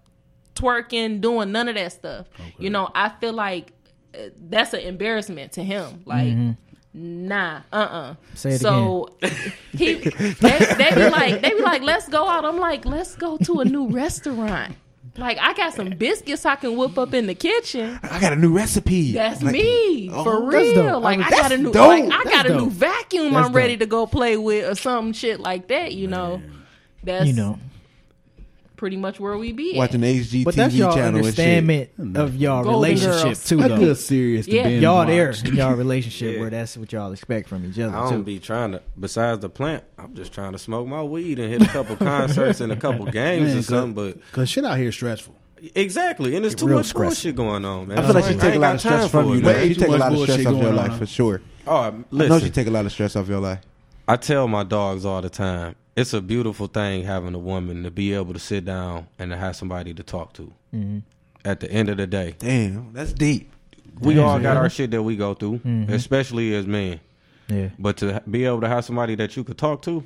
[0.56, 2.26] twerking, doing none of that stuff.
[2.58, 3.74] You know, I feel like
[4.16, 6.02] uh, that's an embarrassment to him.
[6.06, 6.52] Like, Mm-hmm.
[7.28, 9.16] Nah, uh, uh Say it so
[9.72, 12.44] he, they, they be like, they be like, let's go out.
[12.44, 14.74] I'm like, let's go to a new restaurant.
[15.16, 18.00] Like, I got some biscuits I can whip up in the kitchen.
[18.04, 19.14] I got a new recipe.
[19.14, 20.86] That's Like, me oh, for that's dope.
[20.86, 21.00] real.
[21.00, 21.88] Like, I I mean, got a new, dope.
[21.88, 23.34] like, I That's got a new vacuum.
[23.34, 23.80] That's I'm ready dope.
[23.82, 25.94] to go play with or some shit like that.
[25.94, 26.42] You know,
[27.04, 27.60] that's You know,
[28.78, 29.72] pretty much where we be.
[29.74, 29.78] at.
[29.78, 31.40] Watching HGTV but that's y'all channel and shit.
[31.68, 33.46] understanding of y'all Golden relationship Girls.
[33.46, 33.78] too, That's though.
[33.80, 34.46] good serious.
[34.46, 34.64] to Yeah.
[34.64, 35.08] binge Y'all watch.
[35.08, 36.40] there in y'all relationship Yeah.
[36.42, 38.12] where that's what y'all expect from each other I too.
[38.16, 38.82] don't be trying to.
[39.00, 42.62] Besides the plant, I'm just trying to smoke my weed and hit a couple concerts
[42.62, 43.94] and a couple games Man, or something.
[43.94, 45.36] But Cause shit out here is stressful.
[45.76, 47.04] exactly, and there's too Real much stressful.
[47.10, 47.98] bullshit going on, man.
[48.00, 49.42] I feel like she ain't take a lot of stress time from for you.
[49.42, 49.48] though.
[49.52, 49.56] man.
[49.62, 50.98] Way She too take a much lot of stress off your going life on.
[51.00, 51.42] for sure.
[51.66, 53.60] Oh, I know listen, she take a lot of stress off your life.
[54.08, 57.92] I tell my dogs all the time, it's a beautiful thing having a woman to
[57.92, 60.54] be able to sit down and to have somebody to talk to.
[60.74, 61.00] Mm-hmm.
[61.46, 63.52] At the end of the day, Damn, that's deep.
[64.02, 67.00] we all got our shit that we go through, especially as men.
[67.48, 67.70] yeah.
[67.80, 70.04] But to be able to have somebody that you could talk to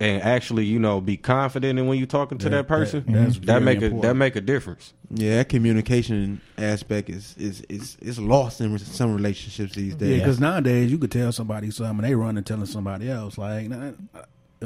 [0.00, 3.46] and actually, you know, be confident in when you're talking to that, person, that's that
[3.46, 4.94] very make a that make a difference.
[5.10, 10.10] Yeah, that communication aspect is is is, is lost in some relationships these days.
[10.10, 13.38] Yeah, because nowadays you could tell somebody something, and they run and telling somebody else.
[13.38, 13.92] Like, nah,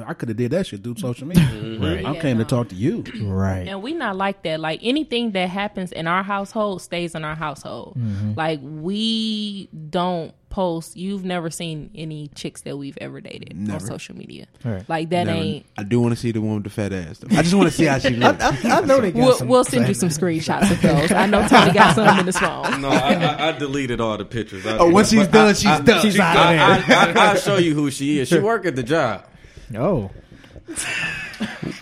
[0.07, 1.79] I could have did that shit through social media.
[1.79, 2.05] Right.
[2.05, 2.45] I Yeah, came no.
[2.45, 3.05] to talk to you.
[3.23, 3.69] Right.
[3.69, 4.61] And we not like that.
[4.61, 7.97] Like anything that happens in our household stays in our household.
[7.99, 8.33] Mm-hmm.
[8.37, 10.97] Like we don't post.
[10.97, 14.47] You've never seen any chicks that we've ever dated on social media.
[14.65, 14.89] Right.
[14.89, 15.67] Like that Never- ain't.
[15.77, 17.19] I do want to see the one with the fat ass.
[17.19, 17.37] Though.
[17.37, 18.43] I just want to see how she looks.
[18.43, 19.49] I know they got We'll, some.
[19.49, 21.13] we'll send you some screenshots of those.
[21.13, 22.81] I know Tony got some in his phone.
[22.81, 24.65] No, I, I, I deleted all the pictures.
[24.67, 26.03] I, Oh, once she's done, I- she's I- done.
[26.03, 26.97] She's out I, of there.
[26.99, 28.29] I, I, I'll show you who she is.
[28.29, 29.27] She work at the job.
[29.75, 30.11] Oh.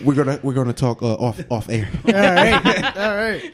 [0.03, 1.89] we're gonna we're gonna talk uh, off off air.
[2.05, 2.97] All right.
[2.97, 3.53] All right.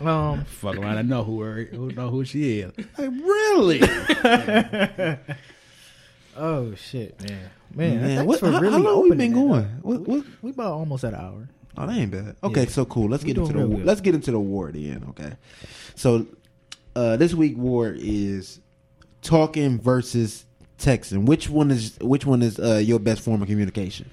[0.00, 0.44] Um.
[0.44, 2.72] Fuck around, I know who her, who know who she is.
[2.96, 3.80] Like, really?
[6.40, 7.50] Oh shit, man.
[7.74, 9.64] Man, Man, what, for how, really how long we been going?
[9.82, 11.48] What, what, We about almost at an hour.
[11.76, 12.36] oh, that ain't bad.
[12.44, 12.68] Okay, Yeah.
[12.68, 13.08] so cool.
[13.08, 13.84] Let's We get into the good.
[13.84, 15.04] let's get into the war then.
[15.10, 15.32] Okay,
[15.96, 16.26] so
[16.94, 18.60] uh, this week war is
[19.20, 20.44] talking versus
[20.78, 21.26] texting.
[21.26, 24.10] Which one is which one is uh, your best form of communication?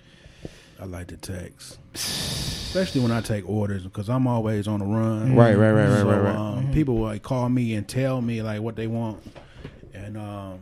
[0.80, 5.36] I like to text, especially when I take orders because I'm always on the run.
[5.36, 6.36] Right, right, right, right, So, right, right.
[6.36, 9.24] Um, People will like call me and tell me like what they want,
[9.94, 10.60] and um,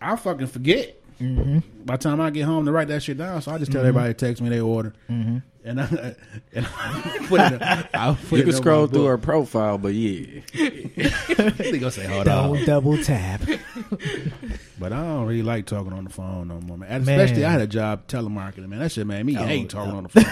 [0.00, 1.00] I fucking forget.
[1.20, 1.58] Mm-hmm.
[1.84, 3.80] By the time I get home to write that shit down, so I just tell
[3.80, 5.38] everybody to text me their order, Mm-hmm.
[5.64, 6.14] and I,
[6.52, 7.62] and I put it.
[7.94, 9.08] I'll put You it can on scroll through book.
[9.08, 13.40] her profile, but yeah, They gonna say hold Double on, double tap.
[14.78, 16.76] but I don't really like talking on the phone no more.
[16.78, 16.90] Man.
[16.90, 17.18] And Man.
[17.20, 18.68] Especially I had a job telemarketing.
[18.68, 20.24] Man, that shit made me Oh, hate talking on the phone.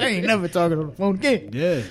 [0.00, 1.50] I ain't never talking on the phone again.
[1.52, 1.82] Yeah.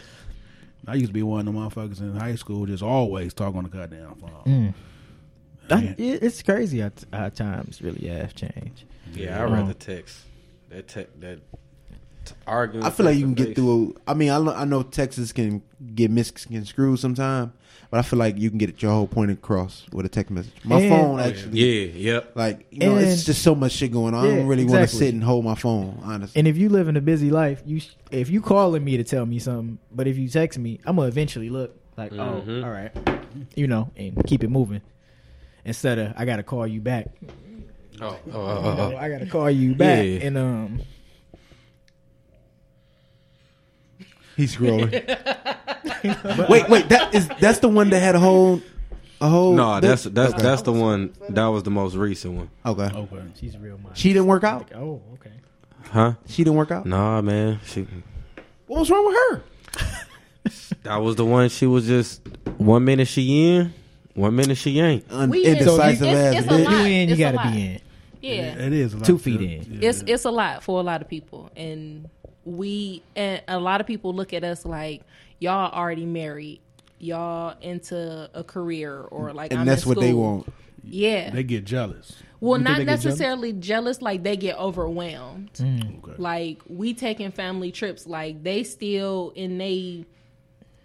[0.88, 3.64] I used to be one of the motherfuckers in high school just always talk on
[3.64, 4.44] the goddamn phone.
[4.46, 4.74] Mm.
[5.72, 8.84] I, it's crazy how, how times really have changed.
[9.14, 10.18] yeah, I'd rather text.
[10.70, 11.40] That te- that
[12.26, 12.86] t- arguing.
[12.86, 13.56] I feel like you can get face-to-face.
[13.66, 13.96] through.
[14.08, 15.62] I mean, I know, I know Texas can
[15.96, 17.52] get misconstrued sometime,
[17.90, 20.54] but I feel like you can get your whole point across with a text message.
[20.64, 21.28] My And- phone Oh, yeah.
[21.30, 22.32] actually, Yeah, yep.
[22.36, 24.26] like you know, And- it's just so much shit going on.
[24.26, 26.00] I don't really want to sit and hold my phone.
[26.04, 28.96] Honestly, And if you live in a busy life, you sh- if you calling me
[28.98, 32.20] to tell me something, but if you text me, I'm gonna eventually look like, Mhm.
[32.20, 32.92] oh, all right,
[33.58, 34.82] you know, and keep it moving.
[35.66, 37.08] Instead of I gotta call you back.
[38.02, 40.20] Oh, oh, oh, oh, I gotta call you back, Yeah.
[40.28, 40.82] and um,
[44.36, 44.92] he's scrolling.
[46.50, 48.62] wait, wait, that is that's the one that had a whole,
[49.20, 49.54] a whole.
[49.54, 50.42] No, that's that's Okay.
[50.42, 51.14] that's the one.
[51.30, 52.90] That was the most recent one, okay.
[52.96, 53.24] Okay.
[53.40, 53.96] she's real mind.
[53.98, 54.72] She didn't work out.
[54.76, 55.32] oh, okay.
[55.92, 56.14] huh?
[56.28, 56.86] She didn't work out.
[56.86, 57.60] Nah, man.
[57.66, 57.86] She
[58.68, 59.44] What was wrong with her?
[60.84, 61.50] that was the one.
[61.50, 63.74] She was just one minute she in,
[64.16, 65.06] one minute she ain't.
[65.10, 66.66] Un- We in- indecisive it's- ass it's a bitch.
[66.66, 66.72] lot.
[66.72, 67.54] You in, you It's a gotta lot.
[67.54, 67.82] be in.
[68.22, 68.58] Yeah.
[68.66, 69.80] It is a lot Two to- feet in.
[69.82, 69.90] yeah.
[69.90, 72.08] it's it's a lot for a lot of people and
[72.46, 75.02] we and a lot of people look at us like
[75.40, 76.60] y'all already married
[77.00, 80.22] y'all into a career or like and I'm that's in what they school.
[80.36, 80.54] want.
[80.84, 82.22] yeah They get jealous.
[82.40, 83.06] well You think not they get jealous?
[83.06, 84.02] necessarily jealous?
[84.04, 85.98] like they get overwhelmed mm.
[86.04, 86.14] Okay.
[86.18, 90.06] like we taking family trips like they still in they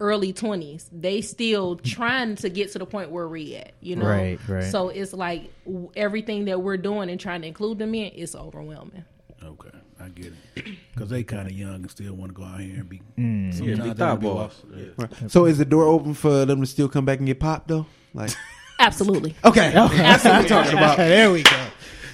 [0.01, 4.07] early 20s they still trying to get to the point where we at you know
[4.07, 4.65] Right, right.
[4.65, 8.35] so it's like w- everything that we're doing and trying to include them in is
[8.37, 9.05] overwhelming
[9.45, 9.71] Okay.
[10.01, 10.65] I get it.
[10.95, 13.01] Because they kind of young and still want to go out here and be.
[13.19, 13.53] Mm.
[13.55, 14.63] sometimes Yeah, be they thought wanna boss.
[14.75, 14.85] Yeah.
[14.97, 15.31] Right.
[15.31, 17.87] So is the door open for them to still come back and get popped though?
[18.13, 18.31] Like,
[18.79, 20.97] absolutely okay, that's what we're talking about.
[20.99, 21.51] there we go.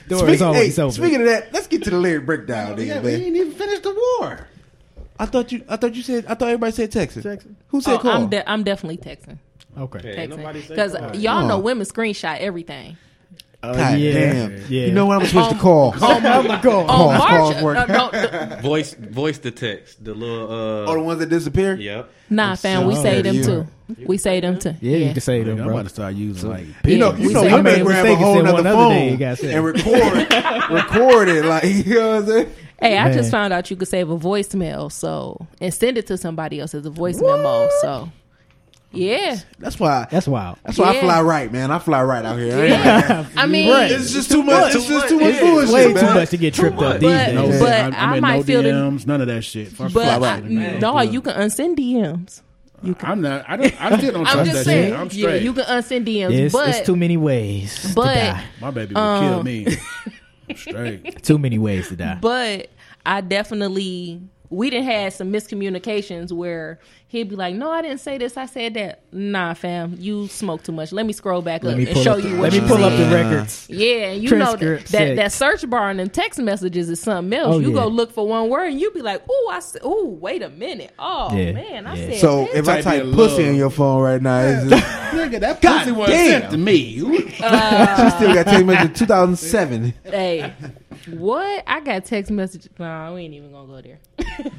[0.08, 0.92] Door Speak- is always hey, open.
[0.92, 3.22] Speaking of that, let's get to the lyric breakdown, Yeah, then, we man.
[3.22, 4.48] ain't even finished the war.
[5.22, 5.64] I thought you.
[5.68, 6.26] I thought you said.
[6.26, 7.22] I thought everybody said Texas.
[7.22, 7.52] Texas.
[7.68, 8.10] Who said Oh, call?
[8.12, 9.38] I'm, de- I'm definitely texting.
[9.78, 10.16] okay.
[10.16, 11.14] Ain't nobody say Because call.
[11.16, 12.96] y'all know women screenshot everything.
[13.62, 14.12] Uh, God yeah.
[14.12, 14.50] damn.
[14.62, 14.86] Yeah.
[14.86, 15.14] You know what?
[15.14, 15.90] I'm gonna switch to call.
[15.92, 17.76] on, Calls, on March, work.
[17.78, 20.04] uh, no, the- Voice voice to text.
[20.04, 21.76] The little uh Oh, the ones that disappear.
[21.76, 22.10] Yep.
[22.30, 23.44] nah, fam, we say them you.
[23.44, 23.66] too.
[24.04, 24.74] We say them too.
[24.80, 25.50] Yeah, you can say them.
[25.52, 25.74] I'm them, bro.
[25.76, 26.66] about to start using like.
[26.84, 28.52] You know, Yeah, you we know, say- you I may grab a whole said nother
[28.54, 31.44] one other phone day, you and record, record it.
[31.44, 32.52] Like you know what I'm saying?
[32.82, 36.18] Hey, I just found out you could save a voicemail, so and send it to
[36.18, 37.68] somebody else as a voice memo.
[37.80, 38.10] So,
[38.92, 40.06] yeah, That's why.
[40.10, 40.58] That's wild.
[40.64, 41.00] That's why I Yeah.
[41.00, 41.70] fly right, man.
[41.70, 42.54] I fly right out here.
[42.54, 43.26] I ain't like that.
[43.36, 43.90] I mean, Right.
[43.90, 44.74] It's just too much.
[44.74, 45.40] It's just too much Yeah.
[45.40, 46.04] bullshit, Way man.
[46.08, 47.34] too much to get tripped up these But- days.
[47.34, 49.68] No, but I'm, I'm I in might no feel the- DMs, none of that shit.
[49.68, 50.80] Fuck but fly I, right, man.
[50.80, 52.42] no, you can unsend DMs.
[52.82, 53.08] You can.
[53.10, 53.44] I'm not.
[53.48, 53.80] I don't.
[53.80, 54.98] I still don't I'm trust just that saying, shit.
[54.98, 55.42] I'm yeah, straight.
[55.42, 58.44] you can unsend DMs, Yes, but it's too many ways but- to die.
[58.60, 59.66] My baby would kill Um, me.
[60.52, 61.22] I'm straight.
[61.22, 62.18] Too many ways to die.
[62.20, 62.68] but
[63.04, 64.20] I definitely
[64.52, 66.78] we didn't had some miscommunications where
[67.08, 68.36] he'd be like, "No, I didn't say this.
[68.36, 70.92] I said that." Nah, fam, you smoke too much.
[70.92, 72.66] Let me scroll back Let up and show up the, you let what me you
[72.66, 73.66] pull up the records.
[73.70, 77.36] Yeah, and you know that, that that search bar and them text messages is something
[77.38, 77.56] else.
[77.56, 77.74] Oh, you yeah.
[77.76, 80.50] go look for one word and you be like, "Ooh, I said, ooh, wait a
[80.50, 80.92] minute.
[80.98, 82.10] Oh Yeah, man, I yeah.
[82.10, 83.50] said So that." if I Type type pussy love.
[83.52, 86.40] in your phone right now, it's just, Nigga, that pussy was damn.
[86.42, 87.00] sent to me.
[87.42, 89.94] Uh, she still got text message in 2007.
[90.04, 90.52] hey,
[91.10, 91.64] what?
[91.66, 92.70] I got text messages.
[92.78, 93.98] Nah, we ain't even gonna go there.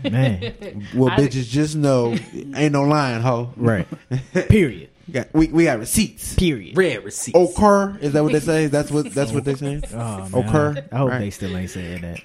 [0.10, 2.16] Man, Well, I- bitches, just know
[2.56, 3.54] ain't no lying, ho.
[3.58, 3.88] right.
[4.50, 4.90] Period.
[5.08, 6.36] We got, we, we got receipts.
[6.36, 6.78] Period.
[6.78, 7.38] Red receipts.
[7.38, 8.68] Occur is that what they say?
[8.68, 9.82] That's what that's what they say.
[9.94, 10.48] Oh, man.
[10.48, 10.86] Occur.
[10.92, 11.20] I hope Right.
[11.20, 12.22] they still ain't saying that.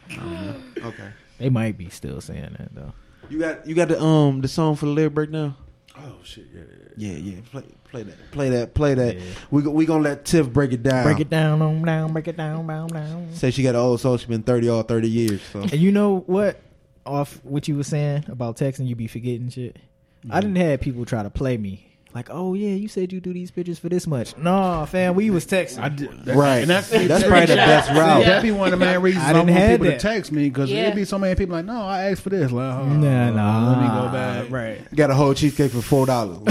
[0.85, 1.09] Okay.
[1.39, 2.93] They might be still saying that though.
[3.31, 5.57] You got you got the um the song for the lyric breakdown.
[5.97, 6.47] Oh shit!
[6.55, 6.63] Yeah,
[6.97, 7.41] yeah, Yeah, yeah.
[7.51, 8.31] Play play that.
[8.31, 8.75] Play that.
[8.75, 9.17] Play that.
[9.17, 9.23] Yeah.
[9.51, 11.05] We we gonna let Tiff break it down.
[11.05, 13.29] Break it down, on down, break it down, down, down.
[13.33, 14.17] Say she got an old soul.
[14.17, 15.41] She been thirty all thirty years.
[15.53, 16.61] So And you know what?
[17.07, 19.77] Off what you were saying about texting, you be forgetting shit.
[19.77, 20.41] I mm-hmm.
[20.41, 21.88] didn't have people try to play me.
[22.15, 24.37] Like, oh yeah, you said you do these pictures for this much.
[24.39, 25.81] No, fam, we was texting.
[25.83, 26.61] I did, that- Right.
[26.63, 28.25] And that's, That's probably the best route.
[28.25, 30.01] That'd be one of the main reasons I I, didn't don't want have people that.
[30.01, 30.83] to text me because Yeah.
[30.85, 32.51] there'd be so many people like, no, I asked for this.
[32.51, 33.69] Like, oh, nah, nah.
[33.71, 34.51] let me go back.
[34.51, 34.95] Right.
[34.95, 36.39] got a whole cheesecake for four dollars.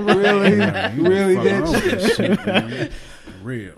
[0.00, 2.16] really, Yeah, you really, fuck around bitch.
[2.16, 2.90] shit, man.
[3.42, 3.74] Real.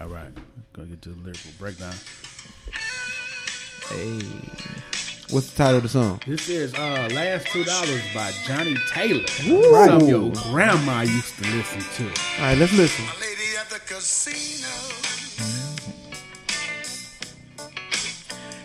[0.00, 0.30] All right,
[0.74, 1.92] gonna get to the lyrical breakdown.
[3.90, 4.20] Hey.
[5.30, 6.20] What's the title of the song?
[6.26, 9.20] This is uh, "Last Two Dollars" by Johnnie Taylor.
[9.70, 9.88] Right.
[9.90, 12.04] Something your grandma used to listen to.
[12.04, 13.04] All right, let's listen.
[13.04, 14.68] My lady at the casino.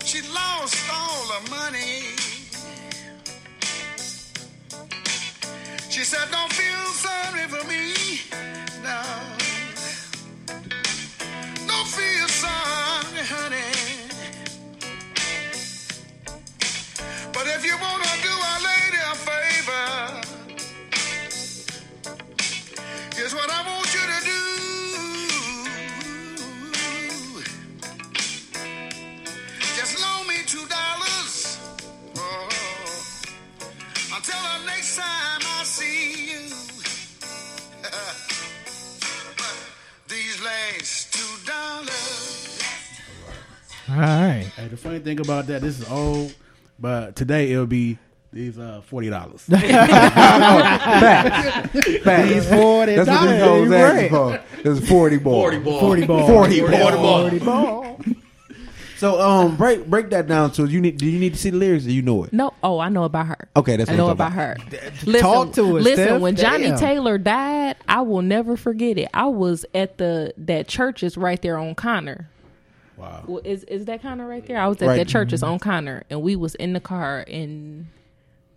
[0.05, 2.15] She lost all her money.
[5.89, 7.93] She said, Don't feel sorry for me.
[8.83, 9.32] No.
[17.55, 20.21] If you want to do a lady a favor,
[23.15, 24.39] Here's what I want you to do.
[29.77, 31.59] Just loan me two dollars.
[32.17, 32.49] Oh,
[34.15, 36.49] until the next time I see you.
[40.09, 42.59] These last two dollars.
[43.89, 44.45] All right.
[44.55, 46.33] Hey, the funny thing about that, this is old,
[46.83, 47.97] but today it'll be
[48.33, 49.45] these uh forty dollars.
[49.47, 49.63] Back.
[51.73, 53.73] These forty That's what these hoes dollars.
[53.73, 54.43] asking for.
[54.65, 55.33] It's forty ball.
[55.41, 55.79] Forty ball.
[55.79, 56.27] 40 ball.
[56.27, 57.21] 40 ball.
[57.29, 57.99] 40 ball.
[58.97, 60.53] So um, break break that down.
[60.53, 62.33] So you need do you need to see the lyrics or you know it?
[62.33, 63.49] No, oh, I know about her.
[63.55, 64.57] Okay, that's I what know I'm about her.
[65.05, 66.21] Listen, Talk to us, Listen, Steph.
[66.21, 66.79] when Johnnie Damn.
[66.79, 69.09] Taylor died, I will never forget it.
[69.13, 72.29] I was at the that church is right there on Connor.
[72.97, 73.23] Wow.
[73.27, 74.59] Well, is is that Connor right there?
[74.59, 74.97] I was at Right.
[74.97, 77.87] that church is on Connor, and we was in the car in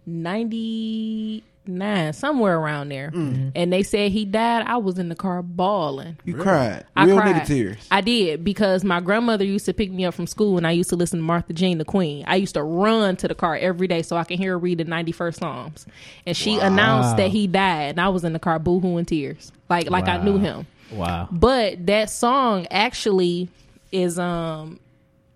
[0.07, 3.11] ninety nine, somewhere around there.
[3.11, 3.49] Mm-hmm.
[3.57, 4.65] And they said he died.
[4.69, 6.17] I was in the car bawling.
[6.25, 6.85] You cried.
[6.95, 7.35] I Real cried.
[7.35, 7.89] nigga tears.
[7.91, 10.91] I did because my grandmother used to pick me up from school, and I used
[10.91, 12.25] to listen to Martha Jean the Queen.
[12.29, 14.79] I used to run to the car every day so I can hear her read
[14.79, 15.87] the ninety first Psalms.
[16.25, 19.51] And she announced that he died, and I was in the car boohoo in tears,
[19.69, 20.67] like like I knew him.
[20.93, 21.29] Wow.
[21.33, 23.49] But that song actually
[23.93, 24.81] is um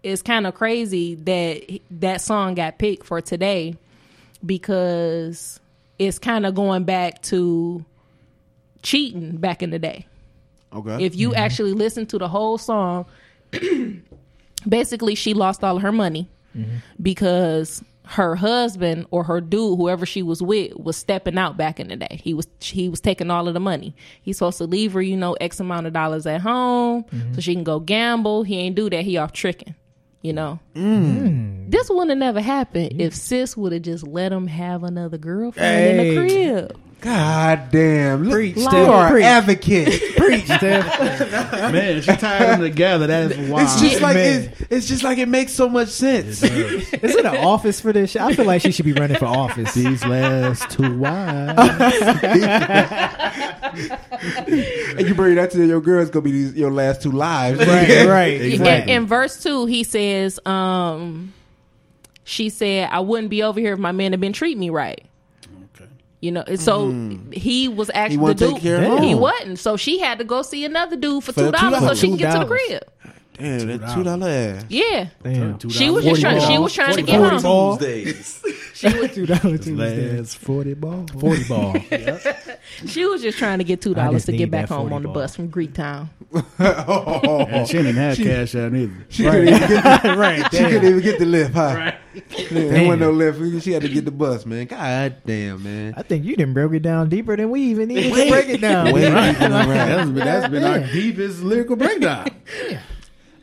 [0.03, 3.77] is kind of crazy that that song got picked for today
[4.45, 5.61] because
[5.99, 7.85] it's kind of going back to
[8.83, 10.07] cheating back in the day.
[10.73, 11.05] Okay.
[11.05, 13.05] If you actually listen to the whole song,
[14.69, 16.29] basically she lost all her money
[17.03, 21.87] because her husband or her dude, whoever she was with, was stepping out back in
[21.89, 22.21] the day.
[22.23, 23.95] He was he was taking all of the money.
[24.21, 27.35] He's supposed to leave her, you know, X amount of dollars at home mm-hmm.
[27.35, 28.43] so she can go gamble.
[28.43, 29.05] He ain't do that.
[29.05, 29.77] He off tricking.
[30.23, 31.71] You know, mm.
[31.71, 36.01] this wouldn't have never happened if sis would have just let him have another girlfriend
[36.01, 36.81] in the crib.
[37.01, 38.25] God damn.
[38.25, 39.25] Look, Preach, you are an preach.
[39.25, 40.03] advocate.
[40.17, 41.01] Preach, Steph.
[41.73, 43.07] Man, she tied them together.
[43.07, 43.63] That is wild.
[43.63, 44.43] It's just like man.
[44.43, 46.43] it's, it's just like it makes so much sense.
[46.43, 48.21] Is it an office for this shit?
[48.21, 49.73] I feel like she should be running for office.
[49.73, 51.59] These last two wives.
[54.97, 57.61] and you bring that to your girl, it's gonna be these, your last two lives.
[57.61, 58.41] right, right.
[58.41, 61.33] In, in verse two, he says, um,
[62.25, 65.07] she said, I wouldn't be over here if my man had been treating me right.
[66.21, 66.91] You know, so
[67.33, 69.03] he was actually wasn't the dude.
[69.03, 69.59] he wasn't.
[69.59, 72.17] So she had to go see another dude for For two dollars so she can
[72.19, 72.83] get to the crib.
[73.41, 74.65] Damn, that two dollar ass.
[74.69, 75.59] Yeah, Damn.
[75.59, 76.41] Two she was just trying.
[76.41, 77.43] She was trying to get home.
[77.43, 77.77] ball.
[77.77, 78.43] Tuesdays.
[78.81, 80.17] Two dollars Tuesday.
[80.17, 81.07] Last forty ball.
[81.19, 81.77] Forty ball.
[82.87, 85.09] She was just trying to get two dollars to get back home 40 on the
[85.09, 85.15] ball.
[85.15, 86.09] bus from Greektown.
[87.51, 89.07] And she didn't have cash out either.
[89.09, 90.51] She couldn't even get the, right.
[90.51, 91.75] she couldn't even get the Lyft, huh?
[91.77, 91.95] Right.
[92.51, 93.63] There wasn't no Lyft.
[93.63, 94.67] She had to get the bus, man.
[94.67, 95.95] God damn, man.
[95.97, 98.61] I think you didn't break it down deeper than we even needed to break it
[98.61, 98.93] down.
[98.93, 99.35] Way man.
[99.35, 99.87] deeper than right.
[99.87, 102.29] That's been, that's been our deepest lyrical breakdown.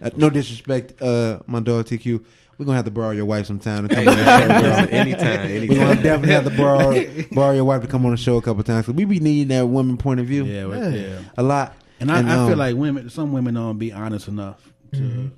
[0.01, 2.23] Uh, no disrespect, uh, my dog TQ.
[2.57, 4.97] We're gonna have to borrow your wife sometime to come on the show, man, bro.
[4.97, 8.37] anytime, We're gonna definitely have to borrow borrow your wife to come on the show
[8.37, 8.85] a couple times.
[8.87, 11.19] 'cause we be needing that woman point of view Yeah, well, yeah.
[11.37, 11.75] a lot.
[11.99, 15.31] And I, I um, feel like women, some women don't be honest enough to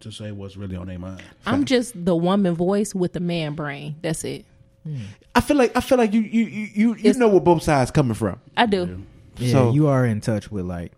[0.00, 1.22] to say what's really on their mind.
[1.46, 3.96] I'm just the woman voice with the man brain.
[4.02, 4.44] That's it.
[5.34, 7.90] I feel like I feel like you you you you, you know where both sides
[7.90, 8.38] coming from.
[8.56, 9.02] I do.
[9.38, 10.92] Yeah, So- you are in touch with like,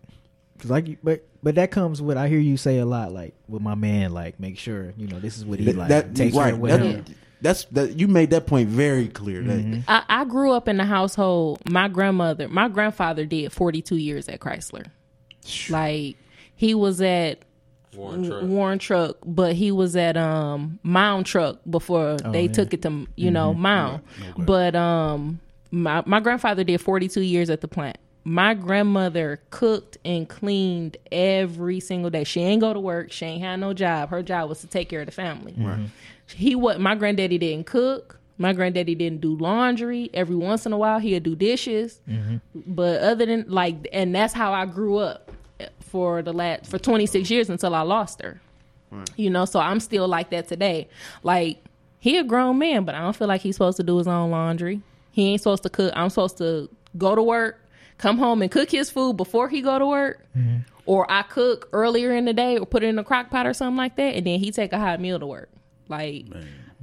[0.63, 3.35] cause like, you- but but that comes with I hear you say a lot like
[3.47, 6.15] with my man like make sure you know this is what he That, like that
[6.15, 6.53] take care right.
[6.53, 7.03] of what That-
[7.41, 9.41] that's that you made that point very clear.
[9.43, 9.81] Mm-hmm.
[9.89, 11.59] I, I grew up in a household.
[11.69, 14.85] My grandmother, my grandfather did 42 years at Chrysler.
[15.69, 16.15] Like
[16.55, 17.39] he was at
[17.95, 18.43] Warren Truck.
[18.43, 22.51] Warren Truck, but he was at um Mound Truck before Oh, they yeah.
[22.51, 23.61] took it to you know Mm-hmm.
[23.61, 24.01] Mound.
[24.37, 25.39] But um
[25.69, 27.97] my my grandfather did 42 years at the plant.
[28.25, 32.23] My grandmother cooked and cleaned every single day.
[32.23, 33.11] She ain't go to work.
[33.11, 34.09] She ain't had no job.
[34.09, 35.53] Her job was to take care of the family.
[35.53, 35.85] Mm-hmm.
[36.33, 38.19] He what my granddaddy didn't cook.
[38.37, 40.09] My granddaddy didn't do laundry.
[40.13, 41.99] Every once in a while he'd do dishes.
[42.09, 42.37] Mm-hmm.
[42.67, 45.31] But other than like and that's how I grew up
[45.81, 48.39] for the last for 26 years until I lost her.
[49.15, 50.87] You know, so I'm still like that today.
[51.23, 51.63] Like
[51.99, 54.29] he a grown man, but I don't feel like he's supposed to do his own
[54.29, 54.81] laundry.
[55.11, 55.93] He ain't supposed to cook.
[55.95, 57.59] I'm supposed to go to work,
[58.03, 60.25] come home and cook his food before he go to work.
[60.37, 60.57] Mm-hmm.
[60.85, 63.53] Or I cook earlier in the day or put it in a crock pot or
[63.53, 65.49] something like that, and then he take a hot meal to work.
[65.87, 66.25] Like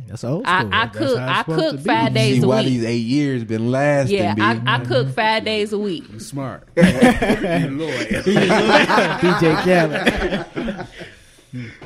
[0.06, 0.72] that's old I, school.
[0.72, 1.84] I That's cook how it's I cook to be.
[1.84, 2.68] five See days a why week.
[2.68, 4.16] these eight years been lasting.
[4.16, 4.40] Yeah, B.
[4.40, 5.44] I, I cook five mm-hmm.
[5.44, 6.04] days a week.
[6.20, 6.66] Smart.
[6.76, 7.84] DJ
[9.62, 10.86] Khaled.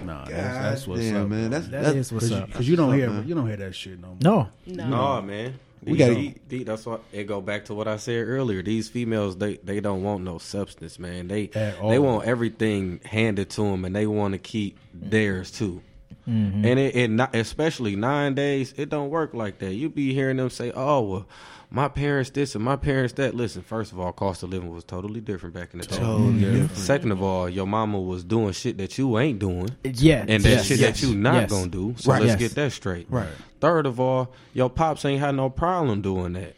[0.05, 1.51] No, that's, that's what's Damn, up, man.
[1.51, 2.47] That's That that's is what's up.
[2.47, 3.27] Because you don't hear man.
[3.27, 4.19] you don't hear that shit no more.
[4.21, 4.89] No, No.
[4.89, 5.59] No, man.
[5.85, 6.67] We We gotta- got.
[6.67, 8.63] That's what it go back to what I said earlier.
[8.63, 11.29] These females, they they don't want no substance, man.
[11.29, 15.83] They they want everything handed to them, and they want to keep theirs too.
[16.29, 16.65] Mm-hmm.
[16.65, 19.75] And it, it not, especially nine days, it don't work like that.
[19.75, 21.27] You be hearing them say, "Oh, well,
[21.75, 24.85] my parents this and my parents that." Listen, first of all, cost of living was
[24.85, 25.97] totally different back in the day.
[25.97, 26.41] Totally mm-hmm.
[26.41, 26.77] different.
[26.77, 30.49] Second of all, your mama was doing shit that you ain't doing yeah, and that
[30.49, 31.51] yes, shit yes, that you not yes.
[31.51, 31.95] gonna do.
[31.99, 32.23] So Right.
[32.23, 32.51] let's Yes.
[32.51, 33.07] get that straight.
[33.11, 33.29] Right.
[33.61, 36.55] Third of all, your pops ain't had no problem doing that.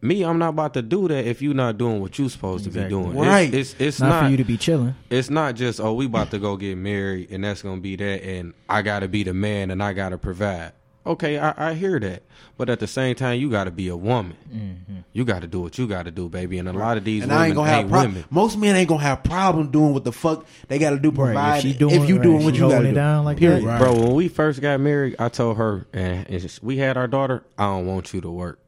[0.00, 2.70] Me, I'm not about to do that if you not doing what you supposed to
[2.70, 3.16] be doing.
[3.16, 3.52] Right.
[3.52, 4.94] It's it's, it's Not, not, for you to be chilling.
[5.10, 8.22] it's not just oh we about to go get married and that's gonna be that
[8.22, 10.72] and I gotta be the man and I gotta provide.
[11.08, 12.22] Okay, I, I hear that,
[12.58, 14.36] but at the same time you gotta be a woman.
[14.54, 14.96] Mm-hmm.
[15.14, 16.58] You gotta do what you gotta do, baby.
[16.58, 18.24] And a lot of these And women I ain't gonna have ain't pro- women.
[18.30, 21.08] most men ain't gonna have problem doing what the fuck they got to do.
[21.10, 22.94] Right, if Provide if, doing- you right, doing she what you got to do.
[22.94, 23.64] down like Period.
[23.64, 23.80] that.
[23.80, 27.42] Bro, when we first got married, I told her, and it's- we had our daughter,
[27.56, 28.58] I don't want you to work.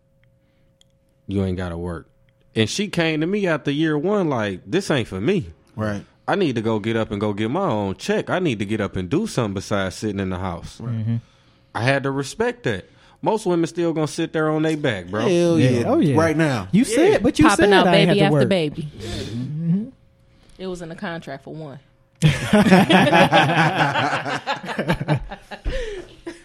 [1.26, 2.08] You ain't got to work.
[2.56, 5.50] And she came to me after year one, like, this ain't for me.
[5.76, 6.04] Right.
[6.26, 8.30] I need to go get up and go get my own check.
[8.30, 10.80] I need to get up and do something besides sitting in the house.
[10.80, 11.16] Mm-hmm.
[11.74, 12.84] I had to respect that.
[13.22, 15.20] Most women still gonna sit there on their back, bro.
[15.22, 15.70] Hell yeah.
[15.70, 15.82] Yeah.
[15.86, 16.16] Oh, yeah.
[16.18, 16.68] Right now.
[16.72, 18.48] You said, but you Popping said out I ain't baby have to after work.
[18.48, 19.92] baby.
[20.58, 21.78] It was in the contract for one.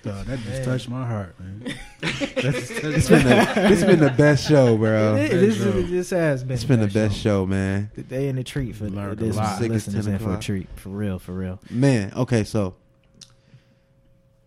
[0.04, 1.74] Dog, that just touched my heart, man.
[2.02, 2.70] This
[3.10, 5.16] been the, this been the best show, bro.
[5.16, 6.54] It- This, is- this has been.
[6.54, 7.90] It's been the best show, man.
[7.96, 9.60] The day and the treat for Learned a this lot.
[9.62, 10.42] listeners 10 in for a o'clock.
[10.42, 10.68] treat.
[10.76, 11.60] For real, for real.
[11.72, 12.76] Man, okay, so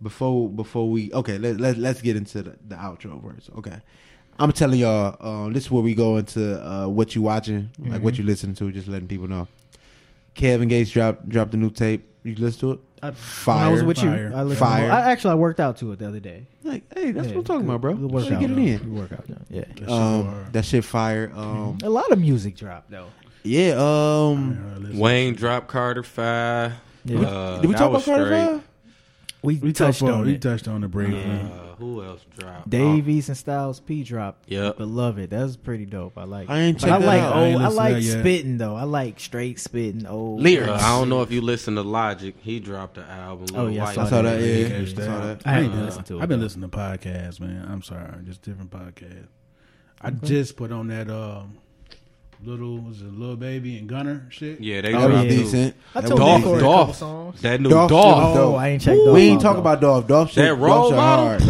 [0.02, 3.50] before before we okay, let let let's get into the, the outro verse.
[3.58, 3.76] Okay.
[4.40, 8.02] I'm telling y'all, um, this is where we go into uh, what you watching, like
[8.02, 9.48] what you listening to, just letting people know.
[10.34, 12.06] Kevin Gates dropped dropped a new tape.
[12.22, 12.80] You listen to it?
[13.02, 13.66] I, Fire.
[13.66, 14.28] I was with Fire.
[14.30, 14.34] you.
[14.36, 14.86] I listened Fire.
[14.88, 16.46] To, I actually I worked out to it the other day.
[16.62, 17.94] Like, hey, that's Yeah, what I'm talking good- about, bro.
[17.94, 18.62] good workout, get it though.
[18.62, 18.78] in.
[18.78, 19.36] Good workout, though.
[19.50, 19.60] Yeah.
[19.66, 21.32] That shit Um, that shit fire.
[21.34, 23.06] Um, A lot of music dropped though.
[23.42, 23.74] yeah.
[23.76, 24.96] Um.
[24.98, 26.74] Wayne dropped Carter Five.
[27.04, 27.20] Yeah.
[27.20, 28.46] Uh, did we talk about Carter straight.
[28.46, 28.67] Five?
[29.40, 30.42] We, We touched touched on We it.
[30.42, 31.22] touched on the briefly.
[31.22, 32.68] Uh, who else dropped?
[32.68, 34.50] Dave East and Styles P dropped.
[34.50, 34.78] Yep.
[34.78, 35.30] Beloved.
[35.30, 36.18] That was pretty dope.
[36.18, 36.50] I like.
[36.50, 37.36] I ain't But I like out.
[37.36, 37.62] I old.
[37.62, 38.74] I listened to like spitting though.
[38.74, 40.40] I like straight spitting old.
[40.40, 40.70] Lyrics.
[40.70, 42.34] Uh, I don't know if you listen to Logic.
[42.40, 43.46] He dropped an album.
[43.54, 44.38] Oh, Lil yeah, I saw I saw that.
[44.40, 44.44] that.
[44.44, 44.96] Yeah, Yeah, I that.
[44.96, 45.42] saw that.
[45.46, 46.22] I ain't Uh, listened to it.
[46.22, 47.64] I've been listening to podcasts, man.
[47.70, 49.28] I'm sorry, just different podcasts.
[50.00, 51.58] I just put on that um,
[52.44, 54.60] little was it Lil Baby and Gunna shit.
[54.60, 55.30] Yeah, they That dropped was yeah.
[55.30, 55.36] two.
[55.44, 55.74] decent.
[55.94, 56.60] I That told was you Dolph, a decent.
[56.60, 56.96] couple Dolph.
[56.96, 57.40] songs.
[57.42, 58.04] That new Dolph Dolph.
[58.04, 58.54] shit was Oh.
[58.54, 59.00] I ain't checked.
[59.12, 60.06] We ain't Dolph talk out, about Dolph.
[60.08, 60.36] Dolph shit.
[60.58, 61.42] That Dolph shit hard.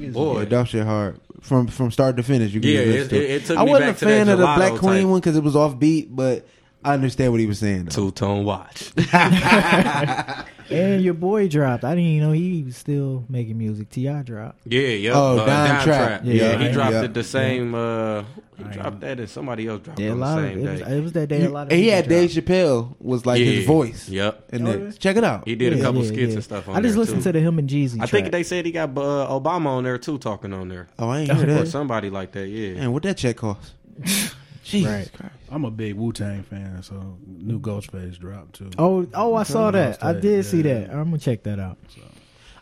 [0.00, 0.10] Yeah.
[0.12, 0.38] Boy.
[0.40, 2.52] Yeah, Dolph shit hard from from start to finish.
[2.52, 4.38] You can Yeah, listen it- to it- it took I me wasn't a fan of
[4.38, 5.06] the Black Queen type.
[5.10, 6.46] one because it was offbeat, but
[6.86, 7.86] I understand what he was saying.
[7.86, 7.90] Though.
[7.90, 8.92] Two tone watch.
[10.68, 11.84] And your boy dropped.
[11.84, 13.88] I didn't even know he was still making music.
[13.88, 14.22] T.I.
[14.22, 14.58] dropped.
[14.66, 15.12] Yeah, yeah.
[15.14, 16.08] Oh, uh, Dime Dime Trap.
[16.08, 16.20] Trap.
[16.24, 17.02] Yeah, Yeah, he dropped Yeah.
[17.04, 17.72] it the same.
[17.72, 18.24] Uh,
[18.58, 20.48] he I dropped ain't- that, and somebody else dropped Yeah, a on lot the of
[20.48, 20.96] same it was, day.
[20.96, 21.44] it was that day.
[21.44, 22.48] A lot of and he people had Dave dropped.
[22.48, 24.08] Chappelle was like yeah, his voice.
[24.08, 24.44] Yep.
[24.50, 25.46] And then check it out.
[25.46, 26.34] He did a couple yeah, skits yeah.
[26.34, 27.28] and stuff on I just there, listened too.
[27.28, 28.02] to the him and Jeezy.
[28.02, 31.08] I think they said he got uh, Obama on there too, talking on there, Oh,
[31.08, 31.68] I ain't hear or that.
[31.68, 32.48] somebody like that.
[32.48, 32.74] Yeah.
[32.74, 33.72] Man, what that check cost?
[34.64, 35.12] Jesus Right.
[35.12, 35.32] Christ.
[35.50, 38.70] I'm a big Wu Tang fan, so new Ghostface dropped too.
[38.78, 40.02] Oh, oh, I saw that.
[40.04, 40.90] I Yeah, did see that.
[40.90, 41.78] I'm gonna check that out.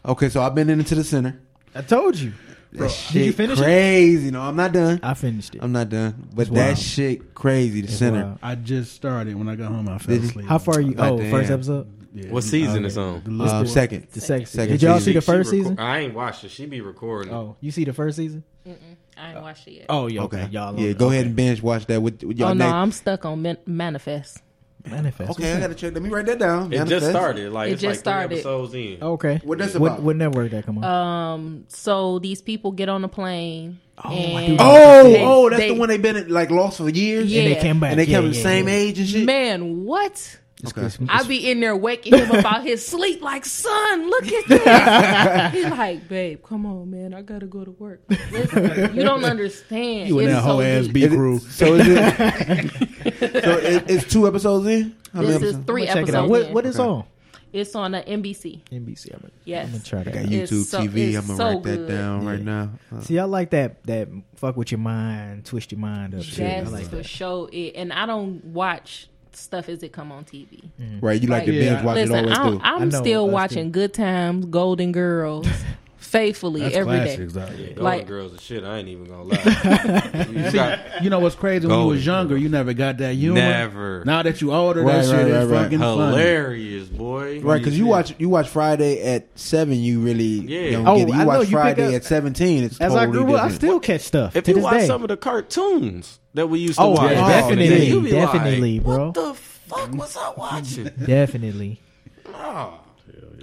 [0.05, 1.41] Okay, so I've been into the Sinner.
[1.75, 2.33] I told you.
[2.73, 3.63] That Bro, shit did you finish it?
[3.63, 4.31] crazy.
[4.33, 4.99] No, I'm not done.
[5.03, 5.63] I finished it.
[5.63, 6.29] I'm not done.
[6.35, 6.79] But It's that wild.
[6.79, 7.83] shit crazy.
[7.83, 8.25] The It's Sinner.
[8.25, 8.39] wild.
[8.43, 9.89] I just started when I got home.
[9.89, 10.47] I fell Did asleep.
[10.49, 10.93] How far are you?
[10.95, 11.31] God Oh, damn.
[11.31, 11.87] first episode.
[12.13, 12.31] Yeah.
[12.31, 12.87] What season Okay.
[12.87, 13.23] is on?
[13.25, 14.09] The Uh, second.
[14.13, 14.47] The second.
[14.47, 15.05] Second Did y'all season.
[15.05, 15.79] see the first reco- season?
[15.79, 16.51] I ain't watched it.
[16.51, 17.33] She be recording.
[17.33, 18.43] Oh, you see the first season?
[19.17, 19.87] I ain't watched it yet.
[19.89, 20.23] Oh, yeah.
[20.23, 20.43] Okay.
[20.43, 20.79] Okay, y'all.
[20.79, 22.67] yeah, go ahead and binge watch that with, with y'all oh no.
[22.69, 24.43] I'm stuck on man- manifest.
[24.89, 25.31] manifest.
[25.33, 25.95] Okay, I gotta check.
[25.95, 26.73] Let me write that down.
[26.73, 27.53] It just started.
[27.53, 28.29] Like It it's just like started.
[28.29, 28.99] three episodes in.
[29.03, 29.41] Okay.
[29.45, 30.03] What that's What, about?
[30.03, 30.85] what network that come on?
[30.85, 33.79] Um, so these people get on a plane.
[33.97, 36.89] I and do Oh, they- oh, that's they- the one they've been like lost for
[36.89, 37.31] years.
[37.33, 37.43] Yeah.
[37.43, 37.93] and they came back.
[37.93, 38.75] and they yeah, kept the yeah, same yeah.
[38.75, 39.25] age and shit.
[39.25, 40.39] Man, what?
[40.69, 40.89] Okay.
[41.09, 45.53] I be in there waking him up out his sleep, like, son, look at this.
[45.55, 48.03] He's like, babe, come on, man, I gotta go to work.
[48.31, 50.09] Listen, you don't understand.
[50.09, 50.89] You and It's that whole so ass.
[50.89, 51.39] B Is it- crew.
[51.41, 53.45] so is it?
[53.45, 54.97] so it, it's two episodes in.
[55.13, 55.67] How many This is episodes?
[55.67, 56.15] three episodes.
[56.15, 56.29] out.
[56.29, 56.89] What, what is Okay.
[56.89, 57.05] on?
[57.53, 58.63] It's on uh, NBC.
[58.73, 59.15] NBC.
[59.15, 59.67] I'm gonna, Yes.
[59.67, 60.33] I'm gonna try I got that.
[60.33, 61.09] It's YouTube so- TV.
[61.17, 61.89] I'm gonna so write that good.
[61.89, 62.71] down right now.
[62.93, 63.85] Uh, See, I like that.
[63.85, 66.23] That fuck with your mind, twist your mind up.
[66.25, 66.41] shit.
[66.45, 67.07] I That's like for that.
[67.07, 67.77] sure it.
[67.77, 70.63] And I don't watch stuff as it come on TV.
[70.81, 71.01] Mm-hmm.
[71.05, 71.75] right, you like to Like- Yeah.
[71.75, 72.61] binge watch it all Listen, the way I'm, through.
[72.63, 75.47] I I'm know, still us watching Good Times, Golden Girls,
[75.97, 77.05] faithfully That's every day.
[77.17, 77.47] classics, though.
[77.47, 78.63] Golden Like- Girls and shit.
[78.65, 80.27] I ain't even gonna lie.
[80.45, 81.67] you got You know what's crazy?
[81.67, 83.41] When you was younger, you never got that humor.
[83.41, 84.05] Never.
[84.05, 85.63] Now that you older, Right, that shit right, is right, right.
[85.65, 86.11] fucking funny.
[86.17, 87.41] hilarious, boy.
[87.41, 87.91] Right, because you shit.
[87.91, 89.75] watch you watch Friday at seven.
[89.81, 90.71] You really Yeah.
[90.73, 91.09] don't Oh, get it.
[91.09, 92.65] You oh, I know, watch you pick Friday up- at seventeen.
[92.65, 94.37] It's As totally I grew up, I still catch stuff.
[94.37, 94.87] If to you this watch day.
[94.87, 97.71] some of the cartoons that we used to Oh, watch, yeah, back in the day,
[97.71, 99.05] definitely, you be definitely, like, bro.
[99.07, 100.85] What the fuck was I watching?
[101.07, 101.81] Definitely.
[102.31, 102.79] Nah.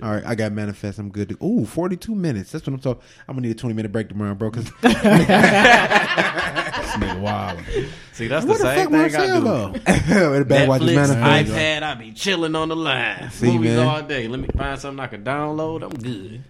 [0.03, 0.97] All right, I got manifest.
[0.97, 1.30] I'm good.
[1.30, 2.51] To, ooh, 42 minutes.
[2.51, 3.03] That's what I'm talking.
[3.27, 4.49] I'm gonna need a 20 minute break tomorrow, bro.
[4.49, 4.93] Because This
[6.97, 7.59] nigga wild.
[8.13, 9.43] See, that's where the the same fuck thing I Marcel do.
[9.45, 10.39] go?
[10.39, 11.51] the bad watch is Netflix, manifest.
[11.51, 13.30] iPad, I be chilling on the line.
[13.31, 13.88] See, Movies man.
[13.88, 14.27] all day.
[14.27, 15.84] Let me find something I can download.
[15.84, 16.43] I'm good.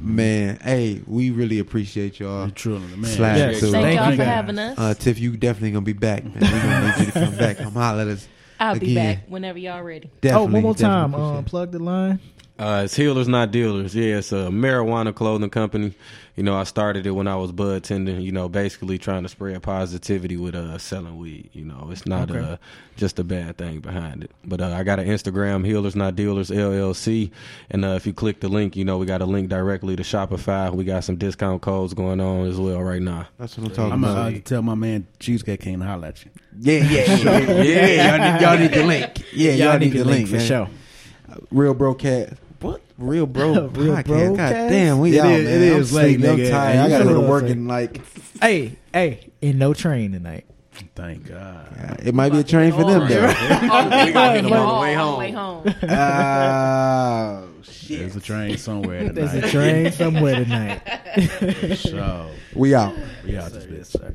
[0.00, 2.42] Man, hey, we really appreciate y'all.
[2.46, 3.04] You're truly man.
[3.10, 3.60] Slash Yes.
[3.60, 4.78] Thank, Thank y'all for having us.
[4.78, 6.34] Uh, Tiff, you definitely gonna be back, man.
[6.34, 7.58] We gonna need you to come back.
[7.58, 8.28] Come holler at us.
[8.58, 10.08] I'll be back whenever y'all ready.
[10.14, 11.10] oh, Definitely, one more time.
[11.10, 12.20] definitely Um, plug the line.
[12.58, 13.94] Uh, it's Healers Not Dealers.
[13.94, 15.92] Yeah, it's a marijuana clothing company.
[16.36, 18.22] You know, I started it when I was bud tending.
[18.22, 21.50] You know, basically trying to spread positivity with uh selling weed.
[21.52, 22.40] You know, it's not Okay.
[22.40, 22.56] uh
[22.96, 24.30] just a bad thing behind it.
[24.42, 27.30] But uh, I got an Instagram, Healers Not Dealers LLC,
[27.70, 30.02] and uh, if you click the link, you know, we got a link directly to
[30.02, 30.72] Shopify.
[30.72, 33.28] We got some discount codes going on as well right now.
[33.38, 33.92] That's what I'm talking about.
[33.92, 34.24] I'm about.
[34.28, 36.30] gonna uh, tell my man Cheesecake King to holler at you.
[36.58, 38.16] yeah, yeah, yeah, yeah.
[38.16, 39.24] Y'all need, y'all need the link.
[39.34, 40.46] Yeah, y'all, need, the link, for man.
[40.46, 40.68] sure.
[41.50, 42.38] Real bro cat.
[42.60, 42.80] What?
[42.98, 44.04] Real bro Real podcast.
[44.06, 44.70] bro God cast?
[44.72, 45.54] damn, we It out, is- man.
[45.54, 46.28] it is I'm late, sleepy.
[46.44, 46.78] I'm tired.
[46.78, 48.00] I gotta go to work in like.
[48.40, 50.44] Hey, hey, in no train tonight.
[50.94, 51.68] Thank God.
[51.78, 53.26] uh, It might be a train for them though.
[53.68, 55.12] Oh, we gonna hit 'em on the way on home.
[55.14, 55.64] the way home.
[55.90, 57.98] Oh shit.
[58.00, 59.14] There's a train somewhere tonight.
[59.14, 61.76] There's a train somewhere tonight.
[61.76, 62.94] so We out.
[63.24, 63.86] we out this bitch.
[63.86, 64.14] sir.